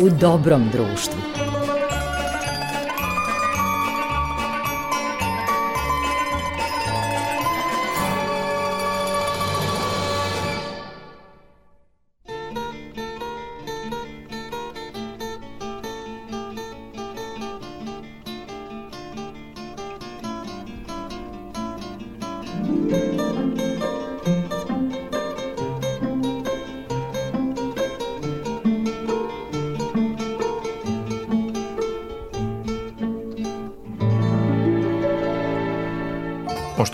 u 0.00 0.08
dobrom 0.10 0.68
društvu. 0.72 1.47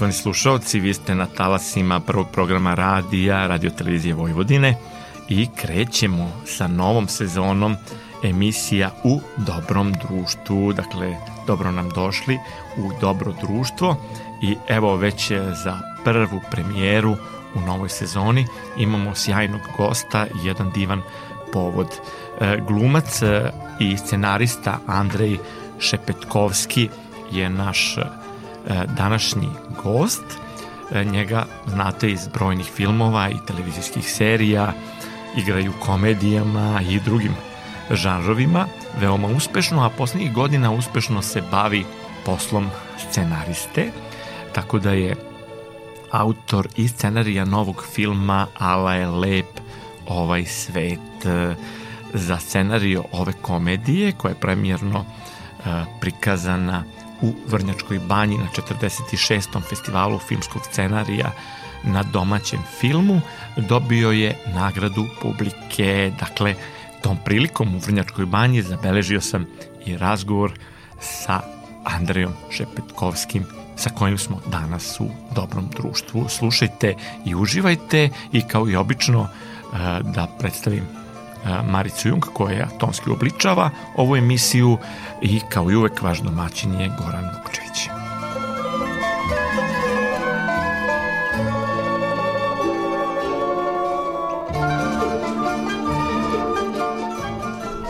Poštovani 0.04 0.22
slušalci, 0.22 0.80
vi 0.80 0.94
ste 0.94 1.14
na 1.14 1.26
talasima 1.26 2.00
prvog 2.00 2.26
programa 2.32 2.74
radija, 2.74 3.46
Radio 3.46 3.70
Televizije 3.70 4.14
Vojvodine 4.14 4.74
i 5.28 5.48
krećemo 5.56 6.32
sa 6.46 6.68
novom 6.68 7.08
sezonom 7.08 7.76
emisija 8.24 8.90
u 9.04 9.20
dobrom 9.36 9.92
društvu. 9.92 10.72
Dakle, 10.72 11.16
dobro 11.46 11.72
nam 11.72 11.88
došli 11.90 12.38
u 12.76 12.90
dobro 13.00 13.32
društvo 13.42 13.96
i 14.42 14.56
evo 14.68 14.96
već 14.96 15.32
za 15.64 15.78
prvu 16.04 16.40
premijeru 16.50 17.16
u 17.54 17.60
novoj 17.60 17.88
sezoni 17.88 18.46
imamo 18.78 19.14
sjajnog 19.14 19.60
gosta 19.76 20.26
i 20.26 20.46
jedan 20.46 20.70
divan 20.70 21.02
povod. 21.52 21.88
E, 22.40 22.58
glumac 22.68 23.22
e, 23.22 23.50
i 23.80 23.96
scenarista 23.96 24.78
Andrej 24.86 25.38
Šepetkovski 25.78 26.88
je 27.32 27.50
naš 27.50 27.96
E, 27.98 28.23
današnji 28.96 29.48
gost. 29.82 30.24
E, 30.92 31.04
njega 31.04 31.46
znate 31.66 32.10
iz 32.10 32.28
brojnih 32.28 32.66
filmova 32.66 33.28
i 33.28 33.46
televizijskih 33.46 34.12
serija, 34.12 34.72
igraju 35.36 35.72
komedijama 35.80 36.80
i 36.88 37.00
drugim 37.00 37.32
žanrovima, 37.90 38.66
veoma 39.00 39.28
uspešno, 39.28 39.84
a 39.84 39.90
poslednjih 39.90 40.32
godina 40.32 40.72
uspešno 40.72 41.22
se 41.22 41.42
bavi 41.50 41.84
poslom 42.26 42.68
scenariste, 43.08 43.90
tako 44.52 44.78
da 44.78 44.90
je 44.90 45.16
autor 46.10 46.68
i 46.76 46.88
scenarija 46.88 47.44
novog 47.44 47.84
filma 47.92 48.46
Ala 48.58 48.94
je 48.94 49.06
lep 49.06 49.60
ovaj 50.08 50.44
svet 50.44 51.26
e, 51.26 51.54
za 52.14 52.38
scenariju 52.38 53.04
ove 53.12 53.32
komedije 53.32 54.12
koja 54.12 54.30
je 54.30 54.40
premjerno 54.40 55.04
prikazana 56.00 56.84
u 57.22 57.32
Vrnjačkoj 57.46 57.98
banji 57.98 58.38
na 58.38 58.48
46. 58.56 59.62
festivalu 59.68 60.18
filmskog 60.18 60.62
scenarija 60.70 61.32
na 61.84 62.02
domaćem 62.02 62.60
filmu 62.80 63.20
dobio 63.56 64.10
je 64.10 64.36
nagradu 64.54 65.06
publike. 65.22 66.12
Dakle, 66.20 66.54
tom 67.02 67.16
prilikom 67.24 67.74
u 67.74 67.78
Vrnjačkoj 67.78 68.26
banji 68.26 68.62
zabeležio 68.62 69.20
sam 69.20 69.46
i 69.86 69.96
razgovor 69.96 70.52
sa 71.00 71.40
Andrejom 71.84 72.32
Šepetkovskim 72.50 73.44
sa 73.76 73.90
kojim 73.90 74.18
smo 74.18 74.40
danas 74.46 75.00
u 75.00 75.08
dobrom 75.34 75.68
društvu. 75.76 76.28
Slušajte 76.28 76.94
i 77.24 77.34
uživajte 77.34 78.10
i 78.32 78.42
kao 78.42 78.68
i 78.68 78.76
obično 78.76 79.22
eh, 79.22 79.76
da 80.02 80.36
predstavim 80.38 81.03
Maricu 81.64 82.08
Jung 82.08 82.24
koja 82.32 82.68
tonski 82.78 83.10
obličava 83.10 83.70
ovu 83.96 84.16
emisiju 84.16 84.78
i 85.22 85.40
kao 85.48 85.70
i 85.70 85.76
uvek 85.76 86.02
vaš 86.02 86.20
domaćin 86.20 86.74
je 86.80 86.90
Goran 86.98 87.24
Vukčević. 87.24 87.88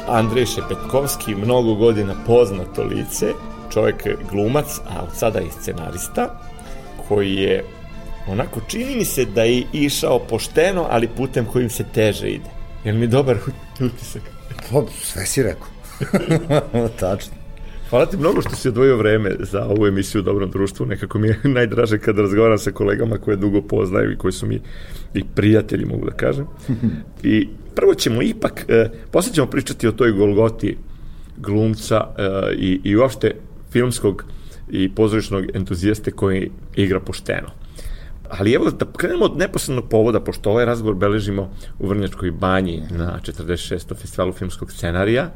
Andrej 0.09 0.47
Šepetkovski, 0.47 1.35
mnogo 1.35 1.75
godina 1.75 2.15
poznato 2.27 2.83
lice, 2.83 3.33
čovjek 3.73 4.09
glumac, 4.31 4.81
a 4.91 5.03
od 5.03 5.17
sada 5.17 5.41
i 5.41 5.51
scenarista, 5.51 6.41
koji 7.09 7.35
je 7.35 7.65
onako 8.29 8.61
čini 8.69 8.97
mi 8.97 9.05
se 9.05 9.25
da 9.25 9.43
je 9.43 9.67
išao 9.73 10.19
pošteno, 10.19 10.87
ali 10.91 11.09
putem 11.09 11.47
kojim 11.47 11.71
se 11.71 11.85
teže 11.85 12.29
ide. 12.29 12.54
Jel 12.85 12.97
mi 12.97 13.07
dobar 13.07 13.37
utisak? 13.81 14.23
Pa, 14.71 14.83
sve 15.03 15.27
si 15.27 15.43
rekao. 15.43 15.69
Tačno. 17.01 17.35
Hvala 17.91 18.07
ti 18.07 18.17
mnogo 18.17 18.41
što 18.41 18.57
si 18.57 18.69
odvojio 18.69 18.97
vreme 18.97 19.37
za 19.41 19.65
ovu 19.65 19.87
emisiju 19.87 20.21
u 20.21 20.25
Dobrom 20.25 20.51
društvu. 20.51 20.87
Nekako 20.87 21.19
mi 21.19 21.29
je 21.29 21.41
najdraže 21.59 21.99
kada 21.99 22.23
razgovaram 22.23 22.59
sa 22.59 22.71
kolegama 22.71 23.19
koje 23.19 23.37
dugo 23.37 23.63
poznaju 23.63 24.13
i 24.13 24.17
koji 24.17 24.33
su 24.33 24.47
mi 24.47 24.61
i 25.15 25.25
prijatelji, 25.35 25.85
mogu 25.85 26.07
da 26.07 26.17
kažem. 26.17 26.47
I 27.23 27.49
prvo 27.75 27.95
ćemo 27.95 28.23
ipak, 28.23 28.65
e, 28.69 28.91
posle 29.11 29.33
ćemo 29.33 29.47
pričati 29.47 29.89
o 29.89 29.93
toj 29.93 30.13
Golgoti 30.13 30.77
glumca 31.37 32.07
e, 32.19 32.55
i, 32.57 32.81
i 32.85 32.97
uopšte 32.97 33.35
filmskog 33.71 34.25
i 34.71 34.95
pozorišnog 34.95 35.45
entuzijaste 35.55 36.11
koji 36.11 36.51
igra 36.77 37.01
pošteno. 37.01 37.49
Ali 38.39 38.53
evo 38.53 38.71
da 38.71 38.87
krenemo 38.97 39.25
od 39.25 39.39
neposrednog 39.39 39.89
povoda, 39.89 40.21
pošto 40.21 40.51
ovaj 40.51 40.65
razgovor 40.65 40.95
beležimo 40.95 41.51
u 41.79 41.89
Vrnjačkoj 41.89 42.31
banji 42.31 42.83
na 42.91 43.21
46. 43.23 43.95
festivalu 43.97 44.33
filmskog 44.33 44.73
scenarija, 44.73 45.31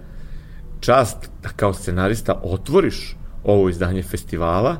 čast 0.80 1.30
da 1.42 1.48
kao 1.48 1.74
scenarista 1.74 2.40
otvoriš 2.42 3.16
ovo 3.44 3.68
izdanje 3.68 4.02
festivala, 4.02 4.76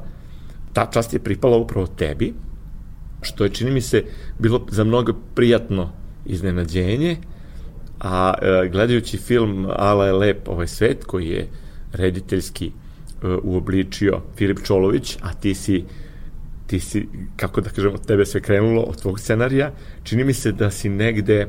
ta 0.73 0.87
čast 0.87 1.13
je 1.13 1.19
pripala 1.19 1.57
upravo 1.57 1.87
tebi, 1.87 2.35
što 3.23 3.45
je, 3.45 3.51
čini 3.51 3.71
mi 3.71 3.81
se, 3.81 4.05
bilo 4.39 4.67
za 4.71 4.85
mnogo 4.85 5.13
prijatno 5.35 5.93
iznenađenje, 6.27 7.17
a 8.01 8.35
e, 8.43 8.69
gledajući 8.69 9.19
film 9.19 9.67
Ala 9.77 10.07
je 10.07 10.13
lep 10.13 10.49
ovaj 10.49 10.67
svet, 10.67 11.05
koji 11.05 11.29
je 11.29 11.49
rediteljski 11.93 12.67
e, 12.67 12.71
uobličio 13.43 14.21
Filip 14.37 14.59
Čolović, 14.65 15.17
a 15.23 15.33
ti 15.33 15.55
si 15.55 15.85
ti 16.69 16.81
si, 16.81 17.09
kako 17.37 17.61
da 17.61 17.71
kažemo, 17.71 17.99
tebe 17.99 18.27
sve 18.27 18.41
krenulo 18.41 18.83
od 18.83 19.01
tvog 19.01 19.21
scenarija, 19.21 19.71
čini 20.03 20.25
mi 20.25 20.35
se 20.35 20.53
da 20.53 20.71
si 20.71 20.89
negde 20.89 21.47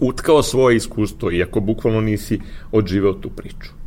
utkao 0.00 0.42
svoje 0.42 0.76
iskustvo, 0.76 1.32
iako 1.32 1.60
bukvalno 1.60 2.00
nisi 2.00 2.40
odživeo 2.72 3.12
tu 3.12 3.30
priču. 3.30 3.80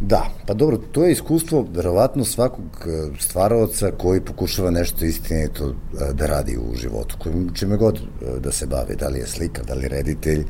Da, 0.00 0.30
pa 0.46 0.54
dobro, 0.54 0.76
to 0.76 1.04
je 1.04 1.12
iskustvo 1.12 1.66
verovatno 1.74 2.24
svakog 2.24 2.86
e, 2.86 3.18
stvaraoca 3.18 3.90
koji 3.90 4.20
pokušava 4.20 4.70
nešto 4.70 5.04
istinito 5.04 5.68
e, 5.68 6.12
da 6.12 6.26
radi 6.26 6.56
u 6.56 6.74
životu, 6.74 7.16
kojim 7.18 7.50
čime 7.54 7.76
god 7.76 7.96
e, 7.98 8.40
da 8.40 8.52
se 8.52 8.66
bavi, 8.66 8.96
da 8.96 9.08
li 9.08 9.18
je 9.18 9.26
slika, 9.26 9.62
da 9.62 9.74
li 9.74 9.82
je 9.82 9.88
reditelj, 9.88 10.44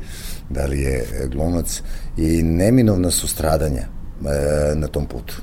da 0.49 0.65
li 0.65 0.81
je 0.81 1.05
glumac 1.31 1.81
i 2.17 2.43
neminovna 2.43 3.11
su 3.11 3.27
stradanja 3.27 3.83
na 4.75 4.87
tom 4.87 5.05
putu. 5.05 5.41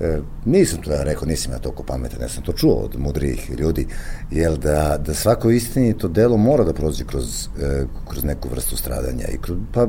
E, 0.00 0.18
nisam 0.44 0.82
to 0.82 0.90
da 0.90 1.02
rekao, 1.02 1.28
nisam 1.28 1.52
ja 1.52 1.58
toliko 1.58 1.82
pametan, 1.82 2.20
ja 2.20 2.28
sam 2.28 2.42
to 2.42 2.52
čuo 2.52 2.74
od 2.74 2.98
mudrijih 2.98 3.50
ljudi, 3.58 3.86
jer 4.30 4.58
da, 4.58 4.98
da 5.06 5.14
svako 5.14 5.50
istinito 5.50 6.08
delo 6.08 6.36
mora 6.36 6.64
da 6.64 6.72
prođe 6.72 7.04
kroz, 7.04 7.48
e, 7.62 7.84
kroz 8.08 8.24
neku 8.24 8.48
vrstu 8.48 8.76
stradanja. 8.76 9.26
I 9.34 9.38
kroz, 9.38 9.58
pa 9.72 9.86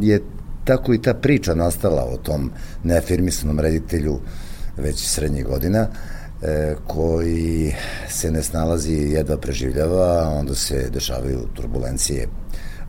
je 0.00 0.22
tako 0.64 0.94
i 0.94 1.02
ta 1.02 1.14
priča 1.14 1.54
nastala 1.54 2.04
o 2.04 2.16
tom 2.16 2.50
neafirmisanom 2.84 3.60
reditelju 3.60 4.20
već 4.76 5.08
srednjih 5.08 5.46
godina, 5.46 5.86
e, 6.42 6.74
koji 6.86 7.74
se 8.08 8.30
ne 8.30 8.42
snalazi 8.42 8.92
jedva 8.92 9.36
preživljava, 9.36 10.28
onda 10.38 10.54
se 10.54 10.90
dešavaju 10.90 11.40
turbulencije 11.54 12.26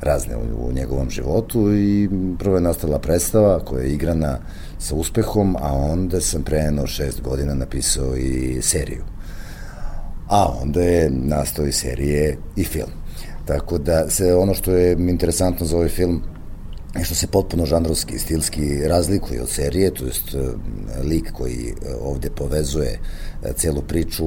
razne 0.01 0.35
u, 0.35 0.67
u 0.67 0.71
njegovom 0.71 1.09
životu 1.09 1.73
i 1.73 2.09
prvo 2.39 2.55
je 2.55 2.61
nastala 2.61 2.99
predstava 2.99 3.59
koja 3.59 3.83
je 3.83 3.93
igrana 3.93 4.39
sa 4.81 4.95
uspehom, 4.95 5.55
a 5.59 5.73
onda 5.73 6.21
sam 6.21 6.43
pre 6.43 6.57
jedno 6.57 6.87
šest 6.87 7.21
godina 7.21 7.53
napisao 7.53 8.15
i 8.15 8.61
seriju. 8.61 9.03
A 10.27 10.57
onda 10.61 10.81
je 10.81 11.09
nastao 11.09 11.65
i 11.65 11.71
serije 11.71 12.37
i 12.55 12.63
film. 12.63 12.89
Tako 13.45 13.77
da 13.77 14.09
se 14.09 14.35
ono 14.35 14.53
što 14.53 14.71
je 14.71 14.91
interesantno 14.91 15.65
za 15.65 15.75
ovaj 15.75 15.89
film 15.89 16.23
što 17.03 17.15
se 17.15 17.27
potpuno 17.27 17.65
žanrovski 17.65 18.15
i 18.15 18.19
stilski 18.19 18.87
razlikuje 18.87 19.41
od 19.41 19.49
serije, 19.49 19.93
to 19.93 20.05
jest 20.05 20.33
e, 20.33 20.37
lik 21.03 21.31
koji 21.31 21.67
e, 21.67 21.95
ovde 22.01 22.29
povezuje 22.29 22.99
e, 23.43 23.53
celu 23.53 23.81
priču 23.81 24.25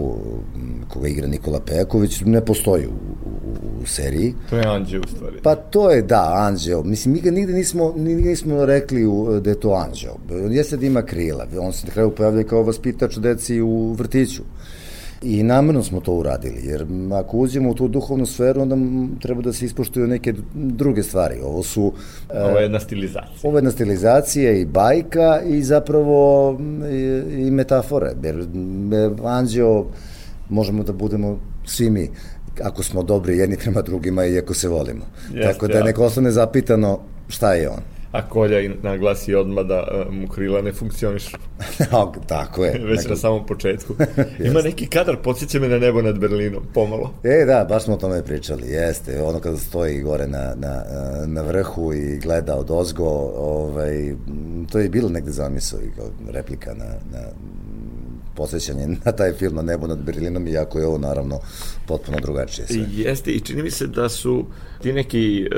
koga 0.89 1.09
igra 1.09 1.27
Nikola 1.27 1.61
Pejaković 1.61 2.21
ne 2.25 2.45
postoji 2.45 2.87
u, 2.87 2.91
u, 2.91 3.83
u 3.83 3.87
seriji. 3.87 4.35
To 4.51 4.57
je 4.57 4.67
Anđeo 4.67 5.01
u 5.01 5.09
stvari. 5.17 5.41
Pa 5.43 5.55
to 5.55 5.91
je, 5.91 6.03
da, 6.03 6.35
Anđeo. 6.37 6.83
Mislim, 6.83 7.15
mi 7.15 7.21
ga 7.21 7.31
nigde 7.31 7.53
nismo, 7.53 7.93
nigde 7.97 8.29
nismo 8.29 8.67
rekli 8.67 9.07
u, 9.07 9.41
da 9.41 9.51
je 9.51 9.61
to 9.61 9.71
Anđeo. 9.71 10.17
On 10.45 10.53
jeste 10.53 10.77
da 10.77 10.87
ima 10.87 11.03
krila. 11.03 11.47
On 11.61 11.73
se 11.73 11.87
na 11.87 11.93
kraju 11.93 12.15
pojavlja 12.15 12.43
kao 12.43 12.63
vaspitač 12.63 13.17
deci 13.17 13.61
u 13.61 13.93
vrtiću. 13.93 14.43
I 15.25 15.43
namerno 15.43 15.83
smo 15.83 16.01
to 16.01 16.13
uradili, 16.13 16.61
jer 16.65 16.87
ako 17.13 17.37
uđemo 17.37 17.71
u 17.71 17.75
tu 17.75 17.89
duhovnu 17.89 18.27
sferu, 18.27 18.63
onda 18.63 18.77
treba 19.21 19.43
da 19.43 19.53
se 19.53 19.65
ispoštuju 19.65 20.07
neke 20.07 20.35
druge 20.55 21.03
stvari. 21.03 21.41
Ovo 21.45 21.63
su... 21.63 21.93
Ovo 22.35 22.59
je 22.59 22.63
jedna 22.63 22.81
stilizacija. 22.81 23.39
Ovo 23.43 23.57
je 23.57 23.59
jedna 23.59 23.71
stilizacija 23.71 24.53
i 24.53 24.65
bajka 24.65 25.41
i 25.47 25.63
zapravo 25.63 26.59
i, 26.91 27.23
i 27.47 27.51
metafore. 27.51 28.13
Jer 28.23 28.47
anđeo 29.25 29.87
možemo 30.49 30.83
da 30.83 30.93
budemo 30.93 31.39
svi 31.65 31.91
mi 31.91 32.11
ako 32.63 32.83
smo 32.83 33.03
dobri 33.03 33.39
jedni 33.39 33.57
prema 33.57 33.83
drugima 33.83 34.25
i 34.25 34.39
ako 34.39 34.55
se 34.55 34.69
volimo. 34.69 35.05
Jeste, 35.33 35.53
Tako 35.53 35.69
da 35.69 35.79
ja. 35.79 35.85
neko 35.85 36.05
ostane 36.05 36.31
zapitano 36.31 36.99
šta 37.29 37.55
je 37.55 37.69
on. 37.69 37.94
A 38.15 38.23
Kolja 38.23 38.71
naglasi 38.83 39.35
odmah 39.35 39.65
da 39.67 39.83
uh, 39.83 40.15
mu 40.15 40.29
krila 40.29 40.63
ne 40.63 40.73
funkcionišu. 40.73 41.37
Tako 42.27 42.65
je. 42.65 42.79
Već 42.85 42.99
neko... 42.99 43.11
na 43.11 43.17
samom 43.17 43.47
početku. 43.47 43.95
Ima 44.49 44.63
neki 44.63 44.87
kadar, 44.87 45.17
podsjeća 45.23 45.61
me 45.61 45.69
na 45.69 45.79
nebo 45.79 46.03
nad 46.03 46.19
Berlinom, 46.19 46.63
pomalo. 46.75 47.15
E, 47.25 47.45
da, 47.45 47.67
baš 47.69 47.85
smo 47.85 47.95
o 47.95 47.97
tome 47.97 48.23
pričali, 48.23 48.69
jeste. 48.69 49.23
Ono 49.23 49.41
kada 49.41 49.57
stoji 49.57 50.01
gore 50.01 50.27
na, 50.27 50.55
na, 50.57 50.83
na 51.27 51.43
vrhu 51.43 51.93
i 51.93 52.19
gleda 52.19 52.57
od 52.57 52.71
ozgo, 52.71 53.09
ovaj, 53.37 54.15
to 54.73 54.79
je 54.79 54.89
bilo 54.89 55.09
negde 55.09 55.31
zamisao 55.31 55.81
i 55.81 55.91
replika 56.33 56.75
na, 56.75 56.85
na 56.85 57.21
posvećanje 58.35 58.87
na 59.05 59.13
taj 59.13 59.33
film 59.33 59.55
na 59.55 59.63
nebo 59.63 59.87
nad 59.87 59.99
Berlinom, 59.99 60.49
iako 60.49 60.79
je 60.79 60.87
ovo 60.87 60.99
naravno 60.99 61.41
potpuno 61.87 62.19
drugačije 62.23 62.67
sve. 62.67 62.87
Jeste, 62.93 63.31
i 63.31 63.41
čini 63.41 63.63
mi 63.63 63.71
se 63.71 63.87
da 63.87 64.09
su 64.09 64.47
ti 64.85 64.93
neki 64.93 65.43
e, 65.43 65.49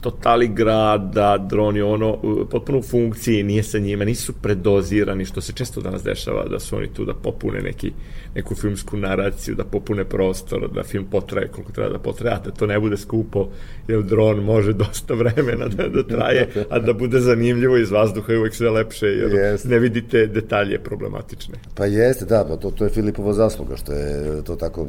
totali 0.00 0.48
grada, 0.48 1.46
droni, 1.50 1.80
ono, 1.80 2.18
potpuno 2.50 2.78
u 2.78 2.82
funkciji, 2.82 3.42
nije 3.42 3.62
sa 3.62 3.78
njima, 3.78 4.04
nisu 4.04 4.32
predozirani, 4.32 5.24
što 5.24 5.40
se 5.40 5.52
često 5.52 5.80
danas 5.80 6.02
dešava, 6.02 6.44
da 6.48 6.60
su 6.60 6.76
oni 6.76 6.88
tu 6.94 7.04
da 7.04 7.14
popune 7.14 7.60
neki, 7.60 7.92
neku 8.34 8.54
filmsku 8.54 8.96
naraciju, 8.96 9.54
da 9.54 9.64
popune 9.64 10.04
prostor, 10.04 10.70
da 10.74 10.82
film 10.82 11.06
potraje 11.10 11.48
koliko 11.48 11.72
treba 11.72 11.90
da 11.90 11.98
potraje, 11.98 12.38
da 12.44 12.50
to 12.50 12.66
ne 12.66 12.80
bude 12.80 12.96
skupo, 12.96 13.48
jer 13.88 14.02
dron 14.02 14.44
može 14.44 14.72
dosta 14.84 15.14
vremena 15.14 15.68
da, 15.68 15.88
da 15.88 16.02
traje, 16.02 16.48
a 16.70 16.78
da 16.78 16.92
bude 16.92 17.20
zanimljivo 17.20 17.76
iz 17.76 17.90
vazduha 17.90 18.32
je 18.32 18.38
uvek 18.38 18.54
sve 18.54 18.70
lepše, 18.70 19.06
jer 19.06 19.30
yes. 19.30 19.66
ne 19.68 19.78
vidite 19.78 20.26
detalje 20.26 20.78
problematične. 20.78 21.54
Pa 21.74 21.86
jeste, 21.86 22.24
da, 22.24 22.44
pa 22.48 22.56
to, 22.56 22.70
to 22.70 22.84
je 22.84 22.90
Filipova 22.90 23.32
zasluga, 23.32 23.76
što 23.76 23.92
je 23.92 24.44
to 24.44 24.56
tako 24.56 24.86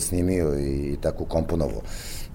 snimio 0.00 0.58
i 0.58 0.96
tako 1.00 1.24
komponovo. 1.24 1.82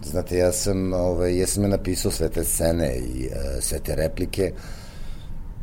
Znate, 0.06 0.38
ja 0.38 0.52
sam, 0.52 0.94
ovaj, 0.94 1.40
ja 1.40 1.48
sam 1.48 1.64
je 1.64 1.70
napisao 1.70 2.12
sve 2.12 2.30
te 2.30 2.44
scene 2.44 2.96
i 2.96 3.28
uh, 3.28 3.64
sve 3.64 3.80
te 3.80 3.96
replike, 3.96 4.52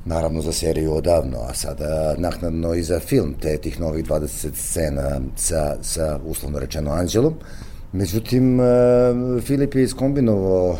naravno 0.04 0.42
za 0.42 0.52
seriju 0.52 0.94
odavno, 0.94 1.38
a 1.40 1.54
sada 1.54 2.14
naknadno 2.19 2.75
i 2.75 2.82
za 2.82 3.00
film, 3.00 3.34
te 3.40 3.58
tih 3.58 3.80
novih 3.80 4.04
20 4.04 4.54
scena 4.54 5.20
sa, 5.36 5.76
sa 5.82 6.19
uslovno 6.25 6.58
rečeno 6.58 6.90
Anđelom. 6.90 7.34
Međutim, 7.92 8.60
uh, 8.60 8.66
Filip 9.42 9.75
je 9.75 9.82
iskombinovao 9.82 10.70
uh, 10.70 10.78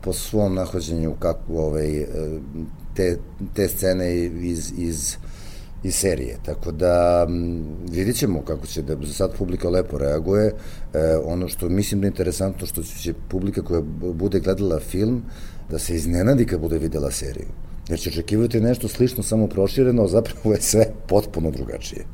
po 0.00 0.12
svom 0.12 0.54
nahođenju 0.54 1.14
kako 1.18 1.52
ovaj, 1.52 2.06
te, 2.94 3.18
te 3.54 3.68
scene 3.68 4.16
iz, 4.24 4.72
iz 4.76 5.16
iz 5.84 5.94
serije. 5.94 6.38
Tako 6.44 6.72
da 6.72 7.26
vidit 7.90 8.16
ćemo 8.16 8.42
kako 8.42 8.66
će 8.66 8.82
da 8.82 8.96
za 9.02 9.12
sad 9.12 9.36
publika 9.38 9.68
lepo 9.68 9.98
reaguje. 9.98 10.46
E, 10.46 11.16
ono 11.24 11.48
što 11.48 11.68
mislim 11.68 12.00
da 12.00 12.06
je 12.06 12.08
interesantno 12.08 12.66
što 12.66 12.82
će 12.82 13.14
publika 13.28 13.62
koja 13.62 13.82
bude 14.14 14.40
gledala 14.40 14.80
film 14.80 15.22
da 15.70 15.78
se 15.78 15.94
iznenadi 15.94 16.46
kad 16.46 16.60
bude 16.60 16.78
videla 16.78 17.10
seriju. 17.10 17.48
Jer 17.88 17.98
će 17.98 18.10
očekivati 18.10 18.60
nešto 18.60 18.88
slično, 18.88 19.22
samo 19.22 19.46
prošireno, 19.46 20.02
a 20.02 20.08
zapravo 20.08 20.54
je 20.54 20.60
sve 20.60 20.86
potpuno 21.08 21.50
drugačije. 21.50 22.04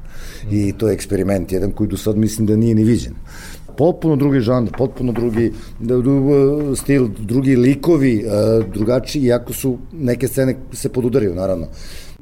I 0.50 0.72
to 0.78 0.88
je 0.88 0.94
eksperiment, 0.94 1.52
jedan 1.52 1.72
koji 1.72 1.88
do 1.88 1.96
sad 1.96 2.17
mislim 2.17 2.46
da 2.46 2.56
nije 2.56 2.75
ni 2.75 2.84
viđen 2.84 3.14
potpuno 3.81 4.17
drugi 4.17 4.40
žanr, 4.40 4.70
potpuno 4.78 5.12
drugi 5.12 5.52
stil, 6.76 7.08
drugi 7.19 7.56
likovi, 7.56 8.19
e, 8.19 8.62
drugačiji, 8.75 9.22
iako 9.22 9.52
su 9.52 9.78
neke 9.93 10.28
scene 10.28 10.56
se 10.72 10.88
podudaraju, 10.88 11.34
naravno. 11.34 11.67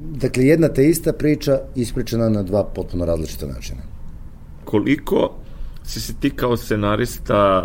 Dakle, 0.00 0.44
jedna 0.44 0.68
te 0.68 0.88
ista 0.88 1.12
priča 1.12 1.58
ispričana 1.74 2.28
na 2.28 2.42
dva 2.42 2.64
potpuno 2.64 3.04
različita 3.04 3.46
načina. 3.46 3.80
Koliko 4.64 5.34
si 5.88 6.00
se 6.00 6.14
ti 6.20 6.30
kao 6.30 6.56
scenarista, 6.56 7.64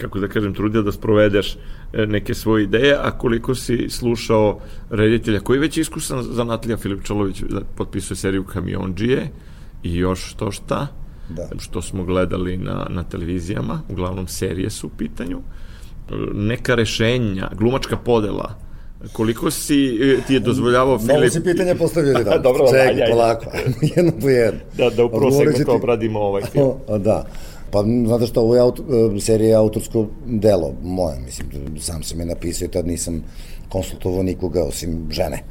kako 0.00 0.20
da 0.20 0.28
kažem, 0.28 0.54
trudio 0.54 0.82
da 0.82 0.92
sprovedeš 0.92 1.56
e, 1.92 2.06
neke 2.06 2.34
svoje 2.34 2.64
ideje, 2.64 2.96
a 3.02 3.10
koliko 3.18 3.54
si 3.54 3.88
slušao 3.90 4.60
reditelja 4.90 5.40
koji 5.40 5.56
je 5.56 5.60
već 5.60 5.76
iskusan 5.76 6.22
zanatlija 6.22 6.76
Filip 6.76 7.02
Čolović 7.04 7.42
da 7.42 7.60
potpisuje 7.76 8.16
seriju 8.16 8.44
Kamionđije 8.44 9.28
i 9.82 9.96
još 9.96 10.34
to 10.34 10.50
šta, 10.50 10.86
da. 11.28 11.48
što 11.58 11.82
smo 11.82 12.04
gledali 12.04 12.56
na, 12.56 12.86
na 12.90 13.02
televizijama, 13.02 13.80
uglavnom 13.88 14.26
serije 14.26 14.70
su 14.70 14.86
u 14.86 14.90
pitanju, 14.98 15.40
neka 16.34 16.74
rešenja, 16.74 17.50
glumačka 17.58 17.96
podela, 17.96 18.58
Koliko 19.12 19.50
si 19.50 19.98
e, 20.02 20.20
ti 20.26 20.34
je 20.34 20.40
dozvoljavao 20.40 20.98
Filip... 20.98 21.14
Malo 21.14 21.30
si 21.30 21.42
pitanje 21.44 21.74
postavio 21.74 22.12
jedan. 22.18 22.42
Dobro, 22.42 22.66
Čekaj, 22.66 22.88
ajde, 22.88 23.06
polako. 23.10 23.44
jedno 23.96 24.12
po 24.20 24.28
jedno. 24.28 24.60
Da, 24.76 24.90
da 24.90 25.04
u 25.04 25.08
prvo 25.08 25.30
segmentu 25.30 25.64
ti... 25.64 25.70
obradimo 25.70 26.20
ovaj 26.20 26.42
film. 26.42 26.72
Da. 26.98 27.24
Pa, 27.70 27.82
znate 28.06 28.26
što, 28.26 28.40
ovo 28.40 28.54
je 28.54 28.60
aut, 28.60 28.80
e, 29.16 29.20
serija 29.20 29.48
je 29.48 29.54
autorsko 29.54 30.06
delo 30.26 30.74
moje, 30.82 31.20
mislim, 31.20 31.48
sam 31.80 32.02
sam 32.02 32.20
je 32.20 32.26
napisao 32.26 32.66
i 32.66 32.70
tad 32.70 32.86
nisam 32.86 33.24
konsultovao 33.68 34.22
nikoga 34.22 34.64
osim 34.64 35.08
žene. 35.10 35.42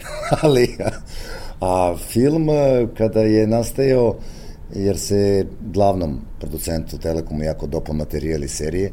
Ali, 0.42 0.78
a 1.60 1.96
film 1.98 2.50
e, 2.50 2.88
kada 2.98 3.22
je 3.22 3.48
nastajao, 3.48 4.16
jer 4.76 5.00
se 5.00 5.46
glavnom 5.74 6.20
producentu 6.40 6.98
Telekomu 6.98 7.44
jako 7.44 7.68
dopao 7.68 7.96
materijali 7.96 8.48
serije, 8.48 8.84
je, 8.84 8.92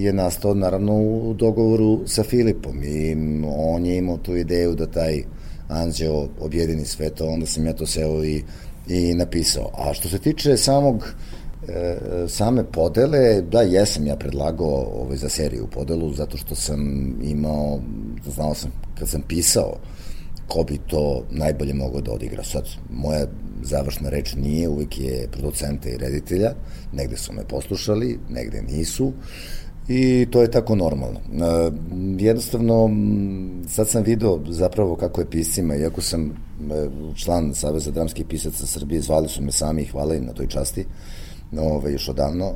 je 0.00 0.12
nastao 0.12 0.54
naravno 0.54 0.94
u 1.02 1.34
dogovoru 1.34 2.00
sa 2.06 2.22
Filipom 2.22 2.82
i 2.84 3.16
on 3.56 3.86
je 3.86 3.96
imao 3.96 4.16
tu 4.16 4.36
ideju 4.36 4.74
da 4.74 4.86
taj 4.86 5.22
anđeo 5.68 6.28
objedini 6.40 6.84
sve 6.84 7.10
to, 7.10 7.26
onda 7.26 7.46
sam 7.46 7.66
ja 7.66 7.72
to 7.72 7.86
seo 7.86 8.24
i, 8.24 8.42
i 8.88 9.14
napisao. 9.14 9.70
A 9.74 9.94
što 9.94 10.08
se 10.08 10.18
tiče 10.18 10.56
samog 10.56 11.14
e, 11.68 11.96
same 12.28 12.64
podele, 12.64 13.42
da, 13.42 13.62
jesam 13.62 14.06
ja 14.06 14.16
predlagao 14.16 14.88
ovaj, 14.94 15.16
za 15.16 15.28
seriju 15.28 15.66
podelu, 15.72 16.12
zato 16.12 16.36
što 16.36 16.54
sam 16.54 16.80
imao, 17.22 17.80
znao 18.34 18.54
sam, 18.54 18.72
kad 18.98 19.08
sam 19.08 19.22
pisao 19.28 19.76
ko 20.50 20.64
bi 20.64 20.78
to 20.86 21.24
najbolje 21.30 21.74
mogao 21.74 22.00
da 22.00 22.12
odigra. 22.12 22.44
Sad, 22.44 22.68
moja 22.90 23.26
završna 23.62 24.08
reč 24.10 24.34
nije, 24.34 24.68
uvijek 24.68 25.00
je 25.00 25.28
producenta 25.32 25.88
i 25.88 25.96
reditelja, 25.96 26.52
negde 26.92 27.16
su 27.16 27.32
me 27.32 27.44
poslušali, 27.48 28.18
negde 28.28 28.62
nisu, 28.62 29.12
i 29.88 30.26
to 30.30 30.42
je 30.42 30.50
tako 30.50 30.74
normalno. 30.74 31.20
E, 31.20 31.70
jednostavno, 32.18 32.90
sad 33.68 33.88
sam 33.88 34.02
video 34.02 34.40
zapravo 34.48 34.96
kako 34.96 35.20
je 35.20 35.30
piscima, 35.30 35.76
iako 35.76 36.00
sam 36.00 36.26
e, 36.26 36.32
član 37.14 37.54
Saveza 37.54 37.90
dramskih 37.90 38.26
pisaca 38.26 38.66
Srbije, 38.66 39.00
zvali 39.00 39.28
su 39.28 39.42
me 39.42 39.52
sami 39.52 39.82
i 39.82 39.86
hvala 39.86 40.14
im 40.14 40.24
na 40.24 40.32
toj 40.32 40.48
časti, 40.48 40.84
ove, 41.58 41.92
još 41.92 42.08
odavno, 42.08 42.52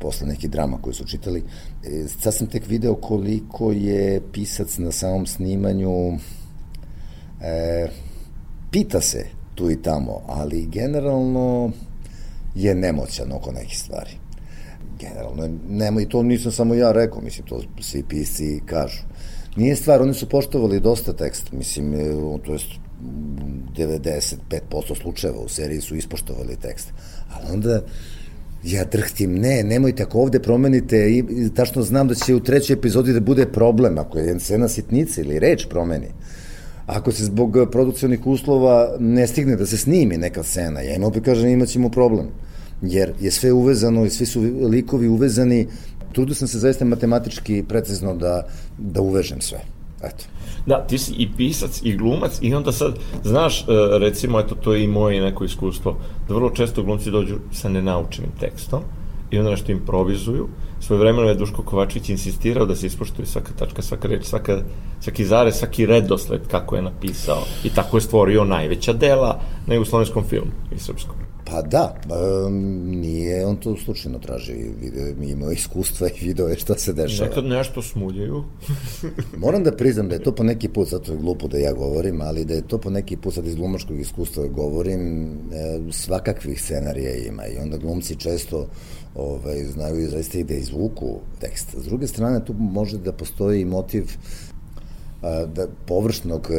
posle 0.00 0.26
nekih 0.26 0.50
drama 0.50 0.78
koje 0.82 0.94
su 0.94 1.06
čitali. 1.06 1.42
E, 1.84 2.04
sad 2.20 2.34
sam 2.34 2.46
tek 2.46 2.68
video 2.68 2.94
koliko 2.94 3.72
je 3.72 4.22
pisac 4.32 4.78
na 4.78 4.92
samom 4.92 5.26
snimanju 5.26 6.18
e, 7.42 7.88
pita 8.70 9.00
se 9.00 9.26
tu 9.54 9.70
i 9.70 9.82
tamo, 9.82 10.22
ali 10.26 10.66
generalno 10.66 11.70
je 12.54 12.74
nemoćan 12.74 13.32
oko 13.32 13.52
nekih 13.52 13.78
stvari. 13.78 14.10
Generalno, 15.00 15.48
nema, 15.68 16.00
i 16.00 16.08
to 16.08 16.22
nisam 16.22 16.52
samo 16.52 16.74
ja 16.74 16.92
rekao, 16.92 17.20
mislim, 17.20 17.46
to 17.46 17.62
svi 17.80 18.02
pisci 18.08 18.60
kažu. 18.66 19.02
Nije 19.56 19.76
stvar, 19.76 20.02
oni 20.02 20.14
su 20.14 20.28
poštovali 20.28 20.80
dosta 20.80 21.12
tekst, 21.12 21.52
mislim, 21.52 21.94
e, 21.94 21.98
to 22.44 22.52
je 22.52 22.58
95% 23.76 25.02
slučajeva 25.02 25.40
u 25.40 25.48
seriji 25.48 25.80
su 25.80 25.96
ispoštovali 25.96 26.56
tekst. 26.56 26.92
Ali 27.34 27.54
onda 27.54 27.82
ja 28.64 28.84
drhtim, 28.84 29.34
ne, 29.34 29.62
nemojte, 29.62 30.02
ako 30.02 30.20
ovde 30.20 30.40
promenite, 30.40 31.10
i, 31.10 31.24
tačno 31.54 31.82
znam 31.82 32.08
da 32.08 32.14
će 32.14 32.34
u 32.34 32.40
trećoj 32.40 32.74
epizodi 32.74 33.12
da 33.12 33.20
bude 33.20 33.46
problem, 33.52 33.98
ako 33.98 34.18
je 34.18 34.40
scena 34.40 34.68
sitnica 34.68 35.20
ili 35.20 35.38
reč 35.38 35.66
promeni 35.68 36.08
ako 36.92 37.12
se 37.12 37.24
zbog 37.24 37.56
produkcionih 37.70 38.26
uslova 38.26 38.96
ne 38.98 39.26
stigne 39.26 39.56
da 39.56 39.66
se 39.66 39.76
snimi 39.76 40.16
neka 40.16 40.42
scena, 40.42 40.80
ja 40.80 40.94
im 40.94 41.04
opet 41.04 41.24
kažem 41.24 41.48
imat 41.48 41.68
ćemo 41.68 41.90
problem, 41.90 42.26
jer 42.82 43.12
je 43.20 43.30
sve 43.30 43.52
uvezano 43.52 44.04
i 44.04 44.10
svi 44.10 44.26
su 44.26 44.40
likovi 44.70 45.08
uvezani, 45.08 45.68
trudio 46.12 46.34
sam 46.34 46.48
se 46.48 46.58
zaista 46.58 46.84
matematički 46.84 47.64
precizno 47.68 48.14
da, 48.14 48.46
da 48.78 49.00
uvežem 49.00 49.40
sve. 49.40 49.60
Eto. 50.02 50.24
Da, 50.66 50.86
ti 50.86 50.98
si 50.98 51.12
i 51.18 51.28
pisac 51.36 51.80
i 51.82 51.96
glumac 51.96 52.38
i 52.40 52.54
onda 52.54 52.72
sad, 52.72 52.94
znaš, 53.24 53.60
e, 53.60 53.64
recimo, 53.98 54.40
eto, 54.40 54.54
to 54.54 54.74
je 54.74 54.84
i 54.84 54.88
moje 54.88 55.20
neko 55.20 55.44
iskustvo, 55.44 55.96
da 56.28 56.34
vrlo 56.34 56.50
često 56.50 56.82
glumci 56.82 57.10
dođu 57.10 57.36
sa 57.52 57.68
nenaučenim 57.68 58.30
tekstom 58.40 58.80
i 59.30 59.38
onda 59.38 59.50
nešto 59.50 59.72
improvizuju. 59.72 60.48
Svoje 60.82 61.00
vremeno 61.00 61.28
je 61.28 61.34
Duško 61.34 61.62
Kovačić 61.62 62.08
insistirao 62.08 62.66
da 62.66 62.76
se 62.76 62.86
ispoštuje 62.86 63.26
svaka 63.26 63.52
tačka, 63.58 63.82
svaka 63.82 64.08
reč, 64.08 64.24
svaka, 64.24 64.62
svaki 65.00 65.24
zare, 65.24 65.52
svaki 65.52 65.86
redosled 65.86 66.40
kako 66.50 66.76
je 66.76 66.82
napisao. 66.82 67.42
I 67.64 67.70
tako 67.70 67.96
je 67.96 68.00
stvorio 68.00 68.44
najveća 68.44 68.92
dela 68.92 69.40
na 69.66 69.74
jugoslovenskom 69.74 70.24
filmu 70.24 70.50
i 70.76 70.78
srpskom. 70.78 71.16
Pa 71.44 71.62
da, 71.62 71.94
um, 72.46 72.54
nije 72.90 73.46
on 73.46 73.56
to 73.56 73.76
slučajno 73.76 74.18
traži, 74.18 74.52
video, 74.80 75.08
imao 75.22 75.50
iskustva 75.50 76.08
i 76.08 76.24
video 76.24 76.48
je 76.48 76.58
šta 76.58 76.74
se 76.74 76.92
dešava. 76.92 77.28
Nekad 77.28 77.44
nešto 77.44 77.82
smuljaju. 77.82 78.44
Moram 79.44 79.64
da 79.64 79.76
priznam 79.76 80.08
da 80.08 80.14
je 80.14 80.22
to 80.22 80.32
po 80.34 80.42
neki 80.42 80.68
put, 80.68 80.88
zato 80.88 81.12
je 81.12 81.18
glupo 81.18 81.48
da 81.48 81.58
ja 81.58 81.72
govorim, 81.72 82.20
ali 82.20 82.44
da 82.44 82.54
je 82.54 82.68
to 82.68 82.78
po 82.78 82.90
neki 82.90 83.16
put, 83.16 83.34
sad 83.34 83.46
iz 83.46 83.54
glumačkog 83.54 84.00
iskustva 84.00 84.46
govorim, 84.46 85.32
e, 85.52 85.92
svakakvih 85.92 86.62
scenarija 86.62 87.16
ima 87.16 87.46
i 87.46 87.56
onda 87.62 87.76
glumci 87.76 88.16
često 88.16 88.68
ovaj, 89.14 89.64
znaju 89.64 90.00
i 90.00 90.06
zaista 90.06 90.38
i 90.38 90.44
da 90.44 90.54
izvuku 90.54 91.18
tekst. 91.40 91.74
S 91.78 91.84
druge 91.84 92.06
strane, 92.06 92.44
tu 92.44 92.54
može 92.58 92.98
da 92.98 93.12
postoji 93.12 93.64
motiv 93.64 94.16
da, 95.46 95.66
površnog 95.86 96.50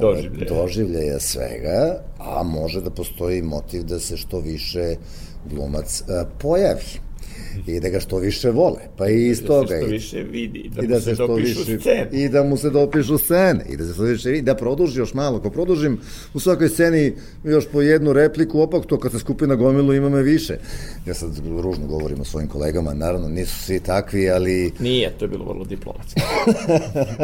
doživljaja. 0.00 0.48
doživljaja 0.48 1.20
svega, 1.20 2.02
a 2.18 2.42
može 2.42 2.80
da 2.80 2.90
postoji 2.90 3.42
motiv 3.42 3.84
da 3.84 3.98
se 3.98 4.16
što 4.16 4.40
više 4.40 4.96
glumac 5.50 6.02
pojavi 6.38 7.05
i 7.66 7.80
da 7.80 7.88
ga 7.88 8.00
što 8.00 8.18
više 8.18 8.50
vole. 8.50 8.80
Pa 8.96 9.08
i 9.08 9.26
iz 9.26 9.44
toga. 9.44 9.68
Da 9.68 9.68
se 9.68 9.80
što 9.80 9.86
više 9.86 10.22
vidi, 10.22 10.70
da, 10.74 10.82
i 10.82 10.86
da 10.86 10.94
mu 10.94 11.00
se, 11.00 11.16
se 11.16 11.26
dopišu 11.26 11.58
više, 11.58 11.80
scene. 11.80 12.08
I 12.12 12.28
da 12.28 12.42
mu 12.42 12.56
se 12.56 12.70
dopišu 12.70 13.18
scene, 13.18 13.64
i 13.68 13.76
da 13.76 13.84
se 13.84 13.94
što 13.94 14.02
više 14.02 14.28
vidi, 14.28 14.42
da 14.42 14.54
produži 14.54 15.00
još 15.00 15.14
malo. 15.14 15.36
Ako 15.36 15.50
produžim 15.50 15.98
u 16.34 16.40
svakoj 16.40 16.68
sceni 16.68 17.12
još 17.44 17.66
po 17.72 17.80
jednu 17.82 18.12
repliku, 18.12 18.60
opak 18.60 18.86
to 18.86 18.98
kad 18.98 19.12
se 19.12 19.18
skupi 19.18 19.46
na 19.46 19.54
gomilu 19.54 19.94
ima 19.94 20.08
me 20.08 20.22
više. 20.22 20.58
Ja 21.06 21.14
sad 21.14 21.30
ružno 21.62 21.86
govorim 21.86 22.20
o 22.20 22.24
svojim 22.24 22.48
kolegama, 22.48 22.94
naravno 22.94 23.28
nisu 23.28 23.58
svi 23.58 23.80
takvi, 23.80 24.30
ali... 24.30 24.72
Nije, 24.78 25.12
to 25.18 25.24
je 25.24 25.28
bilo 25.28 25.44
vrlo 25.44 25.64
diplomatski. 25.64 26.20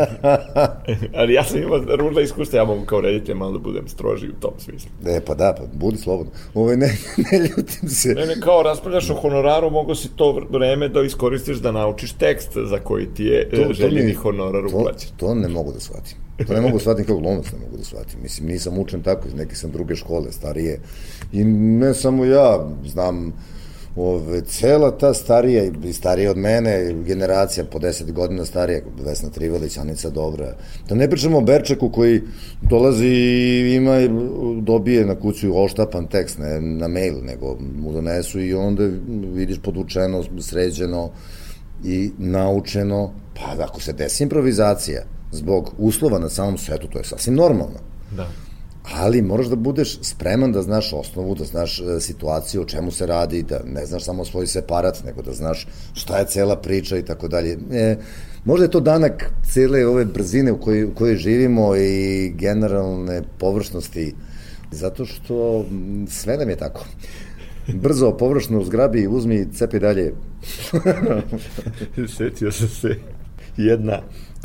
ali 1.19 1.35
ja 1.35 1.45
sam 1.45 1.63
imao 1.63 1.79
ružna 1.97 2.21
iskustva, 2.21 2.59
ja 2.59 2.65
mogu 2.65 2.85
kao 2.85 3.01
reditelj 3.01 3.35
malo 3.35 3.53
da 3.53 3.59
budem 3.59 3.89
stroži 3.89 4.29
u 4.29 4.41
tom 4.41 4.53
smislu. 4.59 4.91
E, 5.07 5.21
pa 5.21 5.35
da, 5.35 5.55
pa 5.59 5.63
budi 5.73 5.99
slobodno. 5.99 6.33
Ovo 6.55 6.65
ovaj, 6.65 6.77
ne, 6.77 6.87
ne 7.33 7.39
ljutim 7.39 7.89
se. 7.89 8.09
Ne, 8.09 8.27
ne, 8.27 8.41
kao 8.41 8.63
raspravljaš 8.63 9.11
o 9.11 9.15
honoraru, 9.15 9.71
mogu 9.71 9.95
si 9.95 10.09
to 10.17 10.22
vreme 10.51 10.89
da 10.89 11.03
iskoristiš 11.03 11.57
da 11.57 11.73
naučiš 11.73 12.13
tekst 12.13 12.51
za 12.65 12.79
koji 12.79 13.07
ti 13.15 13.25
je 13.25 13.51
to, 13.51 13.71
e, 13.71 13.75
željeni 13.75 14.13
honorar 14.13 14.67
uplaćen. 14.67 15.11
To, 15.17 15.27
to 15.27 15.35
ne 15.35 15.49
mogu 15.49 15.73
da 15.73 15.81
shvatim. 15.81 16.17
To 16.47 16.55
ne 16.55 16.61
mogu 16.61 16.73
da 16.73 16.81
shvatim 16.81 17.05
kao 17.05 17.17
glumac, 17.17 17.53
ne 17.53 17.59
mogu 17.59 17.77
da 17.77 17.85
shvatim. 17.85 18.23
Mislim, 18.23 18.49
nisam 18.49 18.79
učen 18.79 19.03
tako, 19.03 19.29
iz 19.29 19.35
neke 19.35 19.55
sam 19.55 19.71
druge 19.71 19.97
škole, 19.97 20.33
starije. 20.33 20.81
I 21.33 21.45
ne 21.45 21.95
samo 21.95 22.25
ja, 22.25 22.69
znam, 22.87 23.33
ove, 23.97 24.41
cela 24.41 24.91
ta 24.99 25.15
starija 25.15 25.65
i 25.85 25.93
starija 25.93 26.31
od 26.31 26.37
mene, 26.37 26.95
generacija 27.07 27.65
po 27.65 27.79
10 27.79 28.13
godina 28.13 28.45
starija, 28.45 28.81
Vesna 29.05 29.31
Trivalić, 29.31 29.77
Anica 29.77 30.11
Dobra, 30.11 30.55
da 30.89 30.95
ne 30.95 31.11
pričamo 31.11 31.39
o 31.39 31.41
Berčeku 31.41 31.91
koji 31.91 32.23
dolazi 32.63 33.07
i 33.07 33.75
ima, 33.75 33.99
dobije 34.63 35.07
na 35.07 35.15
kuću 35.15 35.63
oštapan 35.65 36.07
tekst, 36.07 36.39
ne 36.39 36.61
na 36.61 36.89
mail, 36.89 37.15
nego 37.25 37.57
mu 37.83 37.93
donesu 37.93 38.41
i 38.41 38.55
onda 38.55 38.89
vidiš 39.35 39.59
podvučeno, 39.59 40.25
sređeno 40.41 41.11
i 41.85 42.11
naučeno, 42.19 43.13
pa 43.35 43.65
ako 43.65 43.81
se 43.81 43.93
desi 43.93 44.23
improvizacija 44.23 45.03
zbog 45.33 45.75
uslova 45.79 46.19
na 46.19 46.29
samom 46.29 46.59
svetu, 46.59 46.89
to 46.89 46.99
je 46.99 47.05
sasvim 47.05 47.35
normalno. 47.35 47.79
Da 48.17 48.27
ali 48.91 49.23
moraš 49.23 49.47
da 49.47 49.57
budeš 49.57 49.99
spreman 50.03 50.53
da 50.53 50.63
znaš 50.63 50.93
osnovu, 50.93 51.35
da 51.35 51.45
znaš 51.45 51.81
e, 51.81 52.01
situaciju, 52.01 52.63
o 52.63 52.65
čemu 52.65 52.91
se 52.91 53.07
radi, 53.07 53.43
da 53.43 53.61
ne 53.65 53.87
znaš 53.87 54.05
samo 54.05 54.25
svoj 54.25 54.47
separat, 54.47 55.05
nego 55.05 55.23
da 55.23 55.33
znaš 55.33 55.67
šta 55.95 56.19
je 56.19 56.27
cela 56.27 56.57
priča 56.57 56.97
i 56.97 57.05
tako 57.05 57.29
dalje. 57.29 57.59
E, 57.73 57.97
možda 58.45 58.65
je 58.65 58.71
to 58.71 58.81
danak 58.81 59.31
cele 59.53 59.87
ove 59.87 60.05
brzine 60.05 60.53
u 60.53 60.61
kojoj, 60.61 60.85
u 60.85 60.95
kojoj 60.95 61.17
živimo 61.17 61.77
i 61.77 62.33
generalne 62.35 63.23
površnosti, 63.39 64.15
zato 64.71 65.05
što 65.05 65.65
sve 66.09 66.37
nam 66.37 66.49
je 66.49 66.57
tako. 66.57 66.85
Brzo, 67.69 68.17
površno, 68.17 68.65
zgrabi, 68.65 69.07
uzmi, 69.07 69.47
cepi 69.53 69.79
dalje. 69.79 70.13
Setio 72.17 72.53
sam 72.53 72.69
se 72.69 72.97
jedna 73.57 74.01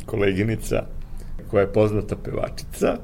koleginica 0.06 0.86
koja 1.52 1.62
je 1.62 1.74
poznata 1.74 2.16
pevačica, 2.16 2.98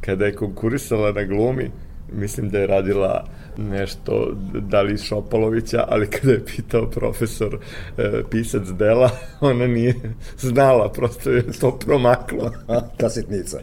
kada 0.00 0.26
je 0.26 0.34
konkurisala 0.34 1.12
na 1.12 1.24
glumi, 1.24 1.70
mislim 2.12 2.48
da 2.48 2.58
je 2.58 2.66
radila 2.66 3.24
nešto, 3.58 4.36
da 4.68 4.82
li 4.82 4.98
Šopalovića, 4.98 5.84
ali 5.88 6.06
kada 6.06 6.32
je 6.32 6.44
pitao 6.44 6.90
profesor 6.90 7.58
e, 7.98 8.22
pisac 8.30 8.68
dela, 8.68 9.10
ona 9.40 9.66
nije 9.66 9.94
znala, 10.38 10.92
prosto 10.92 11.30
je 11.30 11.52
to 11.60 11.78
promaklo. 11.78 12.52
Ta 12.96 13.10
sitnica. 13.10 13.58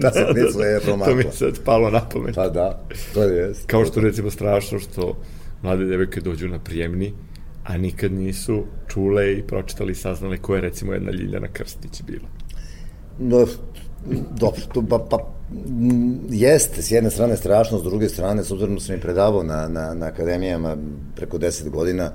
Ta 0.00 0.10
sitnica 0.18 0.58
da, 0.58 0.58
da, 0.58 0.64
je 0.64 0.80
promakla. 0.80 1.12
To 1.12 1.16
mi 1.16 1.24
je 1.24 1.32
sad 1.32 1.64
palo 1.64 1.90
na 1.90 2.00
pamet. 2.08 2.34
Pa 2.34 2.48
da, 2.48 2.84
to 3.14 3.22
je. 3.22 3.52
Kao 3.66 3.84
što 3.84 4.00
recimo 4.00 4.30
strašno 4.30 4.78
što 4.78 5.16
mlade 5.62 5.84
devojke 5.84 6.20
dođu 6.20 6.48
na 6.48 6.58
prijemni, 6.58 7.12
a 7.64 7.76
nikad 7.76 8.12
nisu 8.12 8.64
čule 8.88 9.32
i 9.32 9.42
pročitali 9.42 9.92
i 9.92 9.94
saznali 9.94 10.38
ko 10.38 10.54
je 10.54 10.60
recimo 10.60 10.92
jedna 10.92 11.10
Ljiljana 11.10 11.48
Krstić 11.52 12.02
bila. 12.02 12.28
No, 13.18 13.46
dobro, 14.38 14.60
to, 14.72 14.84
pa, 14.88 14.98
pa 14.98 15.18
jeste, 16.30 16.82
s 16.82 16.90
jedne 16.90 17.10
strane 17.10 17.36
strašno, 17.36 17.78
s 17.78 17.82
druge 17.82 18.08
strane, 18.08 18.44
s 18.44 18.50
obzirom 18.50 18.74
da 18.74 18.80
sam 18.80 18.96
i 18.96 19.00
predavao 19.00 19.42
na, 19.42 19.68
na, 19.68 19.94
na 19.94 20.06
akademijama 20.06 20.76
preko 21.16 21.38
10 21.38 21.68
godina, 21.70 22.10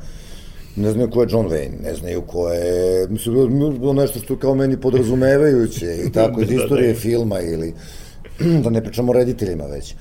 ne 0.75 0.91
znaju 0.91 1.09
ko 1.09 1.21
je 1.21 1.27
John 1.31 1.47
Wayne, 1.49 1.83
ne 1.83 1.93
znaju 1.95 2.21
ko 2.21 2.49
je, 2.49 3.07
mislim, 3.09 3.59
bilo 3.79 3.93
nešto 3.93 4.19
što 4.19 4.39
kao 4.39 4.55
meni 4.55 4.77
podrazumevajuće 4.77 5.97
i 6.05 6.11
tako, 6.17 6.41
iz 6.41 6.47
da, 6.47 6.55
istorije 6.55 6.93
da. 6.93 6.99
filma 6.99 7.41
ili, 7.41 7.73
da 8.63 8.69
ne 8.69 8.83
pričamo 8.83 9.11
o 9.11 9.13
rediteljima 9.13 9.65
već. 9.65 9.95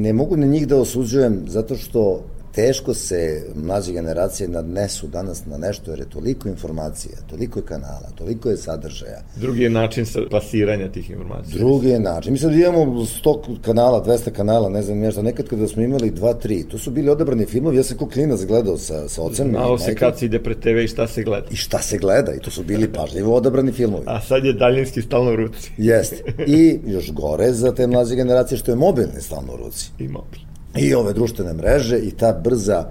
Ne 0.00 0.12
mogu 0.12 0.36
na 0.36 0.46
njih 0.46 0.68
da 0.68 0.76
osuđujem 0.76 1.44
zato 1.46 1.76
što 1.76 2.24
teško 2.54 2.94
se 2.94 3.46
mlađe 3.54 3.92
generacije 3.92 4.48
nadnesu 4.48 5.06
danas 5.06 5.46
na 5.46 5.58
nešto, 5.58 5.90
jer 5.90 6.00
je 6.00 6.08
toliko 6.08 6.48
informacija, 6.48 7.16
toliko 7.30 7.58
je 7.58 7.64
kanala, 7.64 8.10
toliko 8.14 8.50
je 8.50 8.56
sadržaja. 8.56 9.22
Drugi 9.36 9.62
je 9.62 9.70
način 9.70 10.06
plasiranja 10.30 10.92
tih 10.92 11.10
informacija. 11.10 11.58
Drugi 11.58 11.88
je 11.88 12.00
način. 12.00 12.32
Mi 12.32 12.38
sad 12.38 12.54
imamo 12.54 12.84
100 12.84 13.60
kanala, 13.62 14.04
200 14.04 14.30
kanala, 14.30 14.68
ne 14.68 14.82
znam 14.82 14.98
nešto, 14.98 15.22
nekad 15.22 15.48
kada 15.48 15.68
smo 15.68 15.82
imali 15.82 16.10
2, 16.10 16.34
3, 16.46 16.68
to 16.68 16.78
su 16.78 16.90
bili 16.90 17.10
odabrani 17.10 17.46
filmovi, 17.46 17.76
ja 17.76 17.82
sam 17.82 17.98
kao 17.98 18.08
klinac 18.08 18.40
gledao 18.44 18.76
sa, 18.76 19.08
sa 19.08 19.22
ocem. 19.22 19.48
Znao 19.48 19.78
se 19.78 19.94
kad 19.94 20.18
se 20.18 20.26
ide 20.26 20.42
pre 20.42 20.54
TV 20.54 20.78
i 20.84 20.88
šta 20.88 21.06
se 21.06 21.22
gleda. 21.22 21.46
I 21.50 21.56
šta 21.56 21.78
se 21.78 21.98
gleda, 21.98 22.34
i 22.34 22.38
to 22.38 22.50
su 22.50 22.64
bili 22.64 22.92
pažljivo 22.92 23.34
odabrani 23.36 23.72
filmovi. 23.72 24.04
A 24.06 24.20
sad 24.20 24.44
je 24.44 24.52
daljinski 24.52 25.02
stalno 25.02 25.32
u 25.32 25.36
ruci. 25.36 25.72
Jeste. 25.76 26.16
I 26.46 26.78
još 26.86 27.12
gore 27.12 27.52
za 27.52 27.74
te 27.74 27.86
mlađe 27.86 28.14
generacije 28.14 28.58
što 28.58 28.72
je 28.72 28.76
mobilni 28.76 29.20
stalno 29.20 29.52
u 29.52 29.56
ruci. 29.56 29.90
I 29.98 30.08
mobilni 30.08 30.49
i 30.78 30.94
ove 30.94 31.12
društvene 31.12 31.52
mreže 31.52 31.98
i 31.98 32.10
ta 32.10 32.32
brza 32.32 32.90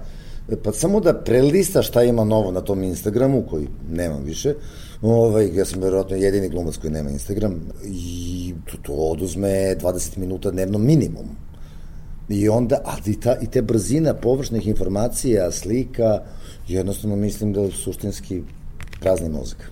pa 0.56 0.72
samo 0.72 1.00
da 1.00 1.14
prelista 1.14 1.82
šta 1.82 2.02
ima 2.02 2.24
novo 2.24 2.50
na 2.50 2.60
tom 2.60 2.82
Instagramu, 2.82 3.42
koji 3.50 3.68
nemam 3.90 4.22
više, 4.24 4.54
ovaj, 5.02 5.56
ja 5.56 5.64
sam 5.64 5.80
verovatno 5.80 6.16
jedini 6.16 6.48
glumac 6.48 6.76
koji 6.76 6.92
nema 6.92 7.10
Instagram, 7.10 7.60
i 7.84 8.54
to, 8.70 8.76
to 8.82 8.92
oduzme 8.92 9.76
20 9.80 10.18
minuta 10.18 10.50
dnevno 10.50 10.78
minimum. 10.78 11.28
I 12.28 12.48
onda, 12.48 12.80
a 12.84 12.96
i, 13.06 13.20
ta, 13.20 13.36
i 13.42 13.46
te 13.46 13.62
brzina 13.62 14.14
površnih 14.14 14.66
informacija, 14.66 15.50
slika, 15.50 16.22
jednostavno 16.68 17.16
mislim 17.16 17.52
da 17.52 17.70
suštinski 17.70 18.42
prazni 19.00 19.28
mozak. 19.28 19.70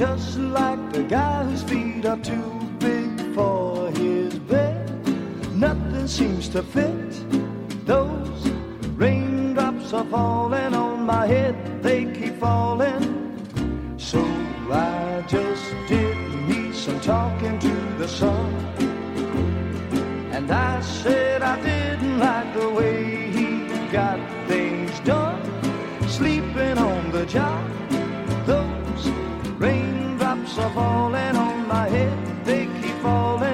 Just 0.00 0.38
like 0.38 0.80
the 0.94 1.02
guy 1.02 1.44
whose 1.44 1.62
feet 1.62 2.06
are 2.06 2.16
too 2.16 2.50
big 2.78 3.34
for 3.34 3.90
his 3.90 4.32
bed. 4.38 4.88
Nothing 5.54 6.06
seems 6.08 6.48
to 6.54 6.62
fit. 6.62 7.12
Those 7.84 8.48
raindrops 8.96 9.92
are 9.92 10.06
falling 10.06 10.72
on 10.72 11.04
my 11.04 11.26
head, 11.26 11.82
they 11.82 12.06
keep 12.14 12.40
falling. 12.40 13.04
So 13.98 14.24
I 14.72 15.22
just 15.28 15.66
did 15.86 16.16
me 16.48 16.72
some 16.72 16.98
talking 17.00 17.58
to 17.58 17.74
the 17.98 18.08
sun. 18.08 18.54
And 20.32 20.50
I 20.50 20.80
said 20.80 21.42
I 21.42 21.60
didn't 21.60 22.18
like 22.18 22.54
the 22.54 22.70
way 22.70 23.30
he 23.32 23.68
got 23.92 24.18
things 24.48 24.98
done, 25.00 25.42
sleeping 26.08 26.78
on 26.78 27.10
the 27.10 27.26
job 27.26 27.79
are 30.58 30.70
falling 30.70 31.36
on 31.36 31.68
my 31.68 31.88
head, 31.88 32.44
they 32.44 32.66
keep 32.66 32.96
falling. 33.02 33.49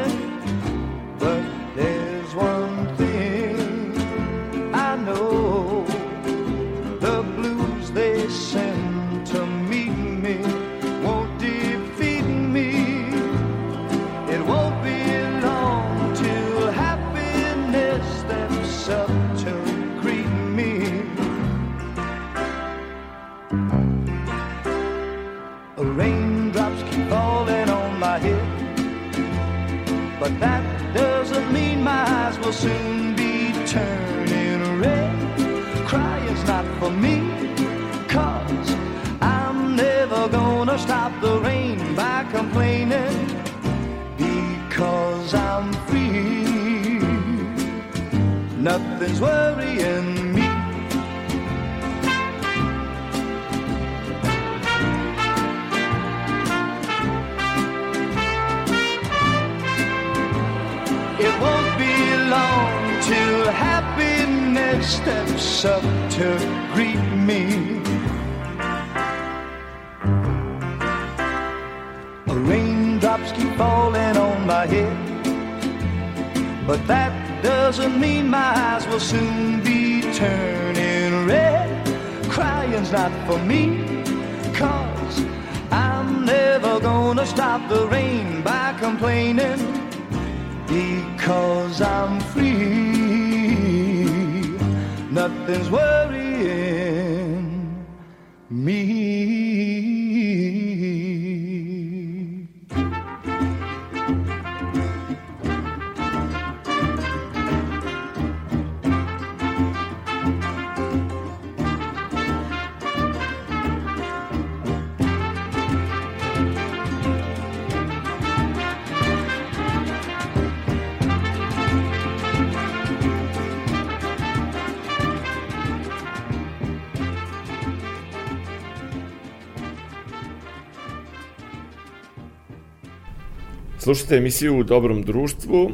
Slušajte 133.87 134.17
emisiju 134.17 134.59
u 134.59 134.65
dobrom 134.65 135.03
društvu, 135.03 135.71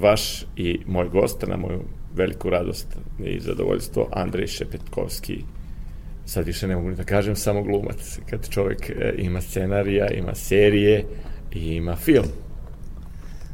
vaš 0.00 0.44
i 0.56 0.80
moj 0.86 1.08
gost, 1.08 1.46
na 1.46 1.56
moju 1.56 1.80
veliku 2.14 2.50
radost 2.50 2.86
i 3.24 3.40
zadovoljstvo, 3.40 4.08
Andrej 4.12 4.46
Šepetkovski. 4.46 5.44
Sad 6.26 6.46
više 6.46 6.68
ne 6.68 6.76
mogu 6.76 6.90
da 6.90 7.04
kažem 7.04 7.36
samo 7.36 7.62
glumac. 7.62 8.18
Kad 8.30 8.48
čovek 8.48 8.90
e, 8.90 9.14
ima 9.18 9.40
scenarija, 9.40 10.10
ima 10.10 10.34
serije 10.34 11.04
i 11.54 11.74
ima 11.74 11.96
film. 11.96 12.26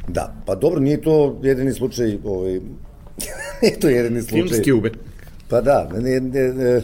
Da, 0.09 0.35
pa 0.47 0.55
dobro, 0.55 0.81
nije 0.81 1.03
to 1.03 1.41
jedini 1.43 1.73
slučaj, 1.73 2.19
ovaj, 2.25 2.53
nije 3.63 3.81
to 3.81 3.89
jedini 3.89 4.23
slučaj. 4.23 4.49
Filmski 4.49 4.73
ube. 4.73 4.91
Pa 5.49 5.61
da, 5.61 5.89
ne, 5.93 6.21
ne, 6.21 6.53
ne, 6.53 6.83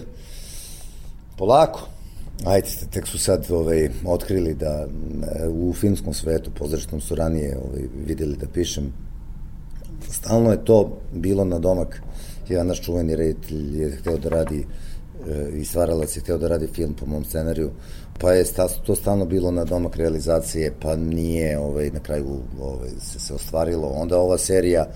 polako. 1.38 1.95
Ajde, 2.44 2.68
tek 2.90 3.06
su 3.06 3.18
sad 3.18 3.46
ovaj, 3.50 3.88
otkrili 4.04 4.54
da 4.54 4.86
e, 4.86 5.48
u 5.48 5.72
filmskom 5.72 6.14
svetu, 6.14 6.50
pozdraštom 6.58 7.00
su 7.00 7.14
ranije 7.14 7.56
ovaj, 7.56 7.82
videli 8.06 8.36
da 8.36 8.46
pišem, 8.46 8.92
stalno 10.10 10.50
je 10.50 10.64
to 10.64 10.98
bilo 11.12 11.44
na 11.44 11.58
domak. 11.58 12.02
Jedan 12.48 12.66
naš 12.66 12.82
čuveni 12.82 13.16
reditelj 13.16 13.82
je 13.82 13.96
hteo 13.96 14.18
da 14.18 14.28
radi 14.28 14.66
e, 15.28 15.50
i 15.58 15.64
stvaralac 15.64 16.16
je 16.16 16.20
hteo 16.20 16.38
da 16.38 16.48
radi 16.48 16.66
film 16.66 16.94
po 16.94 17.06
mom 17.06 17.24
scenariju, 17.24 17.70
pa 18.20 18.32
je 18.32 18.44
to 18.86 18.94
stalno 18.94 19.24
bilo 19.24 19.50
na 19.50 19.64
domak 19.64 19.96
realizacije, 19.96 20.74
pa 20.80 20.96
nije 20.96 21.58
ovaj, 21.58 21.90
na 21.90 22.00
kraju 22.00 22.38
ovaj, 22.60 22.90
se, 23.00 23.20
se 23.20 23.34
ostvarilo. 23.34 23.88
Onda 23.88 24.18
ova 24.18 24.38
serija 24.38 24.86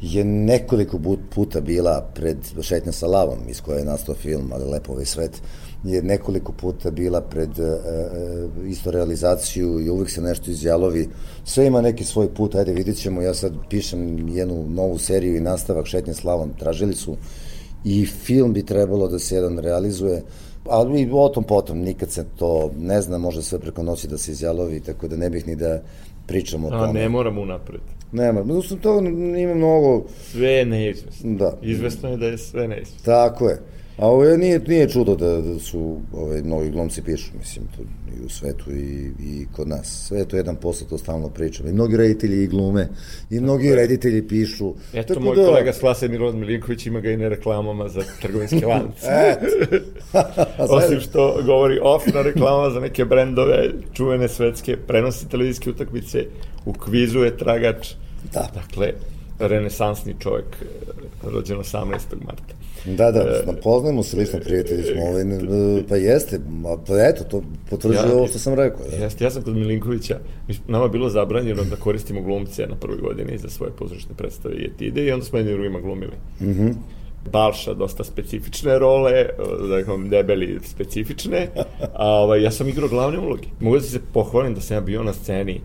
je 0.00 0.24
nekoliko 0.24 0.98
puta 1.34 1.60
bila 1.60 2.10
pred 2.14 2.36
Šetnja 2.60 2.92
sa 2.92 3.06
lavom, 3.06 3.38
iz 3.48 3.60
koje 3.60 3.78
je 3.78 3.84
nastao 3.84 4.14
film, 4.14 4.50
ali 4.52 4.70
lepo 4.70 4.92
ovaj 4.92 5.04
svet, 5.04 5.42
je 5.84 6.02
nekoliko 6.02 6.52
puta 6.52 6.90
bila 6.90 7.20
pred 7.20 7.50
uh, 7.58 8.66
isto 8.68 8.90
realizaciju 8.90 9.80
i 9.80 9.90
uvek 9.90 10.10
se 10.10 10.20
nešto 10.20 10.50
izjalovi. 10.50 11.08
Sve 11.44 11.66
ima 11.66 11.80
neki 11.80 12.04
svoj 12.04 12.34
put, 12.34 12.54
ajde 12.54 12.72
vidit 12.72 12.96
ćemo, 12.96 13.22
ja 13.22 13.34
sad 13.34 13.52
pišem 13.70 14.28
jednu 14.28 14.66
novu 14.68 14.98
seriju 14.98 15.36
i 15.36 15.40
nastavak 15.40 15.86
Šetnje 15.86 16.14
slavom, 16.14 16.50
tražili 16.58 16.94
su 16.94 17.16
i 17.84 18.06
film 18.06 18.52
bi 18.52 18.66
trebalo 18.66 19.08
da 19.08 19.18
se 19.18 19.34
jedan 19.34 19.58
realizuje, 19.58 20.22
ali 20.68 21.00
i 21.00 21.10
o 21.12 21.28
tom 21.28 21.44
potom, 21.44 21.78
nikad 21.78 22.10
se 22.10 22.24
to 22.36 22.70
ne 22.78 23.02
zna, 23.02 23.18
može 23.18 23.42
sve 23.42 23.58
preko 23.58 23.82
noći 23.82 24.08
da 24.08 24.18
se 24.18 24.32
izjalovi, 24.32 24.80
tako 24.80 25.08
da 25.08 25.16
ne 25.16 25.30
bih 25.30 25.46
ni 25.46 25.56
da 25.56 25.82
pričam 26.26 26.64
o 26.64 26.70
tome. 26.70 26.88
A 26.88 26.92
ne 26.92 27.08
moram 27.08 27.38
unapred. 27.38 27.80
Nema, 28.12 28.42
no, 28.44 28.62
to 28.82 28.98
ima 29.38 29.54
mnogo... 29.54 30.04
Sve 30.30 30.48
je 30.48 30.66
neizvesno. 30.66 31.34
Da. 31.34 31.58
Izvesno 31.62 32.08
je 32.08 32.16
da 32.16 32.26
je 32.26 32.38
sve 32.38 32.68
neizvesno. 32.68 33.04
Tako 33.04 33.48
je. 33.48 33.73
A 33.98 34.06
ovo 34.06 34.24
je, 34.24 34.38
nije, 34.38 34.58
nije 34.58 34.88
čudo 34.88 35.14
da, 35.14 35.40
da 35.40 35.58
su 35.58 36.00
ove, 36.12 36.42
novi 36.42 36.70
glumci 36.70 37.02
pišu, 37.02 37.30
mislim, 37.38 37.66
to 37.76 37.82
i 37.82 38.26
u 38.26 38.28
svetu 38.28 38.70
i, 38.72 39.12
i 39.20 39.46
kod 39.52 39.68
nas. 39.68 40.06
Sve 40.08 40.18
je 40.18 40.28
to 40.28 40.36
jedan 40.36 40.56
posao, 40.56 40.88
to 40.88 40.98
stalno 40.98 41.28
pričam. 41.28 41.66
I 41.66 41.72
mnogi 41.72 41.96
reditelji 41.96 42.42
i 42.42 42.46
glume, 42.46 42.88
i 43.30 43.40
mnogi 43.40 43.74
reditelji 43.74 44.28
pišu. 44.28 44.74
Eto, 44.94 45.14
Tako 45.14 45.20
moj 45.20 45.36
da... 45.36 45.44
kolega 45.46 45.72
Slase 45.72 46.08
Mirovan 46.08 46.38
Milinković 46.38 46.86
ima 46.86 47.00
ga 47.00 47.10
i 47.10 47.16
na 47.16 47.28
reklamama 47.28 47.88
za 47.88 48.02
trgovinske 48.22 48.66
lance. 48.72 49.06
Osim 50.76 51.00
što 51.00 51.42
govori 51.46 51.78
off 51.82 52.06
na 52.14 52.22
reklamama 52.22 52.70
za 52.70 52.80
neke 52.80 53.04
brendove, 53.04 53.70
čuvene 53.92 54.28
svetske, 54.28 54.76
prenosi 54.76 55.28
televizijske 55.28 55.70
utakmice, 55.70 56.26
u 56.64 56.72
kvizu 56.72 57.18
je 57.18 57.36
tragač. 57.36 57.88
Da. 58.32 58.48
Dakle, 58.54 58.92
renesansni 59.38 60.14
čovjek, 60.20 60.46
rođen 61.22 61.58
18. 61.58 61.84
marta. 62.26 62.63
Da, 62.84 63.10
da, 63.10 63.20
e, 63.20 63.60
poznajemo 63.62 64.02
se 64.02 64.16
lično 64.16 64.38
prijatelji 64.38 64.82
smo, 64.82 65.02
ovaj, 65.02 65.24
pa 65.88 65.96
jeste, 65.96 66.40
pa 66.86 66.94
eto, 67.08 67.24
to 67.24 67.42
potvrđuje 67.70 68.08
ja, 68.08 68.16
ovo 68.16 68.26
što 68.26 68.38
sam 68.38 68.54
rekao. 68.54 68.86
Da. 68.90 68.96
Jeste, 68.96 69.24
ja 69.24 69.30
sam 69.30 69.42
kod 69.42 69.56
Milinkovića, 69.56 70.18
nama 70.66 70.88
bilo 70.88 71.08
zabranjeno 71.08 71.64
da 71.64 71.76
koristimo 71.76 72.22
glumce 72.22 72.66
na 72.66 72.76
prvoj 72.76 72.98
godini 72.98 73.38
za 73.38 73.48
svoje 73.48 73.72
pozorišne 73.72 74.14
predstave 74.16 74.54
i 74.54 74.64
etide 74.64 75.04
i 75.04 75.12
onda 75.12 75.24
smo 75.24 75.38
jedni 75.38 75.52
drugima 75.52 75.80
glumili. 75.80 76.12
Mhm. 76.40 76.50
Mm 76.50 76.54
-hmm. 76.54 76.74
Balša 77.32 77.74
dosta 77.74 78.04
specifične 78.04 78.78
role, 78.78 79.26
da 79.68 79.80
ih 79.80 79.86
debeli 80.08 80.60
specifične, 80.64 81.48
a 81.94 82.08
ovaj, 82.10 82.42
ja 82.42 82.50
sam 82.50 82.68
igrao 82.68 82.88
glavne 82.88 83.18
uloge. 83.18 83.48
Mogu 83.60 83.76
da 83.76 83.82
se 83.82 84.00
pohvalim 84.12 84.54
da 84.54 84.60
sam 84.60 84.76
ja 84.76 84.80
bio 84.80 85.02
na 85.02 85.12
sceni 85.12 85.60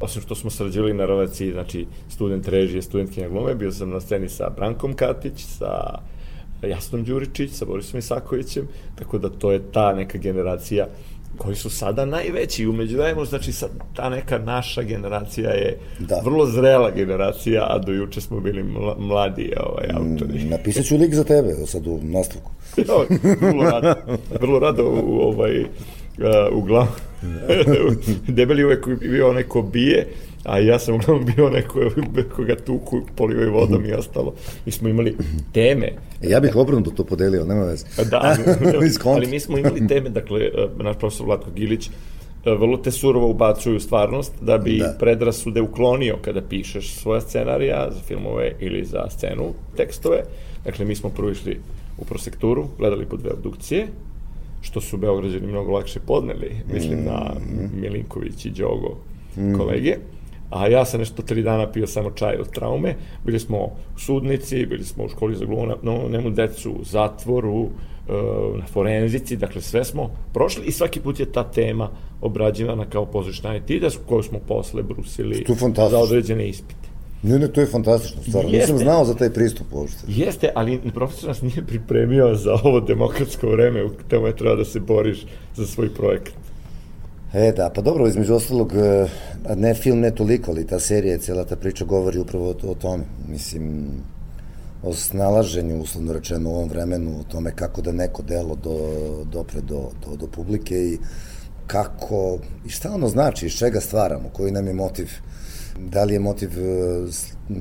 osim 0.00 0.22
što 0.22 0.34
smo 0.34 0.50
sarađivali 0.50 0.94
na 0.94 1.06
relaciji, 1.06 1.52
znači 1.52 1.86
student 2.08 2.48
režije, 2.48 2.82
studentkinja 2.82 3.28
glume, 3.28 3.54
bio 3.54 3.72
sam 3.72 3.90
na 3.90 4.00
sceni 4.00 4.28
sa 4.28 4.50
Brankom 4.56 4.92
Katić, 4.92 5.44
sa 5.44 5.98
Jasnom 6.64 7.04
Đuričić, 7.04 7.50
sa 7.52 7.64
Borisom 7.64 7.98
Isakovićem, 7.98 8.68
tako 8.94 9.18
da 9.18 9.28
to 9.28 9.52
je 9.52 9.62
ta 9.72 9.94
neka 9.94 10.18
generacija 10.18 10.86
koji 11.36 11.56
su 11.56 11.70
sada 11.70 12.04
najveći 12.04 12.66
umeđu 12.66 12.96
vremenu, 12.96 13.24
znači 13.24 13.52
sad 13.52 13.70
ta 13.94 14.08
neka 14.08 14.38
naša 14.38 14.82
generacija 14.82 15.50
je 15.50 15.78
da. 15.98 16.20
vrlo 16.24 16.46
zrela 16.46 16.90
generacija, 16.90 17.66
a 17.70 17.78
do 17.78 17.92
juče 17.92 18.20
smo 18.20 18.40
bili 18.40 18.62
mla, 18.62 18.96
mladi 18.98 19.52
ovaj, 19.60 19.88
mm, 19.88 19.96
autori. 19.96 20.44
Napisat 20.56 20.84
ću 20.84 20.96
lik 20.96 21.14
za 21.14 21.24
tebe, 21.24 21.54
sad 21.66 21.86
u 21.86 22.00
nastavku. 22.02 22.50
jo, 22.76 23.06
vrlo 23.40 23.70
rado, 23.70 23.94
vrlo 24.40 24.58
rado 24.58 24.84
u, 24.84 25.20
ovaj, 25.20 25.60
uh, 25.60 25.66
uglavnom, 26.52 26.94
debeli 28.36 28.64
uvek 28.64 28.88
bio 29.00 29.30
onaj 29.30 29.42
ko 29.42 29.62
bije, 29.62 30.06
a 30.44 30.58
ja 30.58 30.78
sam 30.78 30.94
uglavnom 30.94 31.24
bio 31.36 31.50
neko 31.50 31.80
koga 32.36 32.56
tuku, 32.56 33.00
polivaju 33.16 33.52
vodom 33.52 33.84
i 33.84 33.92
ostalo. 33.92 34.34
Mi 34.66 34.72
smo 34.72 34.88
imali 34.88 35.16
teme. 35.52 35.86
E, 36.22 36.28
ja 36.28 36.40
bih 36.40 36.56
obrnuto 36.56 36.90
to 36.90 37.04
podelio, 37.04 37.44
nema 37.44 37.64
veze. 37.64 37.86
Da, 38.10 38.20
ali, 38.22 38.38
ali 39.14 39.26
mi 39.26 39.40
smo 39.40 39.58
imali 39.58 39.86
teme, 39.88 40.10
dakle, 40.10 40.40
e, 40.44 40.50
naš 40.82 40.98
profesor 40.98 41.26
Vlatko 41.26 41.50
Gilić, 41.50 41.86
e, 41.86 41.90
vrlo 42.50 42.76
te 42.76 42.90
surovo 42.90 43.30
ubacuju 43.30 43.80
stvarnost 43.80 44.32
da 44.40 44.58
bi 44.58 44.78
da. 44.78 44.96
predrasude 45.00 45.60
uklonio 45.60 46.16
kada 46.22 46.42
pišeš 46.42 46.94
svoja 46.94 47.20
scenarija 47.20 47.88
za 47.90 48.00
filmove 48.00 48.52
ili 48.60 48.84
za 48.84 49.10
scenu, 49.10 49.44
tekstove. 49.76 50.22
Dakle, 50.64 50.84
mi 50.84 50.94
smo 50.96 51.10
prvo 51.10 51.30
išli 51.30 51.60
u 51.98 52.04
prosekturu, 52.04 52.66
gledali 52.78 53.06
po 53.06 53.16
dve 53.16 53.30
obdukcije, 53.32 53.86
što 54.60 54.80
su 54.80 54.96
Beograđani 54.96 55.46
mnogo 55.46 55.72
lakše 55.72 56.00
podneli, 56.00 56.50
mislim 56.72 57.04
na 57.04 57.30
Mhm. 57.40 57.80
Milinković 57.80 58.44
i 58.46 58.50
Đogo 58.50 58.96
kolege. 59.56 59.96
A 60.50 60.68
ja 60.68 60.84
sam 60.84 61.00
nešto 61.00 61.22
tri 61.22 61.42
dana 61.42 61.72
pio 61.72 61.86
samo 61.86 62.10
čaj 62.10 62.36
od 62.36 62.50
traume. 62.50 62.94
Bili 63.24 63.38
smo 63.38 63.58
u 63.58 63.98
sudnici, 63.98 64.66
bili 64.66 64.84
smo 64.84 65.04
u 65.04 65.08
školi 65.08 65.36
za 65.36 65.44
glumu, 65.44 65.72
no, 65.82 66.08
nemu 66.08 66.30
decu 66.30 66.70
u 66.70 66.84
zatvoru, 66.84 67.64
e, 67.64 68.12
na 68.58 68.66
forenzici, 68.66 69.36
dakle 69.36 69.60
sve 69.60 69.84
smo 69.84 70.10
prošli 70.32 70.64
i 70.66 70.72
svaki 70.72 71.00
put 71.00 71.20
je 71.20 71.32
ta 71.32 71.44
tema 71.44 71.90
obrađivana 72.20 72.84
kao 72.90 73.06
pozorišna 73.06 73.54
etida 73.54 73.88
koju 74.06 74.22
smo 74.22 74.38
posle 74.38 74.82
brusili 74.82 75.36
je 75.38 75.88
za 75.90 75.98
određene 75.98 76.48
ispite. 76.48 76.84
Ne, 77.22 77.38
ne, 77.38 77.48
to 77.48 77.60
je 77.60 77.66
fantastično, 77.66 78.22
stvarno. 78.22 78.50
Nisam 78.50 78.74
Jeste. 78.74 78.84
znao 78.84 79.04
za 79.04 79.14
taj 79.14 79.30
pristup 79.30 79.66
uopšte. 79.72 79.98
Jeste, 80.08 80.50
ali 80.54 80.80
profesor 80.94 81.28
nas 81.28 81.42
nije 81.42 81.66
pripremio 81.66 82.34
za 82.34 82.52
ovo 82.64 82.80
demokratsko 82.80 83.48
vreme 83.48 83.84
u 83.84 83.90
tome 84.08 84.36
treba 84.36 84.56
da 84.56 84.64
se 84.64 84.80
boriš 84.80 85.26
za 85.54 85.66
svoj 85.66 85.94
projekat. 85.94 86.34
E, 87.34 87.52
da, 87.52 87.70
pa 87.70 87.82
dobro, 87.82 88.08
između 88.08 88.34
ostalog, 88.34 88.72
e, 88.76 89.06
ne 89.56 89.74
film, 89.74 90.00
ne 90.00 90.10
toliko, 90.10 90.50
ali 90.50 90.66
ta 90.66 90.80
serija, 90.80 91.18
cijela 91.18 91.44
ta 91.44 91.56
priča 91.56 91.84
govori 91.84 92.18
upravo 92.18 92.48
o, 92.48 92.70
o 92.70 92.74
tome. 92.74 93.04
Mislim, 93.28 93.86
o 94.82 94.92
snalaženju, 94.92 95.80
uslovno 95.80 96.12
rečeno, 96.12 96.50
u 96.50 96.54
ovom 96.54 96.68
vremenu, 96.68 97.20
o 97.20 97.22
tome 97.22 97.56
kako 97.56 97.82
da 97.82 97.92
neko 97.92 98.22
delo 98.22 98.54
do, 98.54 98.78
dopre 99.32 99.60
do, 99.60 99.90
do, 100.06 100.16
do 100.16 100.26
publike 100.26 100.74
i 100.74 100.98
kako, 101.66 102.38
i 102.66 102.68
šta 102.68 102.94
ono 102.94 103.08
znači, 103.08 103.46
iz 103.46 103.52
čega 103.52 103.80
stvaramo, 103.80 104.28
koji 104.32 104.52
nam 104.52 104.66
je 104.66 104.74
motiv, 104.74 105.10
da 105.78 106.04
li 106.04 106.12
je 106.14 106.20
motiv 106.20 106.50
e, 106.58 107.06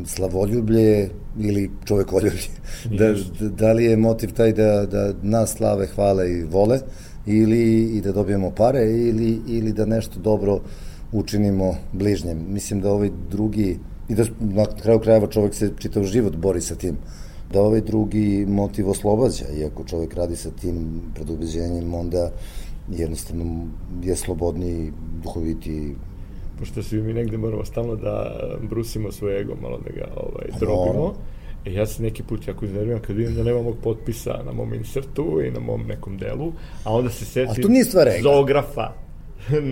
slavoljublje 0.05 1.09
ili 1.39 1.71
čovekoljublje, 1.85 2.47
da, 2.99 3.13
da 3.49 3.73
li 3.73 3.85
je 3.85 3.97
motiv 3.97 4.33
taj 4.33 4.53
da, 4.53 4.85
da 4.85 5.13
nas 5.21 5.53
slave, 5.53 5.87
hvale 5.87 6.31
i 6.31 6.43
vole, 6.43 6.79
ili 7.25 7.83
i 7.83 8.01
da 8.01 8.11
dobijemo 8.11 8.51
pare, 8.51 8.83
ili, 8.91 9.41
ili 9.47 9.73
da 9.73 9.85
nešto 9.85 10.19
dobro 10.19 10.59
učinimo 11.11 11.75
bližnjem. 11.93 12.45
Mislim 12.49 12.81
da 12.81 12.91
ovaj 12.91 13.09
drugi, 13.31 13.77
i 14.09 14.15
da 14.15 14.23
na 14.39 14.65
kraju 14.65 14.99
krajeva 14.99 15.27
čovek 15.27 15.53
se 15.53 15.71
čitav 15.79 16.03
život 16.03 16.35
bori 16.35 16.61
sa 16.61 16.75
tim, 16.75 16.97
da 17.53 17.61
ovaj 17.61 17.81
drugi 17.81 18.45
motiv 18.49 18.89
oslobađa, 18.89 19.45
iako 19.57 19.83
čovek 19.83 20.13
radi 20.13 20.35
sa 20.35 20.51
tim 20.51 21.01
predubeđenjem, 21.15 21.93
onda 21.93 22.31
jednostavno 22.89 23.67
je 24.03 24.15
slobodniji, 24.15 24.91
duhoviti, 25.23 25.95
Pošto 26.59 26.83
svi 26.83 27.01
mi 27.01 27.13
negde 27.13 27.37
moramo 27.37 27.65
stalno 27.65 27.95
da 27.95 28.35
brusimo 28.69 29.11
svoj 29.11 29.41
ego, 29.41 29.55
malo 29.61 29.77
da 29.77 29.91
ga 29.91 30.07
ovaj, 30.15 30.47
Pa 30.51 30.57
drobimo. 30.59 30.93
mora. 30.93 31.13
E, 31.65 31.73
ja 31.73 31.85
se 31.85 32.01
neki 32.03 32.23
put 32.23 32.47
jako 32.47 32.65
iznerviram 32.65 32.99
kad 33.01 33.15
vidim 33.15 33.35
da 33.35 33.43
nema 33.43 33.61
mog 33.61 33.75
potpisa 33.83 34.41
na 34.45 34.51
mom 34.51 34.73
insertu 34.73 35.41
i 35.47 35.51
na 35.51 35.59
mom 35.59 35.87
nekom 35.87 36.17
delu, 36.17 36.53
a 36.83 36.93
onda 36.93 37.09
se 37.09 37.25
setim 37.25 37.51
A 37.51 37.61
to 37.61 37.67
nije 37.67 37.85
stvar 37.85 38.07
ega. 38.07 38.21
zoografa 38.23 38.93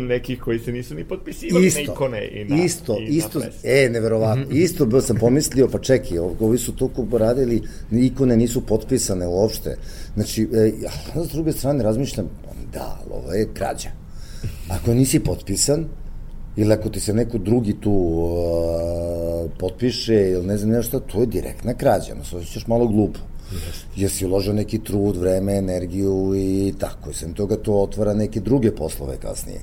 nekih 0.08 0.40
koji 0.40 0.60
se 0.60 0.72
nisu 0.72 0.96
ni 0.96 1.04
potpisivali 1.04 1.62
na 1.62 1.68
isto, 1.68 1.82
ikone 1.82 2.28
i 2.28 2.46
na, 2.46 2.64
isto, 2.64 2.98
i 3.00 3.06
isto, 3.06 3.40
na 3.40 3.46
ples. 3.46 3.56
e, 3.64 3.90
neverovatno, 3.90 4.46
isto 4.66 4.86
bio 4.86 5.02
sam 5.02 5.16
pomislio, 5.16 5.68
pa 5.68 5.80
čekaj, 5.80 6.18
ov- 6.18 6.36
ovi 6.40 6.58
su 6.58 6.76
toliko 6.76 7.18
radili, 7.18 7.62
ikone 7.92 8.38
nisu 8.38 8.62
potpisane 8.62 9.28
uopšte, 9.28 9.78
znači, 10.16 10.48
e, 10.54 10.72
ja, 10.82 10.92
s 11.24 11.32
druge 11.32 11.52
strane 11.52 11.84
razmišljam, 11.84 12.30
da, 12.74 13.00
ali 13.02 13.12
ovo 13.14 13.34
je 13.34 13.48
krađa, 13.54 13.90
ako 14.70 14.94
nisi 14.94 15.20
potpisan, 15.20 15.86
ili 16.56 16.74
ako 16.74 16.90
ti 16.90 17.00
se 17.00 17.14
neko 17.14 17.38
drugi 17.38 17.74
tu 17.82 17.92
uh, 17.92 19.52
potpiše 19.58 20.14
ili 20.14 20.46
ne 20.46 20.58
znam 20.58 20.72
nešto, 20.72 21.00
to 21.00 21.20
je 21.20 21.26
direktna 21.26 21.74
krađa, 21.74 22.16
no 22.16 22.24
se 22.24 22.38
osjećaš 22.38 22.68
malo 22.68 22.88
glupo. 22.88 23.20
Jer 23.96 24.12
si 24.12 24.26
uložio 24.26 24.54
neki 24.54 24.80
trud, 24.80 25.18
vreme, 25.18 25.58
energiju 25.58 26.34
i 26.36 26.74
tako. 26.80 27.10
I 27.10 27.14
sem 27.14 27.34
toga 27.34 27.56
to 27.56 27.74
otvara 27.74 28.14
neke 28.14 28.40
druge 28.40 28.72
poslove 28.76 29.18
kasnije. 29.18 29.60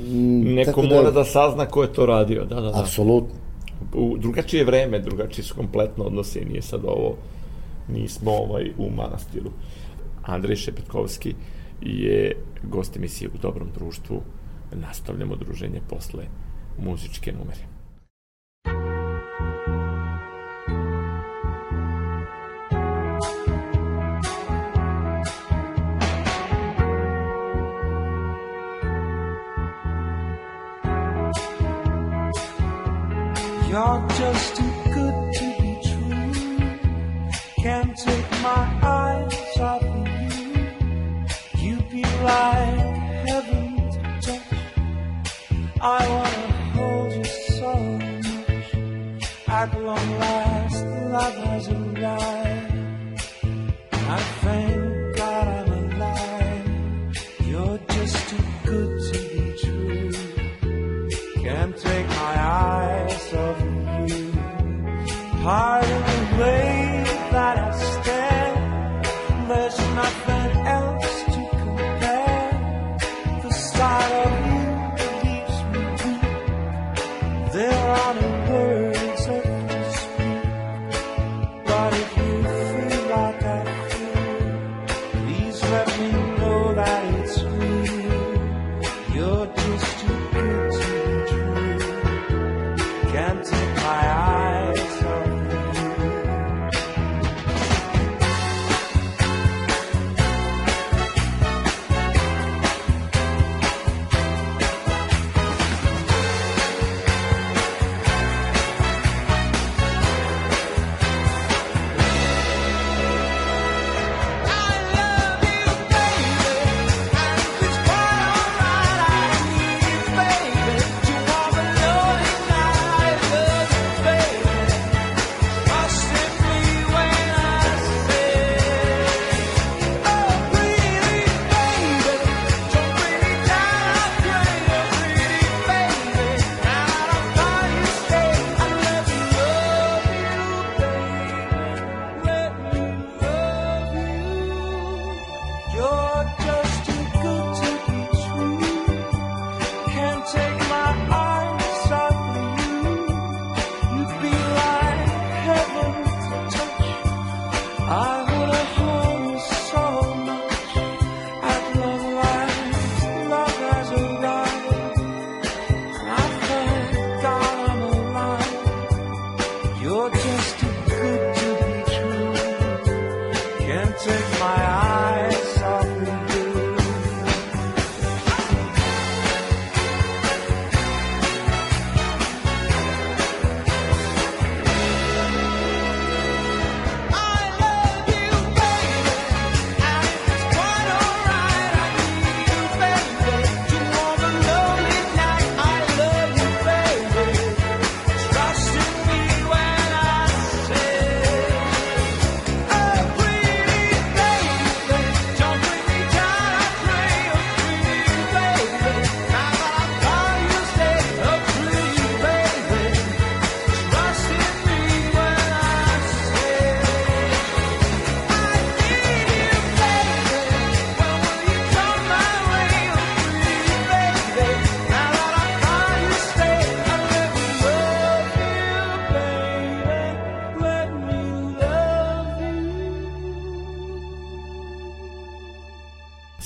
Mm, 0.00 0.54
Neko 0.54 0.70
tako 0.70 0.82
mora 0.82 1.10
da 1.10 1.24
sazna 1.24 1.66
ko 1.66 1.82
je 1.82 1.92
to 1.92 2.06
radio, 2.06 2.44
da, 2.44 2.54
da, 2.54 2.70
da. 2.70 2.80
Apsolutno. 2.80 3.34
u 3.94 4.18
drugačije 4.18 4.64
vreme, 4.64 4.98
drugačije 4.98 5.44
su 5.44 5.54
kompletno 5.54 6.04
odnose 6.04 6.40
i 6.40 6.44
nije 6.44 6.62
sad 6.62 6.80
ovo, 6.84 7.16
nismo 7.88 8.30
ovaj 8.30 8.70
u 8.78 8.90
manastiru. 8.90 9.50
Andrej 10.22 10.56
Šepetkovski 10.56 11.34
je 11.80 12.36
gost 12.62 12.96
emisije 12.96 13.28
u 13.34 13.38
dobrom 13.42 13.68
društvu. 13.74 14.22
Nastavljamo 14.74 15.36
druženje 15.36 15.80
posle 15.88 16.24
muzičke 16.78 17.32
numere. 17.32 17.71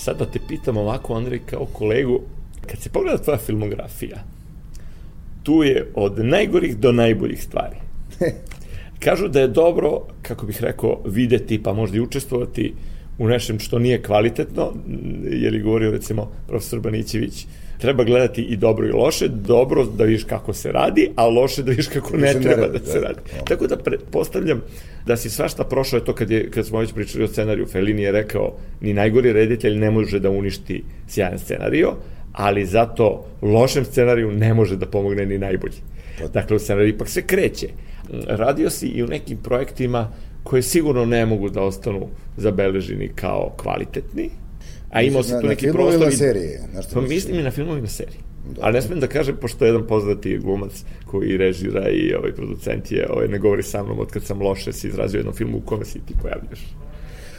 Sad 0.07 0.19
da 0.19 0.27
te 0.27 0.39
pitam 0.49 0.77
ovako, 0.77 1.15
Andrej, 1.15 1.41
kao 1.47 1.67
kolegu, 1.73 2.21
kad 2.67 2.81
se 2.81 2.91
pogleda 2.91 3.19
tvoja 3.19 3.39
filmografija, 3.39 4.17
tu 5.43 5.63
je 5.63 5.87
od 5.95 6.25
najgorih 6.25 6.77
do 6.77 6.93
najboljih 6.93 7.43
stvari. 7.43 7.77
Kažu 9.05 9.29
da 9.29 9.41
je 9.41 9.49
dobro, 9.49 10.01
kako 10.23 10.47
bih 10.47 10.63
rekao, 10.63 11.01
videti 11.07 11.63
pa 11.63 11.73
možda 11.73 11.97
i 11.97 12.01
učestvovati 12.01 12.75
u 13.19 13.29
nešem 13.29 13.59
što 13.59 13.79
nije 13.79 14.03
kvalitetno, 14.03 14.73
je 15.31 15.61
govorio 15.61 15.91
recimo 15.91 16.31
profesor 16.47 16.81
Banićević, 16.81 17.47
treba 17.79 18.05
gledati 18.05 18.43
i 18.43 18.57
dobro 18.57 18.87
i 18.87 18.93
loše, 18.93 19.29
dobro 19.29 19.85
da 19.85 20.05
vidiš 20.05 20.25
kako 20.25 20.53
se 20.53 20.73
radi, 20.73 21.11
a 21.17 21.27
loše 21.27 21.63
da 21.63 21.71
vidiš 21.71 21.89
kako 21.89 22.17
ne 22.17 22.33
treba 22.43 22.69
da 22.69 22.79
se 22.79 23.01
radi. 23.01 23.21
Tako 23.45 23.67
da 23.67 23.77
pretpostavljam 23.77 24.63
da 25.07 25.17
si 25.17 25.31
svašta 25.31 25.65
prošao, 25.65 25.97
je 25.97 26.05
to 26.05 26.15
kad, 26.15 26.31
je, 26.31 26.51
kad 26.51 26.67
smo 26.67 26.79
već 26.79 26.93
pričali 26.93 27.25
o 27.25 27.29
scenariju, 27.29 27.67
Fellini 27.67 28.03
je 28.03 28.13
rekao, 28.13 28.57
ni 28.81 28.95
najgori 28.95 29.33
reditelj 29.33 29.79
ne 29.79 29.91
može 29.91 30.21
da 30.21 30.31
uništi 30.31 30.85
sjajan 31.09 31.39
scenario, 31.39 31.93
ali 32.33 32.67
zato 32.67 33.27
lošem 33.43 33.85
scenariju 33.85 34.33
ne 34.33 34.55
može 34.55 34.77
da 34.77 34.87
pomogne 34.87 35.27
ni 35.27 35.39
najbolji. 35.39 35.77
Dakle, 36.33 36.57
u 36.57 36.59
scenariju 36.59 36.89
ipak 36.89 37.09
se 37.09 37.23
kreće. 37.23 37.69
Radio 38.27 38.71
si 38.71 38.87
i 38.87 39.03
u 39.03 39.07
nekim 39.07 39.39
projektima 39.39 40.13
koje 40.43 40.63
sigurno 40.63 41.05
ne 41.05 41.27
mogu 41.27 41.51
da 41.51 41.63
ostanu 41.63 42.09
zabeleženi 42.37 43.09
kao 43.15 43.55
kvalitetni, 43.57 44.31
a 44.97 45.03
imao 45.03 45.23
si 45.23 45.31
tu 45.41 45.47
neki 45.47 45.73
prostor... 45.73 46.07
Na 46.07 46.11
serije? 46.11 46.61
Na 46.75 46.83
što 46.83 46.95
pa 46.95 47.01
mislim 47.01 47.41
i 47.41 47.43
na 47.43 47.51
filmovi 47.51 47.81
na. 47.81 48.19
Dobro. 48.47 48.63
Ali 48.63 48.75
ne 48.75 48.83
smem 48.83 49.01
da 49.01 49.07
kažem, 49.07 49.37
pošto 49.41 49.65
je 49.65 49.69
jedan 49.69 49.87
poznati 49.87 50.39
glumac 50.39 50.85
koji 51.07 51.37
režira 51.37 51.89
i 51.89 52.15
ovaj 52.15 52.33
producent 52.33 52.93
je, 52.93 53.07
ovaj, 53.11 53.29
ne 53.29 53.39
govori 53.39 53.63
sa 53.63 53.83
mnom 53.83 53.99
od 53.99 54.11
kad 54.11 54.25
sam 54.25 54.43
loše 54.43 54.73
se 54.73 54.89
izrazio 54.89 55.19
jednom 55.19 55.35
filmu 55.35 55.59
u 55.59 55.61
kome 55.61 55.85
si 55.85 55.99
ti 55.99 56.15
pojavljaš. 56.23 56.61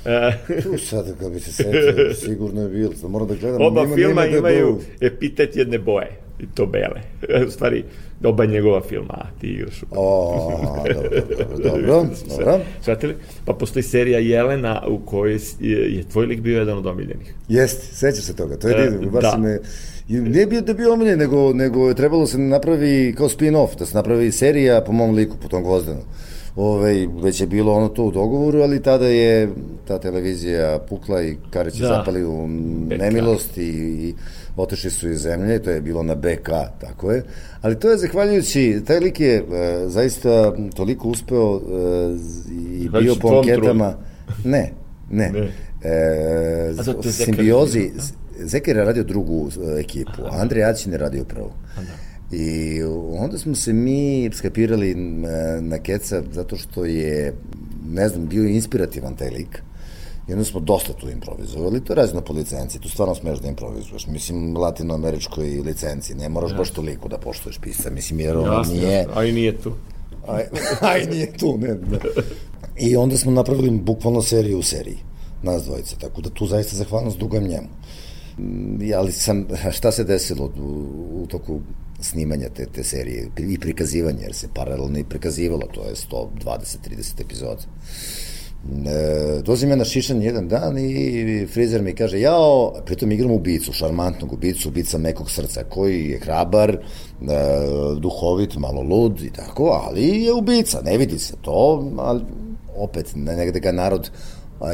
tu 0.63 0.77
sad, 0.77 1.19
kad 1.19 1.31
bi 1.31 1.39
se 1.39 1.51
setio, 1.51 2.13
sigurno 2.25 2.61
je 2.61 2.69
bilo, 2.69 2.93
moram 3.09 3.27
da 3.27 3.35
gledam. 3.35 3.61
Oba 3.61 3.83
nima, 3.83 3.95
filma 3.95 4.25
nima 4.25 4.41
da 4.41 4.49
imaju 4.49 4.79
epitet 5.01 5.55
jedne 5.55 5.79
boje, 5.79 6.11
i 6.39 6.45
to 6.55 6.65
bele. 6.65 7.01
u 7.47 7.51
stvari, 7.51 7.83
oba 8.23 8.45
njegova 8.45 8.81
filma, 8.81 9.13
a 9.13 9.27
ti 9.41 9.63
u... 9.63 9.67
O, 9.91 10.83
dobro, 10.93 11.09
dobro, 11.37 11.57
dobro. 11.57 12.05
dobro. 12.29 12.59
Shvatili? 12.81 13.15
Pa 13.45 13.53
postoji 13.53 13.83
serija 13.83 14.19
Jelena 14.19 14.83
u 14.87 14.99
kojoj 14.99 15.39
je, 15.59 15.95
je 15.95 16.03
tvoj 16.03 16.25
lik 16.25 16.41
bio 16.41 16.59
jedan 16.59 16.77
od 16.77 16.85
omiljenih. 16.85 17.33
Jeste, 17.49 17.95
sećam 17.95 18.21
se 18.21 18.35
toga, 18.35 18.57
to 18.57 18.67
je 18.67 18.87
e, 18.87 18.89
divno, 18.89 19.11
baš 19.11 19.23
da. 19.31 19.37
me... 19.37 19.59
Ne 20.09 20.45
bio 20.45 20.61
da 20.61 20.73
bio 20.73 20.93
omiljen, 20.93 21.19
nego, 21.19 21.53
nego 21.53 21.87
je 21.87 21.95
trebalo 21.95 22.27
se 22.27 22.37
napravi 22.37 23.13
kao 23.17 23.29
spin-off, 23.29 23.77
da 23.79 23.85
se 23.85 23.95
napravi 23.95 24.31
serija 24.31 24.81
po 24.81 24.91
mom 24.91 25.15
liku, 25.15 25.37
po 25.41 25.47
tom 25.47 25.63
Gvozdenu. 25.63 26.01
Ove, 26.57 27.07
već 27.21 27.41
je 27.41 27.47
bilo 27.47 27.73
ono 27.73 27.87
to 27.87 28.03
u 28.03 28.11
dogovoru, 28.11 28.61
ali 28.61 28.81
tada 28.81 29.07
je 29.07 29.49
ta 29.87 29.99
televizija 29.99 30.79
pukla 30.89 31.21
i 31.21 31.37
Karić 31.49 31.75
da. 31.75 31.87
zapali 31.87 32.25
u 32.25 32.47
nemilost 32.87 33.57
i, 33.57 33.61
i 33.61 34.13
otišli 34.55 34.89
su 34.89 35.09
iz 35.09 35.19
zemlje, 35.19 35.63
to 35.63 35.69
je 35.69 35.81
bilo 35.81 36.03
na 36.03 36.15
BK, 36.15 36.49
tako 36.81 37.11
je. 37.11 37.23
Ali 37.61 37.79
to 37.79 37.89
je 37.89 37.97
zahvaljujući, 37.97 38.81
taj 38.87 38.99
lik 38.99 39.19
je 39.19 39.35
e, 39.35 39.43
zaista 39.87 40.53
toliko 40.75 41.07
uspeo 41.07 41.55
e, 41.55 41.61
i 42.81 42.89
bio 42.99 43.15
po 43.21 43.27
anketama. 43.27 43.93
Ne, 44.43 44.71
ne. 45.11 45.31
ne. 45.31 45.51
E, 45.83 46.73
simbiozi, 47.11 47.91
Zekir 48.39 48.77
je 48.77 48.85
radio 48.85 49.03
drugu 49.03 49.49
e, 49.49 49.79
ekipu, 49.79 50.21
a 50.31 50.41
Andrej 50.41 50.63
Aćin 50.63 50.91
je 50.91 50.97
radio 50.97 51.23
prvu. 51.23 51.51
Da. 51.75 52.07
I 52.31 52.81
onda 53.19 53.37
smo 53.37 53.55
se 53.55 53.73
mi 53.73 54.29
skapirali 54.33 54.95
na 55.61 55.79
Keca 55.79 56.23
zato 56.31 56.57
što 56.57 56.85
je, 56.85 57.33
ne 57.89 58.09
znam, 58.09 58.27
bio 58.27 58.47
inspirativan 58.47 59.15
taj 59.15 59.29
lik. 59.29 59.61
I 60.29 60.33
onda 60.33 60.45
smo 60.45 60.59
dosta 60.59 60.93
tu 60.93 61.09
improvizovali, 61.09 61.83
to 61.83 61.93
je 61.93 61.97
razino 61.97 62.21
po 62.21 62.33
licenciji, 62.33 62.81
tu 62.81 62.89
stvarno 62.89 63.15
smeš 63.15 63.39
da 63.39 63.47
improvizuješ. 63.47 64.07
Mislim, 64.07 64.57
latinoameričkoj 64.57 65.45
licenciji, 65.45 66.15
ne 66.15 66.29
moraš 66.29 66.55
baš 66.57 66.71
toliko 66.71 67.07
da 67.07 67.17
poštuješ 67.17 67.57
pisa, 67.57 67.89
mislim, 67.89 68.19
jer 68.19 68.37
ono 68.37 68.61
nije... 68.61 68.93
Jasne, 68.93 69.13
a 69.15 69.23
i 69.23 69.31
nije 69.31 69.57
tu. 69.57 69.73
Aj, 70.27 70.43
aj 70.91 71.05
nije 71.05 71.33
tu, 71.37 71.57
ne, 71.57 71.67
ne. 71.67 71.99
I 72.79 72.95
onda 72.95 73.17
smo 73.17 73.31
napravili 73.31 73.71
bukvalno 73.71 74.21
seriju 74.21 74.59
u 74.59 74.63
seriji, 74.63 74.97
nas 75.43 75.63
dvojice, 75.63 75.95
tako 75.99 76.21
da 76.21 76.29
tu 76.29 76.47
zaista 76.47 76.75
zahvalnost 76.75 77.17
dugam 77.17 77.43
njemu. 77.43 77.67
Mm, 78.37 78.79
ali 78.95 79.11
sam, 79.11 79.47
šta 79.77 79.91
se 79.91 80.03
desilo 80.03 80.45
u, 80.45 81.21
u 81.23 81.27
toku 81.27 81.59
snimanja 81.99 82.49
te, 82.49 82.65
te 82.65 82.83
serije 82.83 83.29
i 83.37 83.59
prikazivanja, 83.59 84.21
jer 84.21 84.33
se 84.33 84.47
paralelno 84.53 84.99
i 84.99 85.03
prikazivalo, 85.03 85.67
to 85.73 85.83
je 85.83 85.95
120-30 85.95 87.21
epizoda. 87.21 87.61
E, 88.67 89.41
dozim 89.41 89.69
ja 89.69 89.75
na 89.75 89.85
šišan 89.85 90.21
jedan 90.21 90.47
dan 90.47 90.77
i 90.77 91.47
frizer 91.53 91.81
mi 91.81 91.93
kaže, 91.95 92.19
jao, 92.19 92.73
pritom 92.85 93.11
igram 93.11 93.31
ubicu, 93.31 93.73
šarmantnog 93.73 94.33
ubicu, 94.33 94.69
ubica 94.69 94.97
mekog 94.97 95.31
srca, 95.31 95.63
koji 95.63 96.09
je 96.09 96.19
hrabar, 96.19 96.69
e, 96.71 96.79
duhovit, 97.99 98.57
malo 98.57 98.81
lud 98.81 99.21
i 99.21 99.29
tako, 99.29 99.63
ali 99.63 100.23
je 100.23 100.33
ubica, 100.33 100.81
ne 100.81 100.97
vidi 100.97 101.19
se 101.19 101.33
to, 101.41 101.91
ali 101.97 102.21
opet 102.77 103.11
negde 103.15 103.59
ga 103.59 103.71
narod 103.71 104.11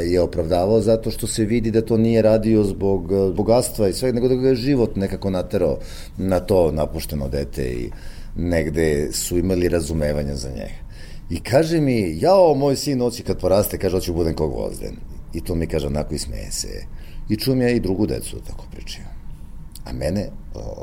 je 0.03 0.21
opravdavao 0.21 0.81
zato 0.81 1.11
što 1.11 1.27
se 1.27 1.45
vidi 1.45 1.71
da 1.71 1.81
to 1.81 1.97
nije 1.97 2.21
radio 2.21 2.63
zbog 2.63 3.33
bogatstva 3.35 3.87
i 3.87 3.93
sve, 3.93 4.13
nego 4.13 4.27
da 4.27 4.35
ga 4.35 4.47
je 4.47 4.55
život 4.55 4.95
nekako 4.95 5.29
naterao 5.29 5.77
na 6.17 6.39
to 6.39 6.71
napušteno 6.71 7.27
dete 7.29 7.63
i 7.63 7.89
negde 8.35 9.11
su 9.11 9.37
imali 9.37 9.69
razumevanja 9.69 10.35
za 10.35 10.49
njega. 10.49 10.83
I 11.29 11.39
kaže 11.39 11.81
mi, 11.81 12.17
jao, 12.19 12.53
moj 12.55 12.75
sin 12.75 13.01
oći 13.01 13.23
kad 13.23 13.39
poraste, 13.39 13.77
kaže, 13.77 13.97
hoću 13.97 14.13
budem 14.13 14.33
kog 14.33 14.53
vozden. 14.53 14.95
I 15.33 15.41
to 15.41 15.55
mi 15.55 15.67
kaže 15.67 15.87
onako 15.87 16.15
i 16.15 16.19
smeje 16.19 16.51
se. 16.51 16.85
I 17.29 17.35
čujem 17.35 17.61
ja 17.61 17.69
i 17.69 17.79
drugu 17.79 18.05
decu 18.05 18.39
tako 18.47 18.65
pričaju. 18.71 19.05
A 19.85 19.93
mene 19.93 20.29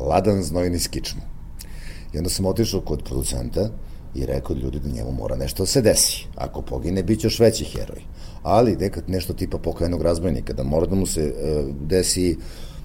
ladan 0.08 0.42
znojni 0.42 0.78
skičnu. 0.78 1.20
I 2.14 2.18
onda 2.18 2.30
sam 2.30 2.46
otišao 2.46 2.80
kod 2.80 3.02
producenta 3.04 3.70
i 4.14 4.26
rekao 4.26 4.56
ljudi 4.56 4.80
da 4.80 4.88
njemu 4.88 5.12
mora 5.12 5.36
nešto 5.36 5.62
da 5.62 5.66
se 5.66 5.82
desi. 5.82 6.26
Ako 6.36 6.62
pogine, 6.62 7.02
bit 7.02 7.20
će 7.20 7.26
još 7.26 7.40
veći 7.40 7.64
heroj. 7.64 8.02
Ali 8.42 8.76
nekad 8.76 9.04
nešto 9.06 9.32
tipa 9.32 9.58
pokrenog 9.58 10.02
razbojnika, 10.02 10.52
da 10.52 10.62
mora 10.62 10.86
da 10.86 10.94
mu 10.94 11.06
se 11.06 11.22
uh, 11.22 11.74
desi 11.86 12.36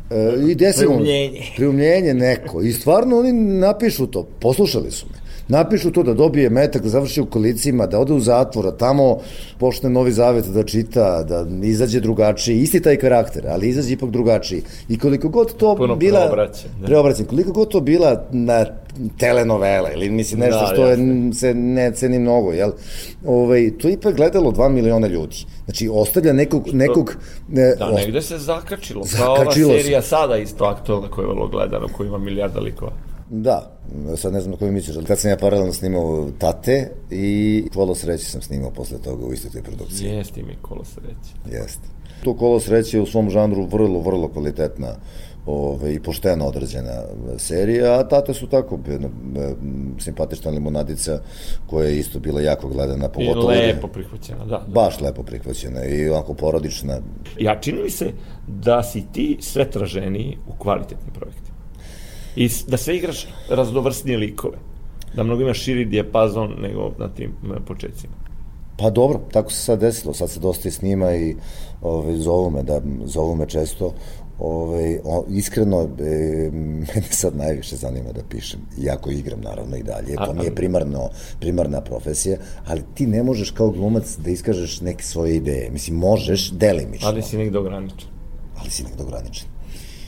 uh, 0.09 0.49
i 0.49 0.55
desi 0.55 0.79
priumljenje. 0.79 1.41
priumljenje 1.55 2.13
neko. 2.13 2.61
I 2.61 2.73
stvarno 2.73 3.19
oni 3.19 3.33
napišu 3.33 4.07
to, 4.07 4.27
poslušali 4.39 4.91
su 4.91 5.05
me 5.11 5.25
napišu 5.47 5.91
to 5.91 6.03
da 6.03 6.13
dobije 6.13 6.49
metak, 6.49 6.83
da 6.83 6.89
završi 6.89 7.21
u 7.21 7.25
kolicima, 7.25 7.87
da 7.87 7.99
ode 7.99 8.13
u 8.13 8.19
zatvor, 8.19 8.65
da 8.65 8.77
tamo 8.77 9.17
počne 9.59 9.89
novi 9.89 10.11
zavet 10.11 10.45
da 10.45 10.63
čita, 10.63 11.23
da 11.23 11.45
izađe 11.63 11.99
drugačiji, 11.99 12.59
isti 12.59 12.79
taj 12.79 12.97
karakter, 12.97 13.47
ali 13.47 13.69
izađe 13.69 13.93
ipak 13.93 14.09
drugačiji. 14.09 14.61
I 14.89 14.99
koliko 14.99 15.29
god 15.29 15.57
to 15.57 15.75
Puno 15.75 15.95
bila... 15.95 16.19
preobraćen. 16.19 16.71
Da. 16.81 16.85
Preobraćen. 16.85 17.25
Koliko 17.25 17.51
god 17.51 17.69
to 17.69 17.81
bila 17.81 18.25
na 18.31 18.65
telenovela 19.17 19.91
ili 19.91 20.09
mislim 20.09 20.39
nešto 20.39 20.59
da, 20.59 20.67
što 20.73 20.87
je, 20.87 20.97
se 21.33 21.53
ne 21.53 21.91
ceni 21.91 22.19
mnogo, 22.19 22.51
jel? 22.51 22.71
Ovaj, 23.25 23.71
to 23.77 23.89
ipak 23.89 24.15
gledalo 24.15 24.51
2 24.51 24.69
miliona 24.69 25.07
ljudi. 25.07 25.45
Znači, 25.65 25.89
ostavlja 25.91 26.33
nekog... 26.33 26.63
nekog 26.73 27.15
ne, 27.47 27.75
da, 27.75 27.91
negde 27.91 28.21
se 28.21 28.37
zakačilo. 28.37 29.03
Zakačilo 29.03 29.69
ova 29.69 29.79
serija 29.79 30.01
se. 30.01 30.07
sada 30.07 30.37
isto 30.37 30.65
aktualna 30.65 31.07
koja 31.09 31.23
je 31.23 31.29
vrlo 31.29 31.47
gledana, 31.47 31.87
koja 31.87 32.07
ima 32.07 32.17
milijarda 32.17 32.59
likova. 32.59 32.91
Da, 33.29 33.71
sad 34.17 34.33
ne 34.33 34.41
znam 34.41 34.51
na 34.51 34.57
koju 34.57 34.71
misliš, 34.71 34.97
ali 34.97 35.05
kad 35.05 35.19
sam 35.19 35.31
ja 35.31 35.37
paralelno 35.37 35.73
snimao 35.73 36.29
Tate 36.37 36.91
i 37.11 37.63
Kolo 37.73 37.95
sreće 37.95 38.25
sam 38.25 38.41
snimao 38.41 38.71
posle 38.71 38.97
toga 38.97 39.25
u 39.25 39.33
istoj 39.33 39.51
toj 39.51 39.61
produkciji. 39.61 40.07
Jeste 40.07 40.43
mi 40.43 40.55
Kolo 40.61 40.83
sreće. 40.83 41.57
Jeste. 41.57 41.87
To 42.23 42.33
Kolo 42.33 42.59
sreće 42.59 42.97
je 42.97 43.01
u 43.01 43.05
svom 43.05 43.29
žanru 43.29 43.65
vrlo, 43.65 43.99
vrlo 43.99 44.27
kvalitetna 44.27 44.95
ove, 45.45 45.93
i 45.93 45.99
pošteno 45.99 46.45
određena 46.45 47.01
serija, 47.37 47.99
a 47.99 48.07
tate 48.07 48.33
su 48.33 48.47
tako 48.47 48.79
jedna 48.87 49.07
e, 49.07 49.53
simpatična 49.99 50.51
limonadica 50.51 51.19
koja 51.67 51.87
je 51.87 51.99
isto 51.99 52.19
bila 52.19 52.41
jako 52.41 52.67
gledana, 52.67 53.09
pogotovo... 53.09 53.53
I 53.53 53.55
lepo 53.55 53.87
prihvaćena, 53.87 54.45
da, 54.45 54.45
da. 54.45 54.65
Baš 54.67 55.01
lepo 55.01 55.23
prihvaćena 55.23 55.85
i 55.85 56.09
onako 56.09 56.33
porodična. 56.33 56.99
Ja 57.39 57.59
čini 57.59 57.83
mi 57.83 57.89
se 57.89 58.11
da 58.47 58.83
si 58.83 59.03
ti 59.11 59.37
sve 59.41 59.69
traženiji 59.71 60.37
u 60.47 60.51
kvalitetnim 60.59 61.13
projektima 61.13 61.55
i 62.35 62.49
da 62.67 62.77
sve 62.77 62.97
igraš 62.97 63.27
raznovrsnije 63.49 64.17
likove. 64.17 64.57
Da 65.15 65.23
mnogo 65.23 65.41
imaš 65.41 65.59
širi 65.59 65.85
dijapazon 65.85 66.55
nego 66.61 66.91
na 66.99 67.07
tim 67.07 67.33
početcima. 67.67 68.13
Pa 68.77 68.89
dobro, 68.89 69.19
tako 69.31 69.51
se 69.51 69.61
sad 69.61 69.79
desilo, 69.79 70.13
sad 70.13 70.29
se 70.29 70.39
dosta 70.39 70.67
i 70.67 70.71
snima 70.71 71.15
i 71.15 71.35
ove, 71.81 72.17
zovu 72.17 72.49
me, 72.49 72.63
da, 72.63 72.81
zovu 73.05 73.35
me 73.35 73.45
često, 73.45 73.93
Ove, 74.39 74.75
ovaj, 74.75 74.99
o, 75.03 75.25
iskreno, 75.29 75.89
e, 75.99 76.49
mene 76.51 77.07
sad 77.09 77.35
najviše 77.35 77.75
zanima 77.75 78.11
da 78.11 78.21
pišem, 78.29 78.59
iako 78.77 79.11
igram 79.11 79.41
naravno 79.41 79.77
i 79.77 79.83
dalje, 79.83 80.15
to 80.15 80.33
mi 80.33 80.43
je 80.45 80.55
primarno, 80.55 81.09
primarna 81.39 81.81
profesija, 81.81 82.37
ali 82.67 82.81
ti 82.93 83.07
ne 83.07 83.23
možeš 83.23 83.51
kao 83.51 83.69
glumac 83.69 84.17
da 84.17 84.29
iskažeš 84.29 84.81
neke 84.81 85.03
svoje 85.03 85.35
ideje. 85.35 85.69
Mislim, 85.71 85.97
možeš 85.97 86.51
delimično. 86.51 87.07
Ali 87.07 87.21
si 87.21 87.37
negde 87.37 87.57
ograničen. 87.57 88.09
Ali 88.57 88.69
si 88.69 88.83
negde 88.83 89.03
ograničen. 89.03 89.47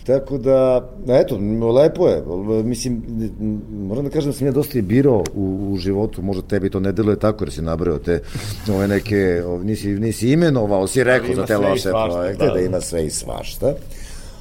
Tako 0.07 0.37
da, 0.37 0.89
eto, 1.07 1.39
lepo 1.73 2.07
je. 2.07 2.23
Mislim, 2.63 3.01
moram 3.71 4.03
da 4.03 4.09
kažem 4.09 4.31
da 4.31 4.37
sam 4.37 4.47
ja 4.47 4.51
dosta 4.51 4.79
i 4.79 4.81
birao 4.81 5.23
u, 5.33 5.69
u 5.71 5.77
životu, 5.77 6.21
možda 6.21 6.41
tebi 6.41 6.69
to 6.69 6.79
ne 6.79 6.91
deluje 6.91 7.19
tako, 7.19 7.43
jer 7.43 7.51
si 7.51 7.61
nabrao 7.61 7.97
te 7.97 8.21
ove 8.71 8.87
neke, 8.87 9.43
nisi, 9.63 9.87
nisi 9.87 10.31
imenovao, 10.31 10.87
si 10.87 11.03
rekao 11.03 11.35
za 11.35 11.45
te 11.45 11.57
loše 11.57 11.89
projekte, 11.89 12.45
da, 12.45 12.51
da, 12.51 12.53
da 12.53 12.59
ima 12.59 12.81
sve 12.81 13.05
i 13.05 13.09
svašta. 13.09 13.73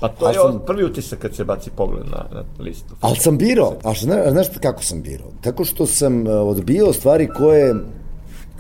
Pa 0.01 0.09
to 0.09 0.29
je 0.29 0.35
sam- 0.35 0.61
prvi 0.67 0.85
utisak 0.85 1.19
kad 1.19 1.35
se 1.35 1.45
baci 1.45 1.71
pogled 1.77 2.05
na, 2.07 2.25
na 2.33 2.45
listu. 2.59 2.95
Ali 3.01 3.17
sam 3.17 3.39
birao, 3.39 3.77
a 3.85 3.95
zna, 3.95 4.31
znaš 4.31 4.47
kako 4.61 4.83
sam 4.83 5.03
birao? 5.03 5.29
Tako 5.41 5.65
što 5.65 5.87
sam 5.87 6.27
e, 6.27 6.31
odbijao 6.31 6.93
stvari 6.93 7.29
koje 7.37 7.75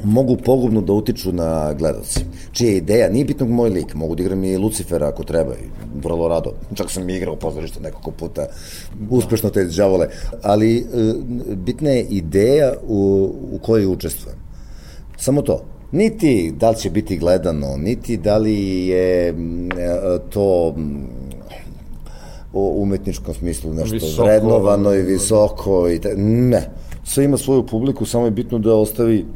mogu 0.04 0.36
pogubno 0.36 0.80
da 0.80 0.92
utiču 0.92 1.32
na 1.32 1.72
gledalce. 1.72 2.20
Čija 2.52 2.70
je 2.70 2.76
ideja, 2.76 3.08
nije 3.08 3.24
bitno 3.24 3.46
moj 3.46 3.70
lik, 3.70 3.94
mogu 3.94 4.14
da 4.14 4.22
igram 4.22 4.44
i 4.44 4.56
Lucifera 4.56 5.08
ako 5.08 5.24
treba, 5.24 5.52
i 5.54 5.68
vrlo 6.02 6.28
rado. 6.28 6.52
Čak 6.74 6.90
sam 6.90 7.08
i 7.10 7.16
igrao 7.16 7.34
u 7.34 7.38
pozorištu 7.38 7.80
nekoliko 7.80 8.10
puta, 8.10 8.46
uspešno 9.10 9.50
te 9.50 9.66
džavole. 9.66 10.08
Ali 10.42 10.78
e, 10.78 10.84
bitna 11.56 11.90
je 11.90 12.02
ideja 12.02 12.72
u, 12.86 13.32
u 13.52 13.58
kojoj 13.58 13.86
učestvujem. 13.86 14.38
Samo 15.16 15.42
to. 15.42 15.64
Niti 15.92 16.52
da 16.56 16.70
li 16.70 16.76
će 16.76 16.90
biti 16.90 17.18
gledano, 17.18 17.76
niti 17.76 18.16
da 18.16 18.38
li 18.38 18.86
je 18.86 19.32
mm, 19.32 19.68
e, 19.78 20.18
to 20.30 20.74
mm, 20.76 21.25
u 22.52 22.82
umetničkom 22.82 23.34
smislu 23.34 23.74
nešto 23.74 23.94
Visoko, 23.94 24.24
vrednovano 24.24 24.94
i 24.94 25.02
visoko 25.02 25.88
i 25.88 25.98
ta, 25.98 26.08
ne. 26.16 26.70
Sve 27.04 27.24
ima 27.24 27.36
svoju 27.36 27.66
publiku, 27.66 28.04
samo 28.04 28.24
je 28.24 28.30
bitno 28.30 28.58
da 28.58 28.74
ostavi 28.74 29.26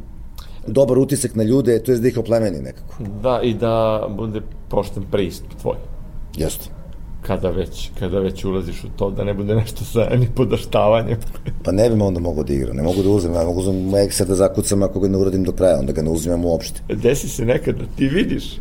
dobar 0.67 0.99
utisak 0.99 1.35
na 1.35 1.43
ljude, 1.43 1.83
to 1.83 1.93
je 1.93 1.99
da 1.99 2.09
ih 2.09 2.19
oplemeni 2.19 2.61
nekako. 2.61 2.95
Da, 3.23 3.41
i 3.43 3.55
da 3.55 4.07
bude 4.11 4.41
pošten 4.69 5.03
pristup 5.11 5.55
tvoj. 5.61 5.77
Jeste. 6.37 6.71
Kada 7.23 7.51
već, 7.51 7.91
kada 7.99 8.19
već 8.19 8.45
ulaziš 8.45 8.85
u 8.85 8.89
to, 8.97 9.11
da 9.11 9.25
ne 9.25 9.35
bude 9.35 9.55
nešto 9.55 9.85
sa 9.85 10.09
ni 10.17 10.29
podaštavanjem. 10.35 11.19
Pa 11.65 11.73
ne 11.73 11.91
bih 11.91 12.03
onda 12.03 12.21
mogao 12.21 12.45
da 12.45 12.53
igram, 12.53 12.77
ne 12.77 12.83
mogu 12.83 13.03
da 13.03 13.11
uzmem, 13.11 13.35
ja 13.35 13.45
mogu 13.45 13.61
uzmem 13.61 13.95
ekser 13.95 14.27
da 14.27 14.35
zakucam 14.35 14.83
ako 14.83 15.01
ga 15.01 15.09
ne 15.09 15.19
uradim 15.19 15.45
do 15.45 15.53
kraja, 15.53 15.79
onda 15.79 15.93
ga 15.93 16.03
ne 16.03 16.11
uzmem 16.11 16.45
uopšte. 16.45 16.81
Desi 16.89 17.29
se 17.29 17.45
nekad 17.45 17.75
da 17.75 17.85
ti 17.97 18.09
vidiš 18.09 18.59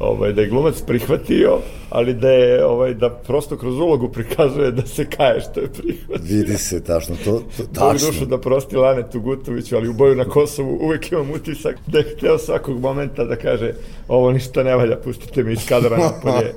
ovaj, 0.00 0.32
da 0.32 0.40
je 0.40 0.48
glumac 0.48 0.82
prihvatio, 0.86 1.58
ali 1.90 2.14
da 2.14 2.30
je 2.30 2.64
ovaj, 2.64 2.94
da 2.94 3.10
prosto 3.10 3.56
kroz 3.56 3.74
ulogu 3.74 4.08
prikazuje 4.08 4.70
da 4.70 4.86
se 4.86 5.06
kaje 5.06 5.40
što 5.40 5.60
je 5.60 5.68
prihvatio. 5.68 6.36
Vidi 6.36 6.58
se, 6.58 6.84
tačno, 6.84 7.16
to, 7.24 7.30
to 7.56 7.62
Bog 7.64 7.74
tačno. 7.74 8.08
dušu 8.08 8.26
da 8.26 8.40
prosti 8.40 8.76
Lanetu 8.76 9.20
Gutoviću, 9.20 9.76
ali 9.76 9.88
u 9.88 9.92
boju 9.92 10.14
na 10.14 10.24
Kosovu 10.24 10.78
uvek 10.82 11.12
imam 11.12 11.30
utisak 11.30 11.76
da 11.86 11.98
je 11.98 12.14
hteo 12.16 12.38
svakog 12.38 12.80
momenta 12.80 13.24
da 13.24 13.36
kaže 13.36 13.72
ovo 14.08 14.32
ništa 14.32 14.62
ne 14.62 14.76
valja, 14.76 14.96
pustite 14.96 15.42
me 15.42 15.52
iz 15.52 15.66
kadra 15.68 15.96
napolje. 15.98 16.52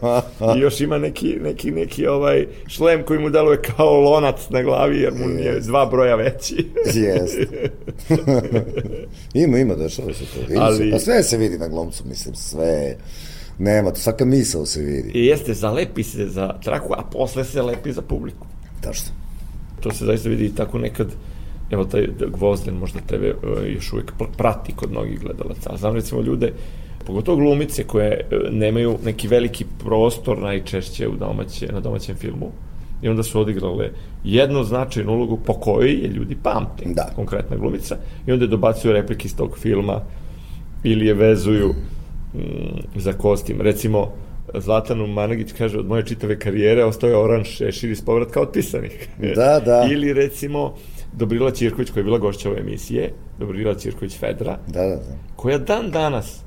I 0.58 0.60
još 0.60 0.82
ima 0.82 0.98
neki, 0.98 1.38
neki, 1.42 1.72
neki 1.72 2.08
ovaj 2.08 2.46
šlem 2.68 3.04
koji 3.04 3.20
mu 3.20 3.30
deluje 3.30 3.62
kao 3.62 4.00
lonac 4.02 4.50
na 4.50 4.64
glavi, 4.64 5.00
jer 5.00 5.14
mu 5.14 5.30
je 5.30 5.60
dva 5.60 5.86
broja 5.86 6.16
veći. 6.16 6.66
Jeste. 6.86 7.70
ima, 9.34 9.58
ima, 9.58 9.76
dešava 9.76 10.14
se 10.14 10.26
to. 10.26 10.40
Vidi 10.42 10.56
Ali- 10.60 10.78
se. 10.78 10.92
Pa 10.92 11.00
sve 11.00 11.24
se 11.24 11.38
vidi 11.38 11.58
na 11.58 11.68
glumcu, 11.68 12.04
mislim, 12.08 12.36
sve. 12.36 12.96
Nema, 13.60 13.92
to 13.92 14.00
svaka 14.00 14.26
misao 14.26 14.66
se 14.66 14.82
vidi. 14.82 15.12
I 15.14 15.26
jeste, 15.26 15.54
zalepi 15.54 16.04
se 16.04 16.28
za 16.28 16.54
traku, 16.64 16.94
a 16.94 17.04
posle 17.12 17.44
se 17.44 17.62
lepi 17.62 17.92
za 17.92 18.02
publiku. 18.02 18.48
Tačno. 18.82 19.10
to 19.80 19.92
se 19.92 20.06
zaista 20.06 20.30
vidi 20.30 20.46
i 20.46 20.56
tako 20.56 20.78
nekad 20.78 21.08
evo 21.72 21.86
taj 21.86 22.08
Gvozden 22.28 22.76
možda 22.76 23.00
tebe 23.00 23.28
e, 23.28 23.72
još 23.72 23.94
uvek 23.94 24.12
pr- 24.20 24.38
prati 24.38 24.74
kod 24.76 24.92
mnogih 24.92 25.20
gledalaca. 25.20 25.78
Znam 25.78 25.96
recimo 25.96 26.22
ljude, 26.22 26.54
pogotovo 27.06 27.38
glumice 27.38 27.84
koje 27.84 28.12
e, 28.12 28.26
nemaju 28.52 28.98
neki 29.06 29.28
veliki 29.28 29.66
prostor 29.84 30.38
najčešće 30.40 31.08
u 31.08 31.16
domaće, 31.16 31.68
na 31.72 31.80
domaćem 31.80 32.16
filmu 32.16 32.52
i 33.02 33.10
onda 33.10 33.24
su 33.24 33.42
odigrale 33.42 33.90
jednu 34.24 34.64
značajnu 34.64 35.14
ulogu 35.14 35.38
po 35.46 35.54
kojoj 35.54 35.92
je 35.92 36.08
ljudi 36.08 36.38
pamte, 36.44 36.84
Da. 36.86 37.12
konkretna 37.16 37.58
glumica, 37.58 37.98
i 38.28 38.32
onda 38.32 38.46
je 38.46 38.50
dobacuju 38.50 38.94
replike 38.94 39.26
iz 39.26 39.36
tog 39.36 39.58
filma 39.58 40.02
ili 40.84 41.06
je 41.06 41.14
vezuju 41.14 41.68
mm, 41.68 41.76
za 42.96 43.14
kostim. 43.14 43.62
Recimo, 43.62 44.12
Zlatanu 44.54 45.08
Managić 45.08 45.52
kaže 45.58 45.80
od 45.80 45.88
moje 45.88 46.06
čitave 46.06 46.40
karijere 46.40 46.86
ostao 46.86 47.10
je 47.10 47.18
oranž 47.18 47.48
šešir 47.48 47.92
iz 47.92 48.06
povratka 48.06 48.42
otpisanih. 48.42 49.08
Da, 49.36 49.60
da. 49.66 49.88
Ili 49.92 50.14
recimo 50.14 50.74
Dobrila 51.14 51.52
Ćirković 51.52 51.90
koja 51.90 52.02
je 52.02 52.06
bila 52.06 52.18
gošća 52.18 52.50
ove 52.50 52.60
emisije, 52.60 53.14
Dobrila 53.40 53.76
Ćirković 53.76 54.20
Fedra, 54.20 54.58
Da, 54.68 54.82
da, 54.82 54.96
da. 54.96 55.18
koja 55.36 55.58
dan 55.58 55.92
danas 55.92 56.42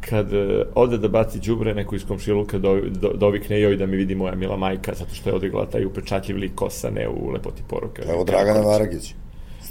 kad 0.00 0.32
e, 0.32 0.64
ode 0.74 0.98
da 0.98 1.08
baci 1.08 1.40
đubre 1.40 1.74
neko 1.74 1.94
iz 1.94 2.04
komšiluka 2.06 2.58
do, 2.58 2.80
do, 3.00 3.12
dovikne 3.14 3.60
joj 3.60 3.76
da 3.76 3.86
mi 3.86 3.96
vidi 3.96 4.14
moja 4.14 4.34
mila 4.34 4.56
majka 4.56 4.94
zato 4.94 5.14
što 5.14 5.30
je 5.30 5.36
odigrala 5.36 5.66
taj 5.66 5.84
upečatljiv 5.84 6.36
lik 6.36 6.54
Kosane 6.54 7.08
u 7.08 7.30
Lepoti 7.30 7.62
poruka. 7.68 8.02
Evo 8.12 8.24
Dragana 8.24 8.60
Varagić. 8.60 9.14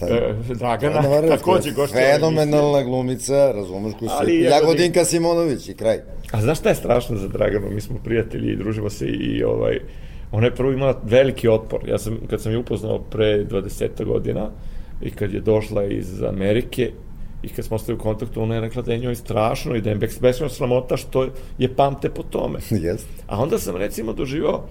E, 0.01 0.34
Dragana, 0.49 1.01
takođe 1.29 1.71
gošća 1.71 1.95
ove 1.95 2.03
emisije. 2.03 2.13
Fenomenalna 2.15 2.84
glumica, 2.84 3.51
razumeš 3.51 3.93
ko 3.93 3.99
se... 3.99 4.13
Jagodin- 4.25 4.49
Jagodinka 4.51 5.05
Simonović 5.05 5.69
i 5.69 5.73
kraj. 5.73 5.97
A 6.31 6.41
znaš 6.41 6.60
šta 6.60 6.69
je 6.69 6.75
strašno 6.75 7.17
za 7.17 7.27
Draganu? 7.27 7.69
Mi 7.69 7.81
smo 7.81 7.97
prijatelji 8.03 8.53
i 8.53 8.55
družimo 8.55 8.89
se 8.89 9.05
i 9.05 9.43
ovaj, 9.43 9.79
ona 10.31 10.45
je 10.45 10.55
prvo 10.55 10.71
imala 10.71 11.01
veliki 11.03 11.47
otpor. 11.47 11.89
Ja 11.89 11.97
sam, 11.97 12.17
kad 12.29 12.41
sam 12.41 12.51
je 12.51 12.58
upoznao 12.58 12.99
pre 12.99 13.45
20 13.45 14.05
godina 14.05 14.49
i 15.01 15.12
kad 15.12 15.34
je 15.34 15.39
došla 15.39 15.84
iz 15.84 16.23
Amerike 16.23 16.91
i 17.43 17.49
kad 17.49 17.65
smo 17.65 17.75
ostali 17.75 17.95
u 17.95 18.01
kontaktu, 18.01 18.41
ona 18.41 18.55
je 18.55 18.62
rekla 18.62 18.81
da 18.81 18.93
je 18.93 18.99
njoj 18.99 19.15
strašno 19.15 19.75
i 19.75 19.81
da 19.81 19.89
je 19.89 19.95
bes- 19.95 20.21
beskreno 20.21 20.49
sramota 20.49 20.97
što 20.97 21.27
je 21.58 21.75
pamte 21.75 22.10
po 22.10 22.23
tome. 22.23 22.60
Jeste. 22.71 23.10
A 23.27 23.41
onda 23.41 23.60
sam 23.60 23.75
recimo 23.75 24.13
doživao 24.13 24.63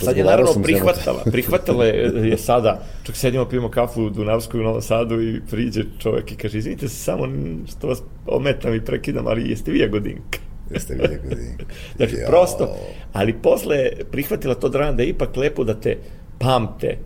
Sad 0.00 0.16
je 0.16 0.24
naravno 0.24 0.52
prihvatala, 0.62 1.22
prihvatala 1.24 1.84
je, 1.84 2.28
je 2.28 2.38
sada, 2.38 2.82
čak 3.02 3.16
sedimo, 3.16 3.44
pijemo 3.44 3.70
kafu 3.70 4.02
u 4.02 4.10
Dunavskoj 4.10 4.60
u 4.60 4.62
Novom 4.62 4.82
Sadu 4.82 5.22
i 5.22 5.40
priđe 5.50 5.84
čovek 5.98 6.32
i 6.32 6.36
kaže, 6.36 6.58
izvinite 6.58 6.88
se 6.88 6.96
samo 6.96 7.28
što 7.68 7.86
vas 7.86 8.02
ometam 8.26 8.74
i 8.74 8.84
prekidam, 8.84 9.26
ali 9.26 9.50
jeste 9.50 9.72
vi 9.72 9.78
Jagodinka? 9.78 10.38
Jeste 10.70 10.94
vi 10.94 11.00
Jagodinka. 11.02 11.64
Znači, 11.96 12.14
Jao. 12.14 12.30
prosto, 12.30 12.76
ali 13.12 13.32
posle 13.32 13.90
prihvatila 14.10 14.54
to 14.54 14.68
Dragana 14.68 14.96
da 14.96 15.02
je 15.02 15.08
ipak 15.08 15.36
lepo 15.36 15.64
da 15.64 15.74
te 15.74 15.96
pamte, 16.38 16.98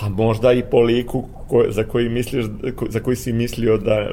pa 0.00 0.08
možda 0.08 0.52
i 0.52 0.62
po 0.62 0.80
liku 0.80 1.24
ko, 1.48 1.64
za 1.68 1.84
koji 1.84 2.08
misliš, 2.08 2.46
ko, 2.76 2.86
za 2.88 3.00
koji 3.00 3.16
si 3.16 3.32
mislio 3.32 3.76
da, 3.76 4.08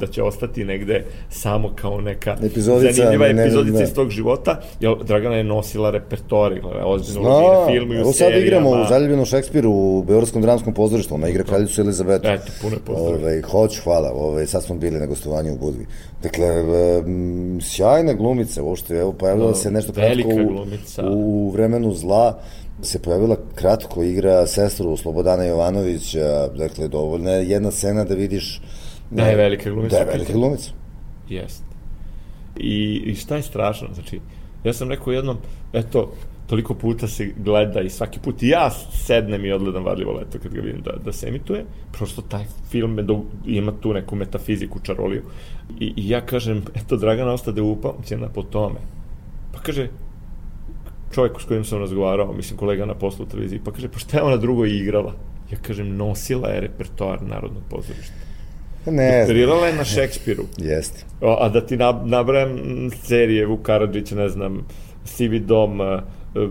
da 0.00 0.06
će 0.06 0.22
ostati 0.22 0.64
negde 0.64 1.04
samo 1.30 1.72
kao 1.74 2.00
neka 2.00 2.36
Epizodica, 2.42 2.92
zanimljiva 2.92 3.26
ne- 3.26 3.32
ne- 3.34 3.42
epizodica 3.42 3.78
ne. 3.78 3.84
iz 3.84 3.94
tog 3.94 4.10
života, 4.10 4.60
jer 4.80 4.94
Dragana 5.04 5.36
je 5.36 5.44
nosila 5.44 5.90
repertoar, 5.90 6.52
igrala 6.52 6.76
je 6.76 6.84
ozbiljno 6.84 7.22
Zna, 7.22 7.38
uloge 7.38 7.46
i 7.46 7.60
na 7.60 7.66
filmu 7.66 7.92
i 7.92 7.96
u 7.96 8.00
evo 8.00 8.12
sad 8.12 8.32
igramo 8.32 8.70
u 8.70 8.84
Zaljubljenom 8.88 9.24
Šekspiru 9.24 9.70
u 9.70 10.02
Beogradskom 10.02 10.42
dramskom 10.42 10.74
pozorištu, 10.74 11.14
ona 11.14 11.28
igra 11.28 11.44
kraljicu 11.44 11.80
Elizabetu. 11.80 12.28
Eto, 12.28 12.52
puno 12.62 12.76
pozdrav. 12.86 13.14
Ove, 13.14 13.42
hoću, 13.42 13.82
hvala. 13.84 14.10
Ove, 14.14 14.46
sad 14.46 14.62
smo 14.64 14.74
bili 14.76 15.00
na 15.00 15.06
gostovanju 15.06 15.52
u 15.52 15.58
Budvi. 15.58 15.86
Dakle, 16.22 16.46
e, 16.46 16.98
m, 17.06 17.58
sjajna 17.62 18.12
glumica, 18.12 18.62
uopšte, 18.62 18.94
evo, 18.94 19.12
pojavila 19.12 19.54
se 19.54 19.70
nešto 19.70 19.92
kratko 19.92 20.28
u, 20.28 20.46
glumica. 20.46 21.02
u 21.10 21.50
vremenu 21.50 21.94
zla, 21.94 22.38
se 22.82 23.02
pojavila 23.02 23.36
kratko, 23.54 24.02
igra 24.02 24.46
sestru 24.46 24.96
Slobodana 24.96 25.44
Jovanovića, 25.44 26.48
dakle, 26.48 26.88
dovoljna 26.88 27.30
je 27.30 27.48
jedna 27.48 27.70
scena 27.70 28.04
da 28.04 28.14
vidiš 28.14 28.60
Da 29.10 29.22
je 29.22 29.36
velika 29.36 29.70
glumica. 29.70 29.96
Da 29.96 30.02
je 30.02 30.06
velika 30.06 30.32
glumica. 30.32 30.70
Jest. 31.28 31.62
I, 32.56 33.02
I 33.06 33.14
šta 33.14 33.36
je 33.36 33.42
strašno? 33.42 33.88
Znači, 33.94 34.20
ja 34.64 34.72
sam 34.72 34.90
rekao 34.90 35.12
jednom, 35.12 35.36
eto, 35.72 36.12
toliko 36.46 36.74
puta 36.74 37.08
se 37.08 37.30
gleda 37.36 37.80
i 37.80 37.90
svaki 37.90 38.20
put 38.20 38.42
i 38.42 38.48
ja 38.48 38.70
sednem 38.92 39.44
i 39.44 39.52
odgledam 39.52 39.84
Varljivo 39.84 40.12
leto 40.12 40.38
kad 40.42 40.54
ga 40.54 40.60
vidim 40.60 40.82
da, 40.82 40.92
da 41.04 41.12
se 41.12 41.28
emituje. 41.28 41.64
Prosto 41.92 42.22
taj 42.22 42.44
film 42.70 42.94
me 42.94 43.02
do, 43.02 43.22
ima 43.46 43.72
tu 43.80 43.92
neku 43.92 44.16
metafiziku, 44.16 44.78
čaroliju. 44.82 45.22
I, 45.80 45.92
I 45.96 46.08
ja 46.08 46.20
kažem, 46.20 46.62
eto, 46.74 46.96
Dragana 46.96 47.32
ostade 47.32 47.62
upamćena 47.62 48.28
po 48.28 48.42
tome. 48.42 48.80
Pa 49.52 49.60
kaže, 49.60 49.88
čovjek 51.12 51.40
s 51.40 51.44
kojim 51.44 51.64
sam 51.64 51.78
razgovarao, 51.78 52.32
mislim 52.32 52.58
kolega 52.58 52.86
na 52.86 52.94
poslu 52.94 53.24
u 53.24 53.28
televiziji, 53.28 53.60
pa 53.64 53.72
kaže, 53.72 53.88
pa 53.88 53.98
šta 53.98 54.16
je 54.16 54.22
ona 54.22 54.36
drugo 54.36 54.64
igrala? 54.64 55.14
Ja 55.50 55.58
kažem, 55.58 55.96
nosila 55.96 56.48
je 56.48 56.60
repertoar 56.60 57.22
Narodnog 57.22 57.62
pozorišta. 57.70 58.14
Ne. 58.86 59.18
Doktorirala 59.18 59.66
je 59.66 59.74
na 59.74 59.84
Šekspiru. 59.84 60.44
jeste. 60.72 61.04
A 61.20 61.48
da 61.48 61.66
ti 61.66 61.76
nab- 61.76 62.06
nabrajam 62.06 62.58
serije 63.02 63.46
Vuk 63.46 63.62
Karadžić, 63.62 64.10
ne 64.10 64.28
znam, 64.28 64.66
Sivi 65.04 65.40
dom, 65.40 65.80
e, 65.80 66.00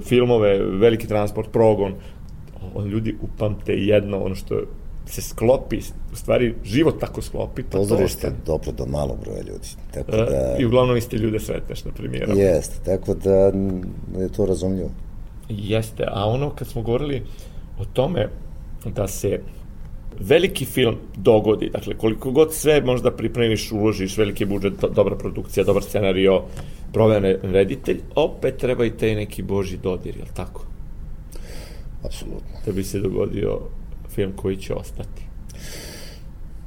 filmove, 0.06 0.58
Veliki 0.64 1.08
transport, 1.08 1.52
Progon, 1.52 1.94
on 2.74 2.88
ljudi 2.88 3.16
upamte 3.22 3.74
jedno, 3.74 4.24
ono 4.24 4.36
što 4.36 4.62
se 5.06 5.22
sklopi, 5.22 5.80
u 6.14 6.16
stvari 6.16 6.56
život 6.64 7.00
tako 7.00 7.22
sklopi, 7.22 7.64
pa 7.64 7.78
Pozorište 7.78 8.28
ostane. 8.28 8.36
dobro 8.46 8.72
do 8.72 8.86
malo 8.86 9.18
broja 9.24 9.42
ljudi. 9.42 9.68
Tako 9.94 10.12
E, 10.12 10.18
da... 10.18 10.56
I 10.60 10.66
uglavnom 10.66 10.98
iste 10.98 11.18
ljude 11.18 11.40
sretneš 11.40 11.86
na 11.86 11.92
premijerama. 11.92 12.42
Jeste, 12.42 12.76
tako 12.86 13.14
da 13.14 13.36
je 14.22 14.30
to 14.36 14.46
razumljivo. 14.46 14.90
Jeste, 15.50 16.06
a 16.08 16.26
ono 16.26 16.50
kad 16.50 16.68
smo 16.68 16.82
govorili 16.82 17.24
o 17.80 17.86
tome 17.86 18.30
da 18.86 19.08
se 19.08 19.40
veliki 20.20 20.66
film 20.66 20.96
dogodi, 21.18 21.70
dakle 21.70 21.98
koliko 21.98 22.32
god 22.32 22.54
sve 22.54 22.82
možda 22.82 23.12
pripremiš, 23.12 23.72
uložiš, 23.72 24.18
veliki 24.18 24.46
budžet, 24.46 24.74
do, 24.82 24.90
dobra 24.90 25.16
produkcija, 25.16 25.64
dobar 25.64 25.84
scenario, 25.84 26.42
proveren 26.94 27.38
reditelj, 27.44 28.00
opet 28.16 28.58
treba 28.58 28.86
i 28.86 28.98
taj 28.98 29.16
neki 29.16 29.44
boži 29.44 29.78
dodir, 29.78 30.18
jel 30.18 30.28
tako? 30.34 30.66
Apsolutno. 32.04 32.60
Da 32.66 32.72
bi 32.72 32.84
se 32.84 33.00
dogodio 33.00 33.60
film 34.16 34.32
koji 34.36 34.58
će 34.58 34.74
ostati. 34.74 35.22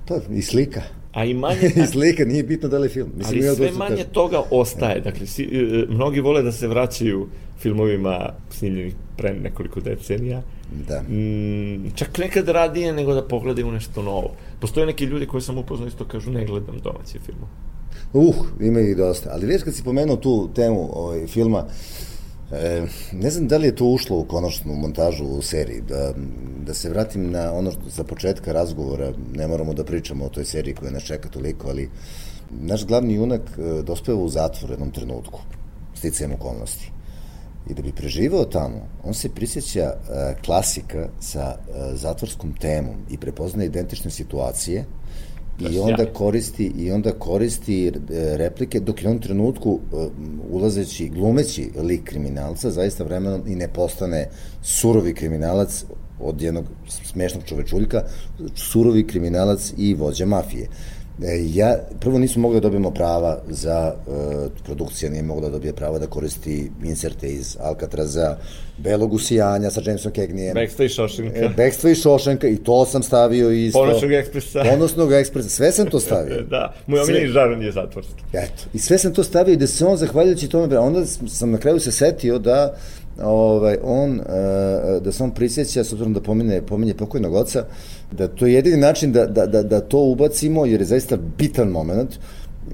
Pa, 0.08 0.14
i 0.30 0.42
slika. 0.42 0.82
a 1.12 1.24
i 1.24 1.34
manje... 1.34 1.72
I 1.84 1.86
slika, 1.86 2.24
nije 2.24 2.42
bitno 2.42 2.68
da 2.68 2.78
li 2.78 2.84
je 2.84 2.90
film. 2.90 3.08
Mislim, 3.16 3.38
ali 3.38 3.46
ja 3.46 3.54
sve 3.54 3.70
manje 3.70 3.96
kažem. 3.96 4.12
toga 4.12 4.42
ostaje. 4.50 5.00
Dakle, 5.00 5.26
si, 5.26 5.42
e, 5.42 5.86
mnogi 5.88 6.20
vole 6.20 6.42
da 6.42 6.52
se 6.52 6.68
vraćaju 6.68 7.28
filmovima 7.58 8.32
snimljenih 8.50 8.94
pre 9.16 9.34
nekoliko 9.34 9.80
decenija. 9.80 10.42
Da. 10.88 11.02
Mm, 11.02 11.90
čak 11.94 12.18
nekad 12.18 12.48
radije 12.48 12.92
nego 12.92 13.14
da 13.14 13.28
pogledaju 13.28 13.72
nešto 13.72 14.02
novo. 14.02 14.34
Postoje 14.60 14.86
neki 14.86 15.04
ljudi 15.04 15.26
koji 15.26 15.40
sam 15.40 15.58
upoznao 15.58 15.88
isto 15.88 16.04
kažu 16.04 16.30
ne 16.30 16.44
gledam 16.46 16.78
domaće 16.78 17.18
filmove. 17.18 17.52
Uh, 18.12 18.34
ima 18.60 18.80
ih 18.80 18.96
dosta. 18.96 19.30
Ali 19.32 19.46
već 19.46 19.62
kad 19.62 19.74
si 19.74 19.84
pomenuo 19.84 20.16
tu 20.16 20.50
temu 20.54 20.90
ovaj, 20.92 21.26
filma, 21.26 21.66
e, 22.54 22.86
ne 23.12 23.30
znam 23.30 23.48
da 23.48 23.56
li 23.56 23.66
je 23.66 23.76
to 23.76 23.84
ušlo 23.84 24.18
u 24.18 24.24
konačnu 24.24 24.74
montažu 24.74 25.24
u 25.24 25.42
seriji. 25.42 25.80
Da, 25.80 26.12
da 26.66 26.74
se 26.74 26.90
vratim 26.90 27.30
na 27.30 27.52
ono 27.52 27.70
što 27.70 27.80
za 27.88 28.04
početka 28.04 28.52
razgovora, 28.52 29.12
ne 29.34 29.48
moramo 29.48 29.74
da 29.74 29.84
pričamo 29.84 30.24
o 30.24 30.28
toj 30.28 30.44
seriji 30.44 30.74
koja 30.74 30.90
nas 30.90 31.02
čeka 31.02 31.28
toliko, 31.28 31.68
ali 31.68 31.90
naš 32.50 32.86
glavni 32.86 33.14
junak 33.14 33.40
e, 33.40 33.82
dospeva 33.82 34.18
u 34.18 34.28
zatvor 34.28 34.70
jednom 34.70 34.90
trenutku, 34.90 35.40
sticajem 35.94 36.32
okolnosti. 36.32 36.90
I 37.70 37.74
da 37.74 37.82
bi 37.82 37.92
preživao 37.92 38.44
tamo, 38.44 38.88
on 39.04 39.14
se 39.14 39.28
prisjeća 39.28 39.80
e, 39.80 39.96
klasika 40.44 41.08
sa 41.20 41.40
e, 41.40 41.96
zatvorskom 41.96 42.54
temom 42.60 42.96
i 43.10 43.18
prepoznaje 43.18 43.66
identične 43.66 44.10
situacije 44.10 44.76
je 44.76 44.84
i 45.60 45.78
onda 45.78 46.06
koristi 46.06 46.72
i 46.78 46.92
onda 46.92 47.12
koristi 47.12 47.86
e, 47.86 47.92
replike 48.36 48.80
dok 48.80 49.02
je 49.02 49.10
on 49.10 49.18
trenutku 49.18 49.80
e, 49.92 49.96
ulazeći 50.50 51.08
glumeći 51.08 51.70
lik 51.82 52.04
kriminalca 52.04 52.70
zaista 52.70 53.04
vremenom 53.04 53.42
i 53.46 53.54
ne 53.54 53.68
postane 53.68 54.28
surovi 54.62 55.14
kriminalac 55.14 55.84
od 56.20 56.42
jednog 56.42 56.64
smešnog 56.84 57.44
čovečuljka 57.44 58.02
surovi 58.54 59.06
kriminalac 59.06 59.72
i 59.76 59.94
vođa 59.94 60.26
mafije. 60.26 60.62
E, 60.62 60.93
ja, 61.54 61.76
prvo 62.00 62.18
nismo 62.18 62.42
mogli 62.42 62.56
da 62.56 62.60
dobijemo 62.60 62.90
prava 62.90 63.38
za, 63.48 63.94
e, 64.08 64.48
produkcija 64.64 65.10
nije 65.10 65.22
mogla 65.22 65.48
da 65.48 65.52
dobije 65.52 65.72
prava 65.72 65.98
da 65.98 66.06
koristi 66.06 66.70
inserte 66.84 67.28
iz 67.28 67.56
Alcatraza, 67.60 68.36
Belog 68.78 69.12
usijanja 69.12 69.70
sa 69.70 69.80
Jamesom 69.84 70.12
Cagneyem, 70.12 70.54
Beksta 70.54 70.84
i 70.84 70.88
Šošinka. 70.88 71.38
e, 71.38 71.48
Bekstva 71.56 71.90
i 71.90 71.94
Šošenka 71.94 72.48
i 72.48 72.56
to 72.56 72.86
sam 72.86 73.02
stavio 73.02 73.50
isto. 73.50 73.78
Ponoćnog 73.78 74.12
ekspresa. 74.12 74.62
Ponosnog 74.70 75.12
ekspresa, 75.12 75.48
sve 75.48 75.72
sam 75.72 75.90
to 75.90 76.00
stavio. 76.00 76.42
da, 76.50 76.74
moj 76.86 77.00
omiljeni 77.00 77.28
žaran 77.28 77.62
je 77.62 77.72
zatvorski. 77.72 78.22
Eto, 78.32 78.62
i 78.72 78.78
sve 78.78 78.98
sam 78.98 79.14
to 79.14 79.24
stavio 79.24 79.52
i 79.52 79.56
da 79.56 79.66
se 79.66 79.86
on, 79.86 79.96
zahvaljujući 79.96 80.48
tome, 80.48 80.78
onda 80.78 81.06
sam 81.06 81.50
na 81.50 81.58
kraju 81.58 81.80
se 81.80 81.92
setio 81.92 82.38
da 82.38 82.76
ovaj, 83.22 83.76
on, 83.82 84.20
e, 84.20 85.00
da 85.00 85.12
se 85.12 85.22
on 85.22 85.30
prisjeća, 85.30 85.84
s 85.84 85.92
obzirom 85.92 86.12
da 86.12 86.20
pominje, 86.20 86.62
pominje 86.62 86.94
pokojnog 86.94 87.34
oca, 87.34 87.64
da 88.18 88.28
to 88.28 88.46
je 88.46 88.54
jedini 88.54 88.76
način 88.76 89.12
da, 89.12 89.26
da, 89.26 89.46
da, 89.46 89.62
da 89.62 89.80
to 89.80 89.98
ubacimo, 89.98 90.66
jer 90.66 90.80
je 90.80 90.86
zaista 90.86 91.16
bitan 91.38 91.68
moment, 91.68 92.18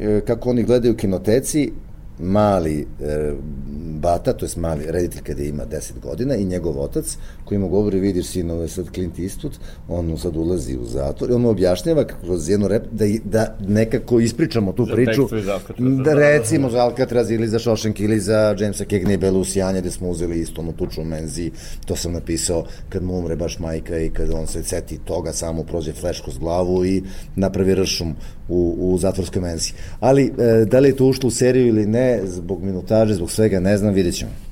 e, 0.01 0.21
kako 0.27 0.51
oni 0.51 0.63
gledaju 0.63 0.97
kinoteci, 0.97 1.73
mali 2.21 2.87
e, 3.01 3.33
bata, 4.01 4.33
to 4.33 4.45
je 4.47 4.51
mali 4.57 4.85
reditelj 4.89 5.23
kada 5.23 5.43
ima 5.43 5.63
10 5.67 6.01
godina 6.03 6.37
i 6.37 6.45
njegov 6.45 6.81
otac 6.81 7.17
koji 7.45 7.59
mu 7.59 7.69
govori 7.69 8.01
vidiš 8.01 8.27
sin 8.27 8.51
ovo 8.51 8.63
je 8.63 8.69
sad 8.69 8.87
Clint 8.95 9.19
Eastwood 9.19 9.59
on 9.89 10.07
mu 10.07 10.19
sad 10.19 10.37
ulazi 10.37 10.77
u 10.77 10.85
zatvor 10.85 11.31
i 11.31 11.33
on 11.33 11.41
mu 11.41 11.49
objašnjava 11.49 12.05
kroz 12.05 12.49
jednu 12.49 12.69
rep 12.69 12.83
da, 12.93 13.05
da 13.25 13.57
nekako 13.69 14.21
ispričamo 14.21 14.73
tu 14.73 14.87
Za 14.87 14.95
priču. 14.95 15.29
iz 15.37 15.49
Alcatraza, 15.49 15.91
da 15.91 16.03
da, 16.03 16.15
recimo 16.15 16.71
za 16.71 16.79
Alcatraz 16.79 17.31
ili 17.31 17.49
za 17.49 17.59
Šošenk 17.59 18.01
ili 18.01 18.21
za 18.21 18.57
Jamesa 18.59 18.85
Cagney 18.85 19.19
Belu 19.19 19.41
Usijanje 19.41 19.81
gde 19.81 19.91
smo 19.91 20.09
uzeli 20.09 20.41
isto 20.41 20.61
onu 20.61 20.73
tuču 20.73 21.01
u 21.01 21.05
menzi 21.05 21.51
to 21.87 21.97
sam 21.97 22.13
napisao 22.13 22.65
kad 22.89 23.03
mu 23.03 23.19
umre 23.19 23.37
baš 23.37 23.59
majka 23.59 23.99
i 23.99 24.11
kad 24.11 24.31
on 24.31 24.47
se 24.47 24.63
seti 24.63 24.99
toga 24.99 25.33
samo 25.33 25.63
prođe 25.63 25.93
fleš 25.93 26.21
kroz 26.21 26.39
glavu 26.39 26.85
i 26.85 27.03
napravi 27.37 27.75
ršum 27.75 28.15
u, 28.51 28.77
u 28.79 28.99
zatvorskoj 28.99 29.43
menzi 29.43 29.73
ali 30.01 30.33
e, 30.39 30.65
da 30.65 30.79
li 30.79 30.89
je 30.89 30.97
to 30.97 31.07
ušlo 31.07 31.29
u 31.29 31.31
seriju 31.31 31.67
ili 31.67 31.87
ne 31.87 32.21
zbog 32.25 32.63
minutaže, 32.63 33.15
zbog 33.15 33.31
svega 33.31 33.61
ne 33.61 33.77
znam, 33.77 33.95
vidjet 33.95 34.15
ćemo 34.15 34.50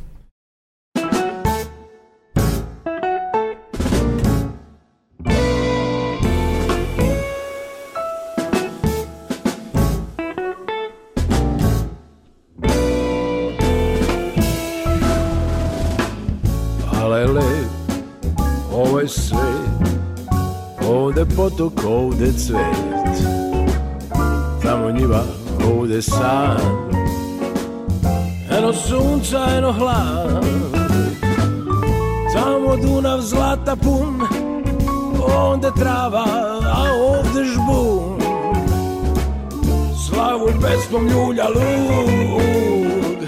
Pesmom 40.99 41.09
ljulja 41.09 41.49
lug 41.49 43.22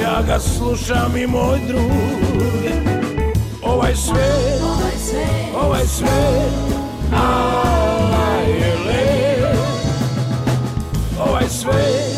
Ja 0.00 0.22
ga 0.26 0.38
slušam 0.38 1.16
i 1.16 1.26
moj 1.26 1.58
drug. 1.68 1.82
Ovaj 3.62 3.94
svet, 3.94 4.62
ovaj 5.54 5.86
svet 5.86 6.52
Ala 7.12 8.38
je 8.48 8.76
lep. 8.86 9.56
Ovaj 11.28 11.48
svet, 11.48 12.17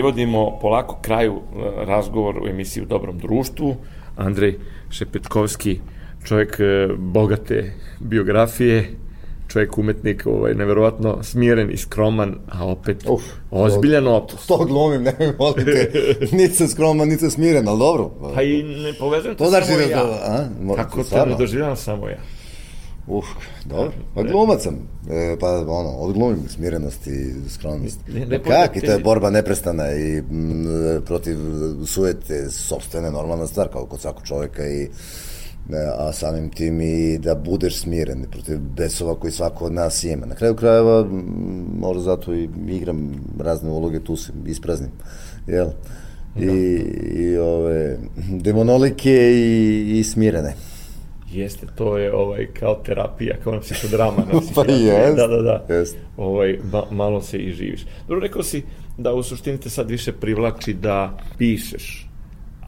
privodimo 0.00 0.58
polako 0.60 0.98
kraju 1.02 1.32
e, 1.34 1.84
razgovor 1.84 2.38
u 2.42 2.48
emisiji 2.48 2.82
U 2.82 2.86
dobrom 2.86 3.18
društvu. 3.18 3.76
Andrej 4.16 4.58
Šepetkovski, 4.90 5.80
čovjek 6.24 6.60
e, 6.60 6.88
bogate 6.98 7.72
biografije, 7.98 8.90
čovjek 9.48 9.78
umetnik, 9.78 10.26
ovaj, 10.26 10.54
neverovatno 10.54 11.22
smiren 11.22 11.70
i 11.70 11.76
skroman, 11.76 12.34
a 12.48 12.66
opet 12.66 13.04
Uf, 13.08 13.22
ozbiljan 13.50 14.08
opus. 14.08 14.46
To 14.46 14.56
glumim, 14.56 15.02
ne 15.02 15.14
molim 15.38 15.64
te. 15.64 15.90
Niti 16.36 16.54
sam 16.54 16.68
skroman, 16.68 17.08
niti 17.08 17.20
sam 17.20 17.30
smiren, 17.30 17.68
ali 17.68 17.78
dobro. 17.78 18.10
Pa 18.34 18.42
i 18.42 18.62
ne 18.62 18.92
povezujem 18.98 19.36
te 19.36 19.44
To 19.44 19.50
znači 19.50 19.66
samo 19.66 19.78
da... 19.78 19.84
ja. 19.84 20.02
A? 20.02 20.44
Mo- 20.62 20.76
Kako 20.76 21.04
te 21.04 21.26
ne 21.26 21.34
doživljavam 21.38 21.76
samo 21.76 22.08
ja. 22.08 22.18
Uf, 23.10 23.24
dobro. 23.64 23.92
Pa 24.14 24.22
glumac 24.22 24.62
sam. 24.62 24.74
E, 25.10 25.36
pa 25.40 25.46
ono, 25.58 25.90
odglumim 25.90 26.48
smirenost 26.48 27.06
i 27.06 27.34
skromnost. 27.48 28.00
Ne- 28.08 28.26
ne 28.26 28.42
Pa 28.42 28.50
kak, 28.50 28.76
i 28.76 28.80
to 28.80 28.92
je 28.92 28.98
borba 28.98 29.30
neprestana 29.30 29.92
i 29.92 30.18
m, 30.18 31.02
protiv 31.06 31.36
sujete 31.86 32.50
sobstvene 32.50 33.10
normalna 33.10 33.46
stvar, 33.46 33.68
kao 33.68 33.86
kod 33.86 34.00
svakog 34.00 34.26
čoveka 34.26 34.68
i 34.68 34.82
e, 34.82 34.88
a 35.98 36.12
samim 36.12 36.50
tim 36.50 36.80
i 36.80 37.18
da 37.18 37.34
budeš 37.34 37.80
smiren 37.80 38.24
protiv 38.30 38.58
besova 38.58 39.14
koji 39.20 39.32
svako 39.32 39.64
od 39.64 39.72
nas 39.72 40.04
ima. 40.04 40.26
Na 40.26 40.34
kraju 40.34 40.54
krajeva, 40.54 41.06
možda 41.78 42.02
zato 42.02 42.34
i 42.34 42.48
igram 42.68 43.10
razne 43.38 43.70
uloge, 43.70 44.00
tu 44.00 44.16
se 44.16 44.32
ispraznim, 44.46 44.90
jel? 45.46 45.68
I, 46.40 46.46
i 47.12 47.36
ove, 47.36 47.98
demonolike 48.30 49.12
i, 49.32 49.98
i 49.98 50.04
smirene. 50.04 50.54
Jeste, 51.32 51.66
to 51.74 51.98
je 51.98 52.12
ovaj, 52.14 52.46
kao 52.60 52.74
terapija, 52.74 53.36
kao 53.44 53.52
na 53.52 53.60
psihodrama. 53.60 54.16
Na 54.32 54.40
Pa 54.54 54.64
jest, 54.72 55.16
Da, 55.16 55.26
da, 55.26 55.42
da. 55.42 55.74
jest. 55.74 55.96
Ovaj, 56.16 56.58
ma, 56.72 56.82
malo 56.90 57.22
se 57.22 57.38
i 57.38 57.52
živiš. 57.52 57.86
Dobro, 58.08 58.20
rekao 58.20 58.42
si 58.42 58.62
da 58.98 59.12
u 59.14 59.22
suštini 59.22 59.60
te 59.60 59.70
sad 59.70 59.90
više 59.90 60.12
privlači 60.12 60.74
da 60.74 61.18
pišeš, 61.38 62.06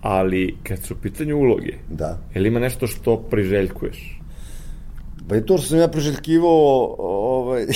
ali 0.01 0.57
kad 0.63 0.79
su 0.83 0.95
u 0.95 1.03
pitanju 1.03 1.37
uloge, 1.37 1.73
Da. 1.91 2.19
je 2.35 2.41
li 2.41 2.49
ima 2.49 2.61
nešto 2.61 2.87
što 2.87 3.17
priželjkuješ? 3.17 4.19
Pa 5.29 5.37
i 5.37 5.47
to 5.47 5.59
što 5.59 5.67
sam 5.69 5.79
ja 5.79 5.89
priželjkivao, 5.89 6.95
ovaj... 6.99 7.67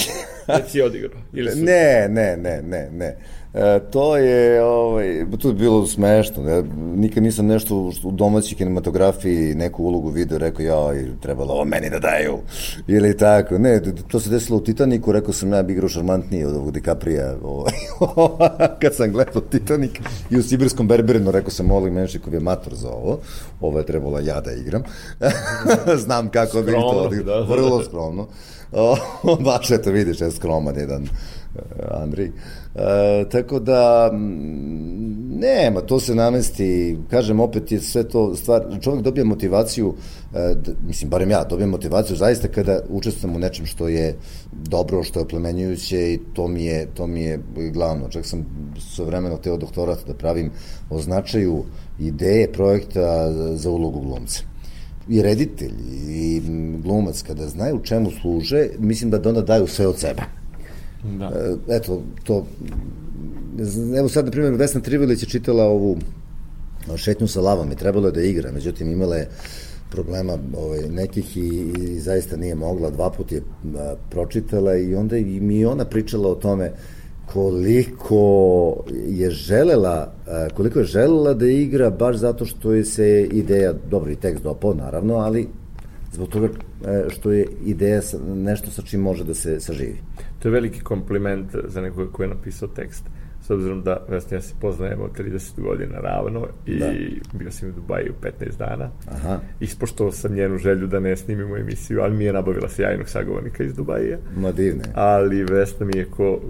Gde 0.47 0.69
si 0.69 0.83
odigrao? 0.83 1.21
Ili 1.33 1.51
su... 1.51 1.59
ne, 1.59 2.07
ne, 2.09 2.37
ne, 2.37 2.63
ne, 2.63 2.89
ne. 2.93 3.17
E, 3.57 3.81
to 3.91 4.17
je, 4.17 4.63
ovaj, 4.65 5.27
to 5.39 5.49
je 5.49 5.55
bilo 5.55 5.87
smešno. 5.87 6.43
Ne? 6.43 6.63
Nikad 6.97 7.23
nisam 7.23 7.47
nešto 7.47 7.77
u, 7.77 8.11
domaćoj 8.13 8.57
kinematografiji 8.57 9.55
neku 9.55 9.85
ulogu 9.85 10.11
video, 10.11 10.39
rekao 10.39 10.65
ja, 10.65 11.05
trebalo 11.21 11.55
ovo 11.55 11.65
meni 11.65 11.91
da 11.91 11.99
daju. 11.99 12.39
Ili 12.89 13.17
tako. 13.17 13.59
Ne, 13.59 13.81
to 14.09 14.21
se 14.21 14.31
desilo 14.31 14.59
u 14.59 14.61
Titaniku, 14.61 15.13
rekao 15.13 15.33
sam 15.33 15.53
ja 15.53 15.63
bi 15.63 15.73
igrao 15.73 15.89
šarmantniji 15.89 16.45
od 16.45 16.57
ovog 16.57 16.73
DiCaprija. 16.73 17.35
Ovaj, 17.43 17.73
kad 18.83 18.95
sam 18.95 19.13
gledao 19.13 19.41
Titanic 19.41 19.93
i 20.31 20.39
u 20.39 20.43
Sibirskom 20.43 20.89
Berberinu, 20.89 21.31
rekao 21.31 21.51
sam 21.51 21.71
Oli 21.71 21.91
Menšikov 21.91 22.35
je 22.35 22.41
mator 22.41 22.75
za 22.75 22.91
ovo. 22.91 23.19
Ovo 23.61 23.79
je 23.79 23.87
trebalo 23.87 24.19
ja 24.19 24.41
da 24.41 24.53
igram. 24.53 24.83
Znam 26.05 26.29
kako 26.29 26.63
bi 26.63 26.71
Skromno, 26.71 26.91
to 26.91 26.99
odigrao. 26.99 27.35
da, 27.35 27.41
da, 27.41 27.47
da. 27.47 27.55
Vrlo 27.55 27.85
skromno. 27.85 28.29
O, 28.73 28.97
baš 29.45 29.71
eto 29.71 29.91
vidiš, 29.91 30.21
je 30.21 30.31
skroman 30.31 30.77
jedan 30.77 31.09
Andrej. 31.91 32.27
E, 32.27 33.25
tako 33.31 33.59
da, 33.59 34.11
nema, 35.31 35.81
to 35.81 36.01
se 36.01 36.15
namesti, 36.15 36.99
kažem, 37.11 37.41
opet 37.41 37.73
je 37.73 37.81
sve 37.81 38.09
to 38.09 38.35
stvar, 38.37 38.63
čovjek 38.81 39.03
dobije 39.03 39.25
motivaciju, 39.25 39.95
e, 40.35 40.55
mislim, 40.87 41.11
barem 41.11 41.31
ja, 41.31 41.45
dobijem 41.45 41.71
motivaciju 41.71 42.17
zaista 42.17 42.49
kada 42.49 42.81
učestvujem 42.89 43.37
u 43.37 43.39
nečem 43.39 43.67
što 43.67 43.89
je 43.89 44.17
dobro, 44.53 45.03
što 45.03 45.19
je 45.19 45.25
oplemenjujuće 45.25 46.13
i 46.13 46.21
to 46.33 46.49
mi 46.49 46.65
je, 46.65 46.87
to 46.95 47.07
mi 47.07 47.23
je 47.23 47.41
glavno. 47.73 48.09
Čak 48.09 48.27
sam 48.27 48.47
sve 48.95 49.05
vremeno 49.05 49.37
teo 49.37 49.57
doktorat 49.57 50.07
da 50.07 50.15
pravim 50.15 50.51
o 50.91 51.01
značaju 51.01 51.65
ideje 51.99 52.53
projekta 52.53 53.33
za 53.55 53.71
ulogu 53.71 54.01
glumca 54.01 54.43
i 55.09 55.23
reditelj 55.23 55.75
i 56.09 56.43
glumac 56.83 57.23
kada 57.23 57.49
znaju 57.49 57.81
čemu 57.83 58.11
služe, 58.21 58.69
mislim 58.79 59.11
da 59.11 59.29
onda 59.29 59.43
daju 59.43 59.67
sve 59.67 59.87
od 59.87 59.99
sebe. 59.99 60.23
Da. 61.05 61.33
E, 61.69 61.77
Eto, 61.77 62.03
to... 62.25 62.47
Evo 63.99 64.09
sad, 64.09 64.25
na 64.25 64.31
primjer, 64.31 64.55
Vesna 64.55 64.81
Trivilić 64.81 65.23
je 65.23 65.29
čitala 65.29 65.65
ovu 65.65 65.97
šetnju 66.97 67.29
sa 67.29 67.41
lavom 67.41 67.73
i 67.73 67.77
trebalo 67.77 68.09
je 68.09 68.13
da 68.13 68.23
igra, 68.23 68.53
međutim 68.53 68.91
imala 68.91 69.17
je 69.17 69.29
problema 69.91 70.39
ovaj, 70.57 70.89
nekih 70.89 71.37
i, 71.37 71.73
i 71.79 72.01
zaista 72.01 72.37
nije 72.37 72.55
mogla, 72.55 72.91
dva 72.91 73.11
put 73.11 73.33
je 73.33 73.43
a, 73.77 73.95
pročitala 74.11 74.77
i 74.77 74.95
onda 74.95 75.17
i 75.17 75.41
mi 75.41 75.65
ona 75.65 75.85
pričala 75.85 76.29
o 76.29 76.35
tome 76.35 76.73
koliko 77.33 78.77
je 79.07 79.31
želela 79.31 80.13
a, 80.27 80.49
koliko 80.57 80.79
je 80.79 80.85
želela 80.85 81.35
da 81.35 81.47
igra 81.47 81.91
baš 81.91 82.17
zato 82.17 82.45
što 82.45 82.73
je 82.73 82.85
se 82.85 83.29
ideja, 83.33 83.73
dobro 83.91 84.11
i 84.11 84.17
tekst 84.17 84.43
dopao 84.43 84.75
naravno, 84.75 85.15
ali 85.15 85.49
zbog 86.13 86.29
toga 86.29 86.49
što 87.09 87.33
je 87.33 87.47
ideja 87.65 88.01
nešto 88.35 88.71
sa 88.71 88.83
čim 88.83 89.01
može 89.01 89.25
da 89.25 89.35
se 89.35 89.61
saživi. 89.61 89.97
To 90.39 90.49
je 90.49 90.53
veliki 90.53 90.81
kompliment 90.81 91.55
za 91.69 91.81
nekoga 91.81 92.13
ko 92.13 92.23
je 92.23 92.29
napisao 92.29 92.69
tekst. 92.69 93.05
S 93.43 93.51
obzirom 93.51 93.83
da, 93.83 93.97
Vesna, 94.09 94.37
ja 94.37 94.41
se 94.41 94.55
poznajemo 94.61 95.09
30 95.19 95.61
godina 95.61 95.99
ravno 96.01 96.47
i 96.67 96.79
Da. 96.79 96.93
bio 97.39 97.51
sam 97.51 97.69
u 97.69 97.73
Dubaju 97.73 98.13
15 98.23 98.59
dana. 98.59 98.91
Aha. 99.09 99.39
Ispoštovao 99.61 100.13
sam 100.13 100.35
njenu 100.35 100.59
želju 100.59 100.87
da 100.87 101.01
ne 101.01 101.17
snimimo 101.17 101.57
emisiju, 101.57 102.01
ali 102.03 102.17
mi 102.17 102.25
je 102.25 102.33
nabavila 102.33 102.69
sjajnog 102.69 103.09
sagovornika 103.09 103.65
iz 103.65 103.75
Dubaja. 103.75 104.19
Ma 104.37 104.53
divne. 104.53 104.83
ali 104.95 105.45
Vesna 105.45 105.87
mi 105.87 105.97
je 105.97 106.05
ko, 106.05 106.41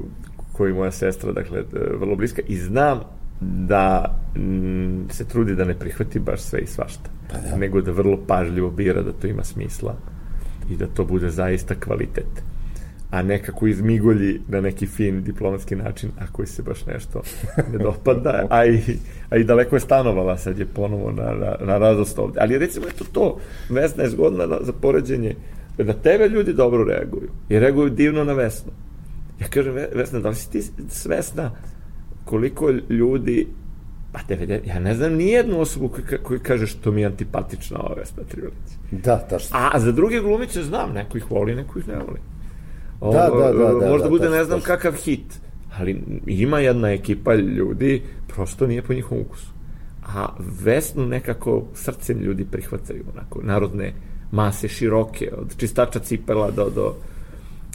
ko 0.52 0.66
i 0.66 0.72
moja 0.72 0.90
sestra, 0.90 1.32
dakle, 1.32 1.58
e, 1.58 1.64
vrlo 1.98 2.16
bliska 2.16 2.42
i 2.48 2.56
znam 2.56 3.00
da 3.40 4.14
mm, 4.36 5.10
se 5.10 5.24
trudi 5.24 5.54
da 5.54 5.64
ne 5.64 5.74
prihvati 5.74 6.18
baš 6.18 6.40
sve 6.40 6.60
i 6.60 6.66
svašta, 6.66 7.10
Pa 7.32 7.38
da. 7.50 7.56
nego 7.56 7.80
da 7.80 7.90
vrlo 7.90 8.18
pažljivo 8.26 8.70
bira 8.70 9.02
da 9.02 9.12
to 9.12 9.26
ima 9.26 9.44
smisla 9.44 9.96
i 10.70 10.76
da 10.76 10.86
to 10.86 11.04
bude 11.04 11.30
zaista 11.30 11.74
kvalitet 11.74 12.42
a 13.10 13.22
nekako 13.22 13.66
izmigolji 13.66 14.40
na 14.48 14.60
neki 14.60 14.86
fin 14.86 15.22
diplomatski 15.22 15.76
način 15.76 16.10
ako 16.18 16.42
joj 16.42 16.46
se 16.46 16.62
baš 16.62 16.86
nešto 16.86 17.22
ne 17.72 17.78
dopada 17.78 18.46
a 18.50 18.64
i, 18.66 18.80
a 19.30 19.36
i 19.36 19.44
daleko 19.44 19.76
je 19.76 19.80
stanovala 19.80 20.38
sad 20.38 20.58
je 20.58 20.66
ponovo 20.66 21.12
na, 21.12 21.22
na, 21.24 21.56
na 21.60 21.78
radost 21.78 22.18
ovde. 22.18 22.40
Ali 22.40 22.58
recimo 22.58 22.86
eto 22.88 23.04
to 23.12 23.38
Vesna 23.70 24.02
je 24.02 24.10
zgodna 24.10 24.46
na, 24.46 24.58
za 24.62 24.72
poređenje 24.72 25.34
na 25.78 25.92
tebe 25.92 26.28
ljudi 26.28 26.52
dobro 26.52 26.84
reaguju 26.84 27.28
i 27.48 27.58
reaguju 27.58 27.90
divno 27.90 28.24
na 28.24 28.32
Vesnu. 28.32 28.72
Ja 29.40 29.46
kažem 29.48 29.74
"Ve- 29.74 29.88
Vesna 29.94 30.18
da 30.20 30.28
li 30.28 30.34
si 30.34 30.50
ti 30.50 30.62
svesna 30.88 31.50
koliko 32.24 32.70
ljudi 32.88 33.46
pa 34.16 34.34
90, 34.34 34.60
ja 34.68 34.78
ne 34.78 34.94
znam 34.94 35.12
ni 35.12 35.28
jednu 35.28 35.60
osobu 35.60 35.88
koji, 35.88 36.18
koji 36.22 36.40
kaže 36.40 36.66
što 36.66 36.90
mi 36.90 37.00
je 37.00 37.06
antipatična 37.06 37.80
ova 37.80 37.94
Vesna 37.94 38.22
Trivalić 38.28 38.70
Da, 38.90 39.18
tačno. 39.18 39.58
A 39.58 39.80
za 39.80 39.92
druge 39.92 40.20
glumice 40.20 40.62
znam, 40.62 40.92
neko 40.92 41.18
ih 41.18 41.30
voli, 41.30 41.54
neko 41.54 41.78
ih 41.78 41.88
ne 41.88 41.94
voli. 41.94 42.20
O, 43.00 43.12
Da, 43.12 43.30
da, 43.30 43.52
da, 43.52 43.80
da, 43.80 43.90
Možda 43.90 44.04
da, 44.04 44.10
bude 44.10 44.22
tačno, 44.22 44.36
ne 44.36 44.44
znam 44.44 44.60
tačno. 44.60 44.74
kakav 44.74 44.92
hit, 44.92 45.40
ali 45.78 46.02
ima 46.26 46.58
jedna 46.60 46.92
ekipa 46.92 47.34
ljudi, 47.34 48.02
prosto 48.28 48.66
nije 48.66 48.82
po 48.82 48.94
njihovom 48.94 49.24
ukusu. 49.24 49.50
A 50.06 50.26
Vesnu 50.64 51.06
nekako 51.06 51.64
srcem 51.74 52.20
ljudi 52.20 52.44
prihvataju, 52.44 53.04
onako, 53.12 53.40
narodne 53.42 53.92
mase 54.30 54.68
široke, 54.68 55.30
od 55.36 55.56
čistača 55.56 55.98
cipela 55.98 56.50
do, 56.50 56.70
do 56.70 56.94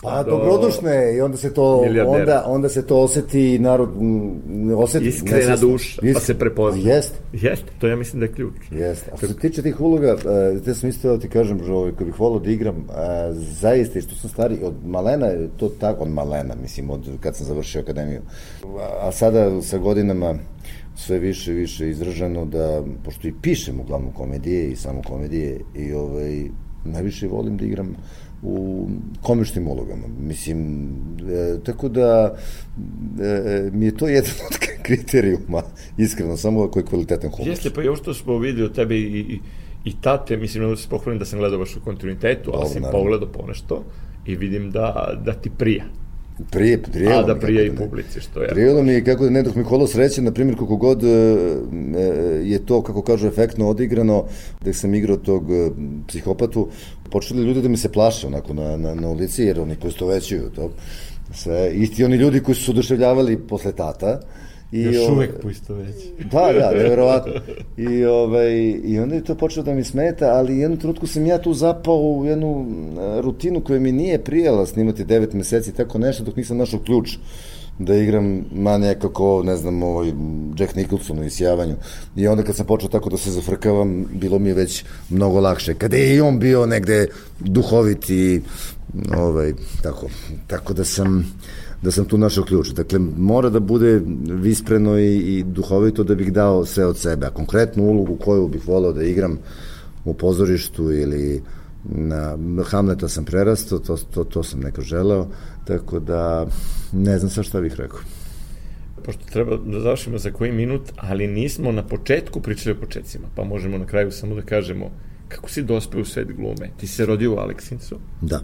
Pa, 0.03 0.23
do- 0.23 0.31
dobrodušne 0.31 1.15
i 1.15 1.21
onda 1.21 1.37
se 1.37 1.53
to 1.53 1.83
onda 2.07 2.43
onda 2.47 2.69
se 2.69 2.87
to 2.87 2.97
oseti 2.97 3.59
narod 3.59 3.89
m, 3.99 4.41
oseti 4.77 5.05
iskrena 5.07 5.37
nesvesno. 5.37 5.67
duša, 5.67 6.01
pa 6.01 6.07
Isk- 6.07 6.19
se 6.19 6.39
prepozna. 6.39 6.91
Jeste. 6.91 7.17
Jeste, 7.33 7.65
to 7.79 7.87
ja 7.87 7.95
mislim 7.95 8.19
da 8.19 8.25
je 8.25 8.31
ključ. 8.31 8.53
Jeste. 8.71 9.11
A 9.13 9.17
što 9.17 9.27
se 9.27 9.37
tiče 9.37 9.61
tih 9.61 9.81
uloga, 9.81 10.13
uh, 10.13 10.63
te 10.63 10.73
sam 10.73 10.89
isto 10.89 11.09
da 11.09 11.19
ti 11.19 11.29
kažem, 11.29 11.63
že 11.63 11.73
ovaj, 11.73 11.91
kad 11.91 12.07
bih 12.07 12.19
volao 12.19 12.39
da 12.39 12.51
igram, 12.51 12.75
uh, 12.77 12.93
zaista, 13.37 13.99
i 13.99 14.01
što 14.01 14.15
sam 14.15 14.29
stari, 14.29 14.57
od 14.63 14.73
malena, 14.85 15.25
je 15.25 15.49
to 15.57 15.69
tako, 15.69 16.03
od 16.03 16.09
malena, 16.09 16.55
mislim, 16.61 16.89
od 16.89 17.09
kad 17.19 17.35
sam 17.35 17.45
završio 17.47 17.81
akademiju. 17.81 18.21
A, 18.65 19.07
a 19.07 19.11
sada 19.11 19.61
sa 19.61 19.77
godinama 19.77 20.35
sve 20.95 21.19
više 21.19 21.51
i 21.51 21.55
više 21.55 21.89
izraženo 21.89 22.45
da, 22.45 22.83
pošto 23.05 23.27
i 23.27 23.33
pišem 23.41 23.79
uglavnom 23.79 24.11
komedije 24.13 24.69
i 24.71 24.75
samo 24.75 25.01
komedije, 25.07 25.59
i 25.75 25.93
ovaj, 25.93 26.43
najviše 26.85 27.27
volim 27.27 27.57
da 27.57 27.65
igram 27.65 27.95
u 28.43 28.87
komičnim 29.21 29.67
ulogama. 29.67 30.07
Mislim, 30.19 30.87
e, 31.31 31.59
tako 31.63 31.89
da 31.89 32.35
e, 33.21 33.69
mi 33.73 33.85
je 33.85 33.97
to 33.97 34.07
jedan 34.07 34.31
od 34.51 34.57
kriterijuma, 34.83 35.61
iskreno, 35.97 36.37
samo 36.37 36.63
ako 36.63 36.79
je 36.79 36.85
kvalitetan 36.85 37.31
humor. 37.31 37.47
Jeste, 37.47 37.69
pa 37.69 37.81
još 37.81 37.99
što 37.99 38.13
smo 38.13 38.37
videli 38.37 38.65
od 38.65 38.75
tebe 38.75 38.95
i, 38.95 39.19
i, 39.19 39.39
i 39.85 39.93
tate, 40.01 40.37
mislim, 40.37 40.69
da 40.69 40.75
se 40.75 40.89
pohvalim 40.89 41.19
da 41.19 41.25
sam 41.25 41.39
gledao 41.39 41.59
baš 41.59 41.75
u 41.75 41.81
kontinuitetu, 41.83 42.51
ali 42.53 42.69
sam 42.69 42.81
naravno. 42.81 42.99
pogledao 42.99 43.31
ponešto 43.31 43.83
i 44.25 44.35
vidim 44.35 44.71
da, 44.71 45.13
da 45.25 45.33
ti 45.33 45.49
prija. 45.57 45.83
Prije, 46.51 46.81
prije. 46.81 47.13
A 47.13 47.21
da 47.21 47.35
prija 47.35 47.63
i 47.63 47.75
publici, 47.75 48.21
što 48.21 48.41
je. 48.41 48.47
Prijelo 48.47 48.83
mi 48.83 48.91
je 48.91 49.03
kako 49.03 49.23
da 49.23 49.29
ne 49.29 49.43
dok 49.43 49.55
mi 49.55 49.63
kolo 49.63 49.87
sreće, 49.87 50.21
na 50.21 50.31
primjer, 50.31 50.57
koliko 50.57 50.75
god 50.75 51.03
e, 51.03 51.07
e, 51.07 51.11
je 52.43 52.65
to, 52.65 52.81
kako 52.81 53.01
kažu, 53.01 53.27
efektno 53.27 53.69
odigrano, 53.69 54.25
da 54.65 54.73
sam 54.73 54.95
igrao 54.95 55.17
tog 55.17 55.51
e, 55.51 55.69
psihopatu, 56.07 56.67
počeli 57.09 57.43
ljudi 57.43 57.61
da 57.61 57.69
mi 57.69 57.77
se 57.77 57.91
plaše 57.91 58.27
onako 58.27 58.53
na, 58.53 58.77
na, 58.77 58.95
na 58.95 59.09
ulici, 59.09 59.43
jer 59.43 59.59
oni 59.59 59.75
poistovećuju 59.75 60.49
to. 60.55 60.71
Sve, 61.33 61.71
isti 61.73 62.03
oni 62.03 62.15
ljudi 62.15 62.39
koji 62.39 62.55
su 62.55 62.63
se 62.63 62.71
oduševljavali 62.71 63.37
posle 63.37 63.71
tata, 63.71 64.19
I, 64.71 64.81
Još 64.81 64.95
ovaj, 64.95 65.15
uvek 65.15 65.41
puisto 65.41 65.73
već. 65.73 65.95
Da, 66.31 66.53
da, 66.53 66.71
nevjerovatno. 66.71 67.33
I, 67.89 68.05
ovaj, 68.05 68.53
I 68.83 68.99
onda 68.99 69.15
je 69.15 69.23
to 69.23 69.35
počelo 69.35 69.63
da 69.63 69.73
mi 69.73 69.83
smeta, 69.83 70.25
ali 70.25 70.57
jednu 70.57 70.77
trenutku 70.77 71.07
sam 71.07 71.25
ja 71.25 71.41
tu 71.41 71.53
zapao 71.53 71.97
u 71.97 72.25
jednu 72.25 72.65
e, 72.67 73.21
rutinu 73.21 73.61
koja 73.61 73.79
mi 73.79 73.91
nije 73.91 74.23
prijela 74.23 74.65
snimati 74.65 75.05
devet 75.05 75.33
meseci, 75.33 75.73
tako 75.73 75.97
nešto, 75.97 76.23
dok 76.23 76.35
nisam 76.35 76.57
našao 76.57 76.79
ključ 76.79 77.17
da 77.79 77.95
igram 77.95 78.45
ma 78.51 78.77
nekako, 78.77 79.43
ne 79.45 79.57
znam, 79.57 79.83
ovaj 79.83 80.11
Jack 80.59 80.75
Nicholson 80.75 81.19
u 81.19 81.23
isjavanju. 81.23 81.75
I 82.15 82.27
onda 82.27 82.43
kad 82.43 82.55
sam 82.55 82.65
počeo 82.65 82.89
tako 82.89 83.09
da 83.09 83.17
se 83.17 83.31
zafrkavam, 83.31 84.05
bilo 84.13 84.39
mi 84.39 84.49
je 84.49 84.55
već 84.55 84.85
mnogo 85.09 85.39
lakše. 85.39 85.73
Kada 85.73 85.97
je 85.97 86.15
i 86.15 86.21
on 86.21 86.39
bio 86.39 86.65
negde 86.65 87.07
duhovit 87.39 88.09
i 88.09 88.41
ovaj, 89.17 89.53
tako, 89.83 90.07
tako 90.47 90.73
da 90.73 90.83
sam 90.83 91.33
da 91.83 91.91
sam 91.91 92.05
tu 92.05 92.17
našao 92.17 92.43
ključ. 92.43 92.69
Dakle, 92.69 92.99
mora 93.17 93.49
da 93.49 93.59
bude 93.59 94.01
vispreno 94.25 94.99
i, 94.99 95.17
i 95.17 95.43
duhovito 95.43 96.03
da 96.03 96.15
bih 96.15 96.33
dao 96.33 96.65
sve 96.65 96.85
od 96.85 96.97
sebe. 96.97 97.25
A 97.25 97.29
konkretnu 97.29 97.83
ulogu 97.83 98.15
koju 98.15 98.47
bih 98.47 98.67
volao 98.67 98.93
da 98.93 99.03
igram 99.03 99.37
u 100.05 100.13
pozorištu 100.13 100.91
ili 100.91 101.41
na 101.89 102.37
Hamleta 102.63 103.07
sam 103.07 103.25
prerastao, 103.25 103.79
to, 103.79 103.97
to, 103.97 104.23
to 104.23 104.43
sam 104.43 104.59
neko 104.59 104.81
želeo, 104.81 105.27
tako 105.65 105.99
da 105.99 106.47
ne 106.93 107.17
znam 107.19 107.29
sa 107.29 107.43
šta 107.43 107.61
bih 107.61 107.73
rekao. 107.75 107.99
Pošto 109.05 109.25
treba 109.31 109.57
da 109.57 109.79
završimo 109.79 110.17
za 110.17 110.31
koji 110.31 110.51
minut, 110.51 110.81
ali 110.97 111.27
nismo 111.27 111.71
na 111.71 111.87
početku 111.87 112.41
pričali 112.41 112.75
o 112.75 112.79
početcima, 112.79 113.27
pa 113.35 113.43
možemo 113.43 113.77
na 113.77 113.85
kraju 113.85 114.11
samo 114.11 114.35
da 114.35 114.41
kažemo 114.41 114.91
kako 115.27 115.49
si 115.49 115.63
dospeo 115.63 116.01
u 116.01 116.05
svet 116.05 116.27
glume. 116.35 116.69
Ti 116.77 116.87
se 116.87 117.05
rodio 117.05 117.35
u 117.35 117.37
Aleksincu, 117.37 117.95
Da. 118.21 118.39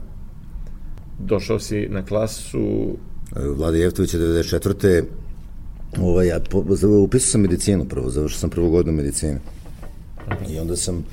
došao 1.19 1.59
si 1.59 1.87
na 1.89 2.05
klasu 2.05 2.97
Vlada 3.35 3.77
Jevtović 3.77 4.13
je 4.13 4.19
94. 4.19 5.03
Ovaj, 5.99 6.27
ja 6.27 6.39
po, 6.49 6.63
upisao 7.03 7.31
sam 7.31 7.41
medicinu 7.41 7.85
prvo, 7.85 8.09
završio 8.09 8.39
sam 8.39 8.49
prvu 8.49 8.69
godinu 8.69 8.97
medicine. 8.97 9.39
I 10.49 10.59
onda 10.59 10.75
sam, 10.75 11.05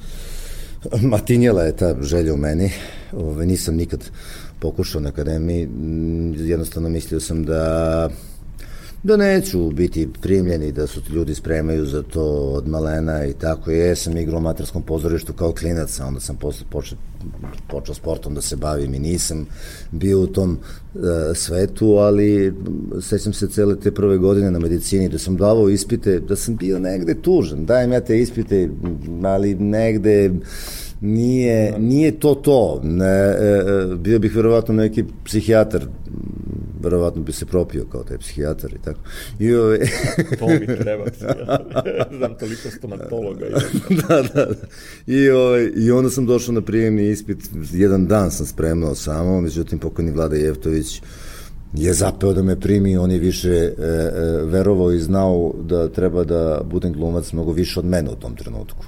matinjela 1.12 1.62
je 1.62 1.76
ta 1.76 1.96
želja 2.02 2.34
u 2.34 2.36
meni, 2.36 2.70
ovaj, 3.12 3.46
nisam 3.46 3.74
nikad 3.74 4.10
pokušao 4.58 5.00
na 5.00 5.08
akademiji, 5.08 5.68
jednostavno 6.36 6.88
mislio 6.88 7.20
sam 7.20 7.44
da 7.44 8.10
da 9.04 9.16
neću 9.16 9.70
biti 9.70 10.08
primljeni, 10.22 10.72
da 10.72 10.86
su 10.86 11.00
ljudi 11.10 11.34
spremaju 11.34 11.86
za 11.86 12.02
to 12.02 12.24
od 12.30 12.68
malena 12.68 13.26
i 13.26 13.32
tako. 13.32 13.70
Ja 13.70 13.96
sam 13.96 14.16
igrao 14.16 14.34
u 14.34 14.38
amaterskom 14.38 14.82
pozorištu 14.82 15.32
kao 15.32 15.52
klinac, 15.52 16.00
onda 16.00 16.20
sam 16.20 16.36
posle 16.36 16.66
počeo, 16.70 16.98
počeo 17.68 17.94
sportom 17.94 18.34
da 18.34 18.40
se 18.40 18.56
bavim 18.56 18.94
i 18.94 18.98
nisam 18.98 19.46
bio 19.90 20.20
u 20.20 20.26
tom 20.26 20.58
e, 20.94 20.98
svetu, 21.34 21.86
ali 21.86 22.54
sećam 23.00 23.32
se 23.32 23.48
cele 23.48 23.80
te 23.80 23.94
prve 23.94 24.18
godine 24.18 24.50
na 24.50 24.58
medicini 24.58 25.08
da 25.08 25.18
sam 25.18 25.36
davao 25.36 25.68
ispite, 25.68 26.20
da 26.20 26.36
sam 26.36 26.56
bio 26.56 26.78
negde 26.78 27.14
tužan. 27.14 27.66
Dajem 27.66 27.92
ja 27.92 28.00
te 28.00 28.20
ispite, 28.20 28.68
ali 29.24 29.54
negde 29.54 30.30
nije, 31.00 31.78
nije 31.78 32.18
to 32.18 32.34
to. 32.34 32.80
Ne, 32.84 33.06
e, 33.06 33.64
e, 33.92 33.96
bio 33.96 34.18
bih 34.18 34.36
verovatno 34.36 34.74
neki 34.74 35.04
psihijatar, 35.24 35.86
verovatno 36.84 37.22
bi 37.22 37.32
se 37.32 37.46
propio 37.46 37.84
kao 37.84 38.04
taj 38.04 38.18
psihijatar 38.18 38.72
i 38.72 38.82
tako. 38.84 39.00
I 39.38 39.54
ove, 39.54 39.78
To 40.38 40.48
mi 40.48 40.66
treba. 40.66 41.04
Znam 42.18 42.34
toliko 42.38 42.70
stomatologa. 42.70 43.46
I... 43.46 43.94
da, 44.08 44.22
da, 44.22 44.44
da. 44.44 44.66
I, 45.06 45.30
ovaj, 45.30 45.70
I 45.76 45.90
onda 45.90 46.10
sam 46.10 46.26
došao 46.26 46.54
na 46.54 46.60
prijemni 46.60 47.10
ispit, 47.10 47.38
jedan 47.72 48.06
dan 48.06 48.30
sam 48.30 48.46
spremao 48.46 48.94
samo, 48.94 49.40
međutim 49.40 49.78
pokojni 49.78 50.12
Vlada 50.12 50.36
Jevtović 50.36 51.02
je 51.74 51.92
zapeo 51.92 52.32
da 52.32 52.42
me 52.42 52.60
primi, 52.60 52.96
on 52.96 53.10
je 53.10 53.18
više 53.18 53.50
e, 53.50 53.72
e, 53.78 54.12
verovao 54.44 54.92
i 54.92 54.98
znao 54.98 55.54
da 55.62 55.88
treba 55.88 56.24
da 56.24 56.60
budem 56.64 56.92
glumac 56.92 57.32
mnogo 57.32 57.52
više 57.52 57.80
od 57.80 57.86
mene 57.86 58.10
u 58.10 58.16
tom 58.16 58.36
trenutku. 58.36 58.84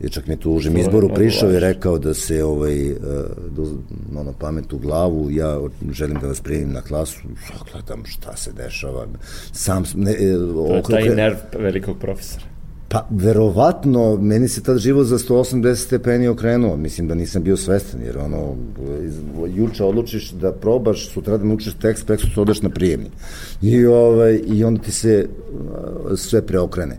I 0.00 0.08
čak 0.08 0.26
mi 0.26 0.32
je 0.34 0.40
tu 0.40 0.50
užem 0.50 0.76
je 0.76 0.80
izboru 0.80 1.08
prišao 1.14 1.52
i 1.52 1.60
rekao 1.60 1.98
da 1.98 2.14
se 2.14 2.44
ovaj, 2.44 2.90
e, 2.90 2.94
do, 3.50 3.66
ono, 4.16 4.32
pamet 4.32 4.72
u 4.72 4.78
glavu, 4.78 5.30
ja 5.30 5.60
želim 5.90 6.18
da 6.20 6.26
vas 6.26 6.40
primim 6.40 6.72
na 6.72 6.82
klasu, 6.82 7.20
gledam 7.72 8.04
šta 8.04 8.36
se 8.36 8.52
dešava. 8.52 9.06
Sam, 9.52 9.84
ne, 9.94 10.10
e, 10.12 10.32
To 10.66 10.76
je 10.76 10.82
taj 10.82 11.14
nerv 11.14 11.36
velikog 11.58 11.98
profesora. 11.98 12.44
Pa, 12.88 13.06
verovatno, 13.10 14.16
meni 14.16 14.48
se 14.48 14.62
tad 14.62 14.78
život 14.78 15.06
za 15.06 15.18
180 15.18 15.74
stepeni 15.74 16.28
okrenuo. 16.28 16.76
Mislim 16.76 17.08
da 17.08 17.14
nisam 17.14 17.42
bio 17.42 17.56
svestan, 17.56 18.02
jer 18.02 18.18
ono, 18.18 18.56
juče 19.54 19.84
odlučiš 19.84 20.30
da 20.30 20.52
probaš, 20.52 21.08
sutra 21.08 21.36
da 21.36 21.44
naučiš 21.44 21.74
tekst, 21.74 22.06
prek 22.06 22.20
sutra 22.20 22.42
odeš 22.42 22.62
na 22.62 22.68
prijemni. 22.68 23.10
I, 23.62 23.86
ovaj, 23.86 24.40
I 24.46 24.64
onda 24.64 24.82
ti 24.82 24.92
se 24.92 25.28
sve 26.16 26.42
preokrene. 26.46 26.98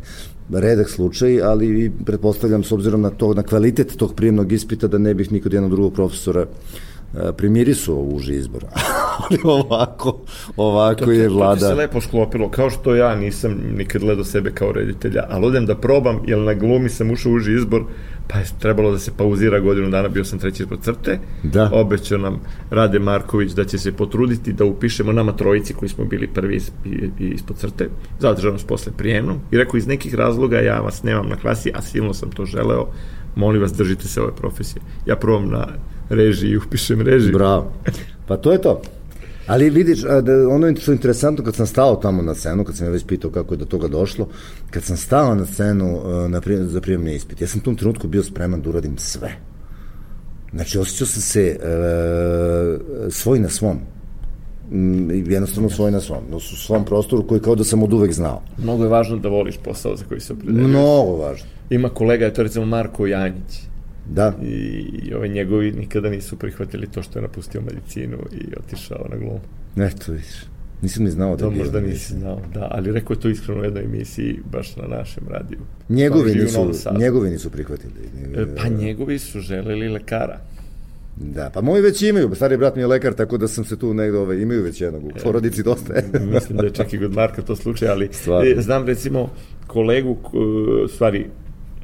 Redak 0.52 0.90
slučaj, 0.90 1.42
ali 1.42 1.86
i 1.86 1.92
pretpostavljam 2.06 2.64
s 2.64 2.72
obzirom 2.72 3.02
na 3.02 3.10
to, 3.10 3.34
na 3.34 3.44
kvalitet 3.44 3.98
tog 3.98 4.16
prijemnog 4.16 4.52
ispita 4.52 4.88
da 4.88 4.98
ne 4.98 5.14
bih 5.14 5.32
nikod 5.32 5.54
jednog 5.54 5.72
drugog 5.72 5.94
profesora 5.94 6.46
a, 7.14 7.32
primirisao 7.32 7.96
u 7.96 8.16
uži 8.16 8.36
izbor. 8.36 8.66
ali 9.18 9.40
ovako, 9.44 10.20
ovako 10.58 11.12
je 11.12 11.28
To 11.28 11.54
ti 11.54 11.60
se 11.60 11.68
vlada... 11.68 11.74
lepo 11.74 12.02
sklopilo, 12.02 12.50
kao 12.50 12.70
što 12.70 12.96
ja 12.96 13.16
nisam 13.16 13.52
nikad 13.78 14.02
gledao 14.02 14.24
sebe 14.24 14.52
kao 14.52 14.72
reditelja, 14.72 15.24
ali 15.30 15.46
odem 15.46 15.66
da 15.66 15.76
probam, 15.76 16.20
jer 16.28 16.40
na 16.40 16.54
glumi 16.54 16.90
sam 16.90 17.12
ušao 17.12 17.32
u 17.32 17.36
uži 17.36 17.54
izbor, 17.54 17.84
pa 18.28 18.38
je 18.40 18.46
trebalo 18.60 18.92
da 18.92 19.00
se 19.00 19.12
pauzira 19.18 19.60
godinu 19.60 19.90
dana, 19.90 20.08
bio 20.08 20.24
sam 20.26 20.40
treći 20.40 20.64
ispod 20.64 20.82
crte. 20.82 21.20
Da. 21.44 21.70
Obećao 21.74 22.18
nam 22.18 22.42
Rade 22.70 23.00
Marković 23.00 23.52
da 23.52 23.66
će 23.66 23.78
se 23.78 23.92
potruditi 23.92 24.54
da 24.54 24.66
upišemo 24.66 25.12
nama 25.12 25.32
trojici 25.32 25.74
koji 25.74 25.90
smo 25.90 26.06
bili 26.06 26.28
prvi 26.28 26.62
ispod 27.20 27.58
crte. 27.58 27.90
Zadržao 28.20 28.52
nas 28.52 28.64
posle 28.64 28.92
prijemnom 28.98 29.38
i 29.52 29.58
rekao 29.58 29.78
iz 29.78 29.88
nekih 29.88 30.16
razloga 30.16 30.60
ja 30.60 30.80
vas 30.80 31.04
nemam 31.04 31.30
na 31.30 31.36
klasi, 31.36 31.72
a 31.76 31.82
silno 31.82 32.14
sam 32.14 32.32
to 32.32 32.46
želeo, 32.46 32.88
molim 33.36 33.62
vas 33.62 33.74
držite 33.74 34.08
se 34.08 34.22
ove 34.22 34.36
profesije. 34.36 34.82
Ja 35.06 35.16
probam 35.16 35.50
na 35.50 35.68
režiji 36.10 36.50
i 36.50 36.58
upišem 36.58 37.02
režiju. 37.02 37.34
Bravo. 37.34 37.72
Pa 38.28 38.38
to 38.38 38.52
je 38.52 38.62
to. 38.62 38.82
Ali 39.48 39.70
vidiš, 39.70 40.02
da, 40.02 40.50
ono 40.50 40.76
što 40.76 40.92
je 40.92 40.96
interesantno, 40.96 41.44
kad 41.44 41.56
sam 41.56 41.68
stao 41.68 41.96
tamo 41.96 42.22
na 42.22 42.36
scenu, 42.36 42.64
kad 42.64 42.76
sam 42.76 42.88
ja 42.88 42.92
već 42.92 43.06
pitao 43.06 43.32
kako 43.32 43.54
je 43.54 43.58
do 43.58 43.66
toga 43.66 43.88
došlo, 43.88 44.28
kad 44.70 44.84
sam 44.84 44.98
stao 44.98 45.36
na 45.36 45.46
scenu 45.46 46.02
a, 46.06 46.28
na 46.28 46.42
prijem, 46.42 46.68
za 46.68 46.82
prijemni 46.82 47.16
ispit, 47.16 47.42
ja 47.42 47.48
sam 47.48 47.60
u 47.60 47.64
tom 47.64 47.76
trenutku 47.76 48.08
bio 48.08 48.24
spreman 48.24 48.62
da 48.62 48.70
uradim 48.70 48.98
sve. 48.98 49.32
Znači, 50.54 50.80
osjećao 50.80 51.08
sam 51.08 51.22
se 51.22 51.42
e, 51.42 51.58
svoj 53.10 53.40
na 53.40 53.50
svom. 53.50 53.78
Mm, 54.72 55.32
jednostavno 55.32 55.70
svoj 55.70 55.92
na 55.92 56.00
svom. 56.00 56.24
U 56.34 56.40
svom 56.40 56.86
prostoru 56.86 57.28
koji 57.28 57.42
kao 57.42 57.56
da 57.56 57.64
sam 57.64 57.84
od 57.84 57.94
uvek 57.94 58.14
znao. 58.14 58.42
Mnogo 58.58 58.84
je 58.84 58.90
važno 58.90 59.18
da 59.18 59.30
voliš 59.30 59.58
posao 59.58 59.96
za 59.96 60.06
koji 60.10 60.20
se 60.20 60.34
opredeljuješ. 60.34 60.70
Mnogo 60.70 61.18
važno. 61.18 61.48
Ima 61.70 61.90
kolega, 61.90 62.34
to 62.34 62.42
je 62.42 62.44
recimo 62.44 62.66
Marko 62.66 63.08
Janjić. 63.08 63.67
Da. 64.10 64.34
I, 64.44 64.86
i 65.04 65.14
ovaj 65.14 65.30
njegovi 65.30 65.72
nikada 65.72 66.10
nisu 66.10 66.36
prihvatili 66.36 66.88
to 66.88 67.04
što 67.04 67.20
je 67.20 67.24
napustio 67.24 67.62
medicinu 67.62 68.18
i 68.32 68.46
otišao 68.58 69.08
na 69.10 69.18
glumu. 69.18 69.40
Eto, 69.78 70.12
vidiš. 70.12 70.46
Nisam 70.82 71.04
ni 71.04 71.12
znao 71.12 71.36
da 71.36 71.38
To 71.38 71.46
je 71.46 71.52
bio 71.52 71.64
možda 71.64 71.80
nisi 71.82 72.14
znao, 72.14 72.42
da, 72.54 72.68
ali 72.72 72.92
rekao 72.92 73.14
je 73.14 73.20
to 73.20 73.30
iskreno 73.30 73.62
u 73.62 73.64
jednoj 73.64 73.84
emisiji 73.84 74.40
baš 74.52 74.76
na 74.76 74.88
našem 74.88 75.24
radiju. 75.30 75.60
Njegovi 75.90 76.32
u 76.32 76.36
nisu, 76.36 76.72
njegovi 77.00 77.30
nisu 77.30 77.50
prihvatili. 77.50 77.94
E, 78.36 78.46
Pa 78.56 78.68
njegovi 78.68 79.20
su 79.20 79.40
želeli 79.40 79.90
lekara. 79.90 80.40
Da, 81.16 81.50
pa 81.54 81.62
moji 81.62 81.82
već 81.82 82.02
imaju, 82.02 82.36
stari 82.36 82.58
brat 82.58 82.76
mi 82.76 82.82
je 82.82 82.88
lekar, 82.88 83.14
tako 83.14 83.38
da 83.38 83.48
sam 83.48 83.66
se 83.66 83.80
tu 83.80 83.94
negde, 83.94 84.18
ovaj, 84.18 84.38
imaju 84.38 84.64
već 84.64 84.82
jednog 84.82 85.04
u 85.04 85.12
porodici 85.24 85.64
dosta. 85.64 85.94
Mislim 86.34 86.58
da 86.58 86.64
je 86.64 86.72
čak 86.72 86.94
i 86.94 87.00
kod 87.00 87.14
Marka 87.14 87.42
to 87.42 87.56
slučaj, 87.56 87.90
ali 87.90 88.10
Stvarno. 88.12 88.52
e, 88.52 88.62
znam 88.62 88.86
recimo 88.86 89.30
kolegu, 89.68 90.18
stvari 90.94 91.26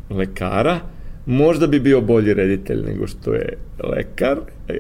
lekara, 0.09 0.80
možda 1.26 1.67
bi 1.67 1.80
bio 1.80 2.01
bolji 2.01 2.34
reditelj 2.34 2.82
nego 2.86 3.07
što 3.07 3.34
je 3.34 3.57
lekar, 3.84 4.38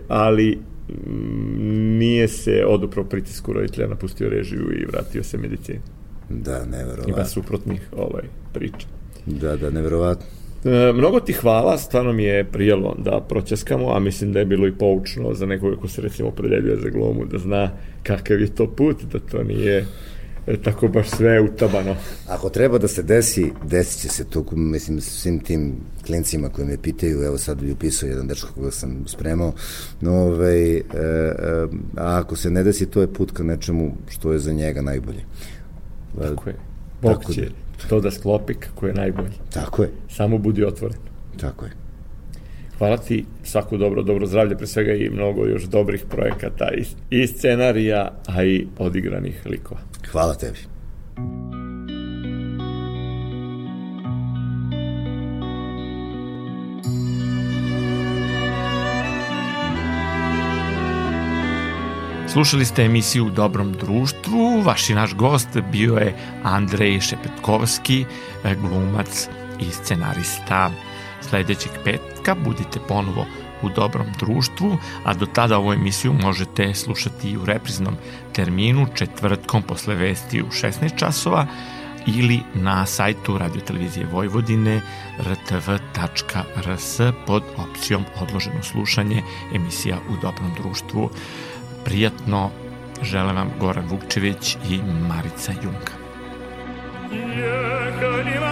ali 0.07 0.57
mm, 0.89 1.97
nije 1.97 2.27
se 2.27 2.65
oduprao 2.67 3.05
pritisku 3.05 3.53
roditelja, 3.53 3.87
napustio 3.87 4.29
režiju 4.29 4.71
i 4.81 4.85
vratio 4.85 5.23
se 5.23 5.37
medicini. 5.37 5.79
da, 6.29 6.57
Ima 6.57 6.77
neverovatno. 6.77 7.25
suprotnih 7.25 7.81
ovaj, 7.97 8.23
priča. 8.53 8.87
Da, 9.25 9.55
da, 9.55 9.69
neverovatno. 9.69 10.25
E, 10.65 10.93
mnogo 10.93 11.19
ti 11.19 11.33
hvala, 11.33 11.77
stvarno 11.77 12.13
mi 12.13 12.23
je 12.23 12.43
prijelo 12.43 12.95
da 12.97 13.25
proćeskamo, 13.29 13.95
a 13.95 13.99
mislim 13.99 14.33
da 14.33 14.39
je 14.39 14.45
bilo 14.45 14.67
i 14.67 14.71
poučno 14.71 15.33
za 15.33 15.45
nekoga 15.45 15.75
ko 15.77 15.87
se 15.87 16.01
recimo 16.01 16.29
opredeljuje 16.29 16.77
za 16.77 16.89
glumu, 16.89 17.25
da 17.25 17.37
zna 17.37 17.71
kakav 18.03 18.41
je 18.41 18.55
to 18.55 18.67
put, 18.67 19.03
da 19.11 19.19
to 19.19 19.43
nije 19.43 19.85
e, 20.47 20.57
tako 20.57 20.87
baš 20.87 21.09
sve 21.09 21.41
utabano. 21.41 21.95
Ako 22.27 22.49
treba 22.49 22.77
da 22.77 22.87
se 22.87 23.03
desi, 23.03 23.51
desit 23.63 24.01
će 24.01 24.09
se 24.09 24.23
to, 24.25 24.45
mislim, 24.51 25.01
s 25.01 25.21
svim 25.21 25.39
tim 25.39 25.75
klincima 26.05 26.49
koji 26.49 26.67
me 26.67 26.77
pitaju, 26.77 27.23
evo 27.23 27.37
sad 27.37 27.61
bi 27.61 27.71
upisao 27.71 28.07
jedan 28.07 28.27
dečko 28.27 28.49
koga 28.55 28.71
sam 28.71 29.03
spremao, 29.07 29.53
no, 30.01 30.11
ovaj, 30.13 30.75
e, 30.77 30.81
e, 30.81 31.67
a 31.97 32.19
ako 32.19 32.35
se 32.35 32.51
ne 32.51 32.63
desi, 32.63 32.85
to 32.85 33.01
je 33.01 33.13
put 33.13 33.31
ka 33.31 33.43
nečemu 33.43 33.97
što 34.09 34.33
je 34.33 34.39
za 34.39 34.53
njega 34.53 34.81
najbolje. 34.81 35.19
E, 35.19 36.21
Tako 36.21 36.49
je. 36.49 36.55
Bog 37.01 37.19
Tako 37.19 37.33
će 37.33 37.41
da. 37.41 37.87
to 37.89 37.99
da 37.99 38.11
sklopi 38.11 38.53
kako 38.53 38.87
je 38.87 38.93
najbolje. 38.93 39.31
Tako 39.53 39.83
je, 39.83 39.91
Samo 40.09 40.37
budi 40.37 40.65
otvoren. 40.65 40.97
tako 41.39 41.65
je. 41.65 41.82
Hvala 42.83 42.97
ti, 42.97 43.25
svako 43.43 43.77
dobro, 43.77 44.03
dobro 44.03 44.27
zdravlje, 44.27 44.57
pre 44.57 44.67
svega 44.67 44.93
i 44.93 45.09
mnogo 45.09 45.45
još 45.45 45.63
dobrih 45.63 46.03
projekata 46.09 46.69
i, 46.77 46.83
i 47.09 47.27
scenarija, 47.27 48.11
a 48.27 48.43
i 48.43 48.67
odigranih 48.77 49.41
likova. 49.45 49.79
Hvala 50.11 50.35
tebi. 50.35 50.57
Slušali 62.27 62.65
ste 62.65 62.83
emisiju 62.83 63.29
Dobrom 63.29 63.73
društvu. 63.73 64.61
Vaš 64.65 64.89
i 64.89 64.93
naš 64.93 65.15
gost 65.15 65.57
bio 65.71 65.93
je 65.93 66.13
Andrej 66.43 66.99
Šepetkovski, 66.99 68.05
glumac 68.61 69.27
i 69.59 69.65
scenarista. 69.71 70.71
Sledećeg 71.33 71.71
petka 71.83 72.35
budite 72.35 72.79
ponovo 72.87 73.25
u 73.61 73.69
dobrom 73.69 74.07
društvu, 74.19 74.77
a 75.03 75.13
do 75.13 75.25
tada 75.25 75.57
ovu 75.57 75.73
emisiju 75.73 76.13
možete 76.13 76.73
slušati 76.73 77.29
i 77.29 77.37
u 77.37 77.45
repriznom 77.45 77.95
terminu 78.33 78.87
četvrtkom 78.95 79.61
posle 79.61 79.95
vesti 79.95 80.41
u 80.41 80.45
16 80.45 80.97
časova 80.97 81.47
ili 82.07 82.39
na 82.53 82.85
sajtu 82.85 83.37
Radio 83.37 83.61
Televizije 83.61 84.07
Vojvodine 84.11 84.81
rtv.rs 85.19 86.99
pod 87.27 87.43
opcijom 87.57 88.05
odloženo 88.21 88.63
slušanje 88.63 89.23
emisija 89.55 89.97
u 90.09 90.15
dobrom 90.21 90.53
društvu. 90.61 91.09
Prijatno 91.85 92.51
žele 93.01 93.33
vam 93.33 93.51
Goran 93.59 93.87
Vukčević 93.87 94.57
i 94.69 94.79
Marica 95.07 95.51
Junka. 95.63 95.93
Jehali 97.11 98.42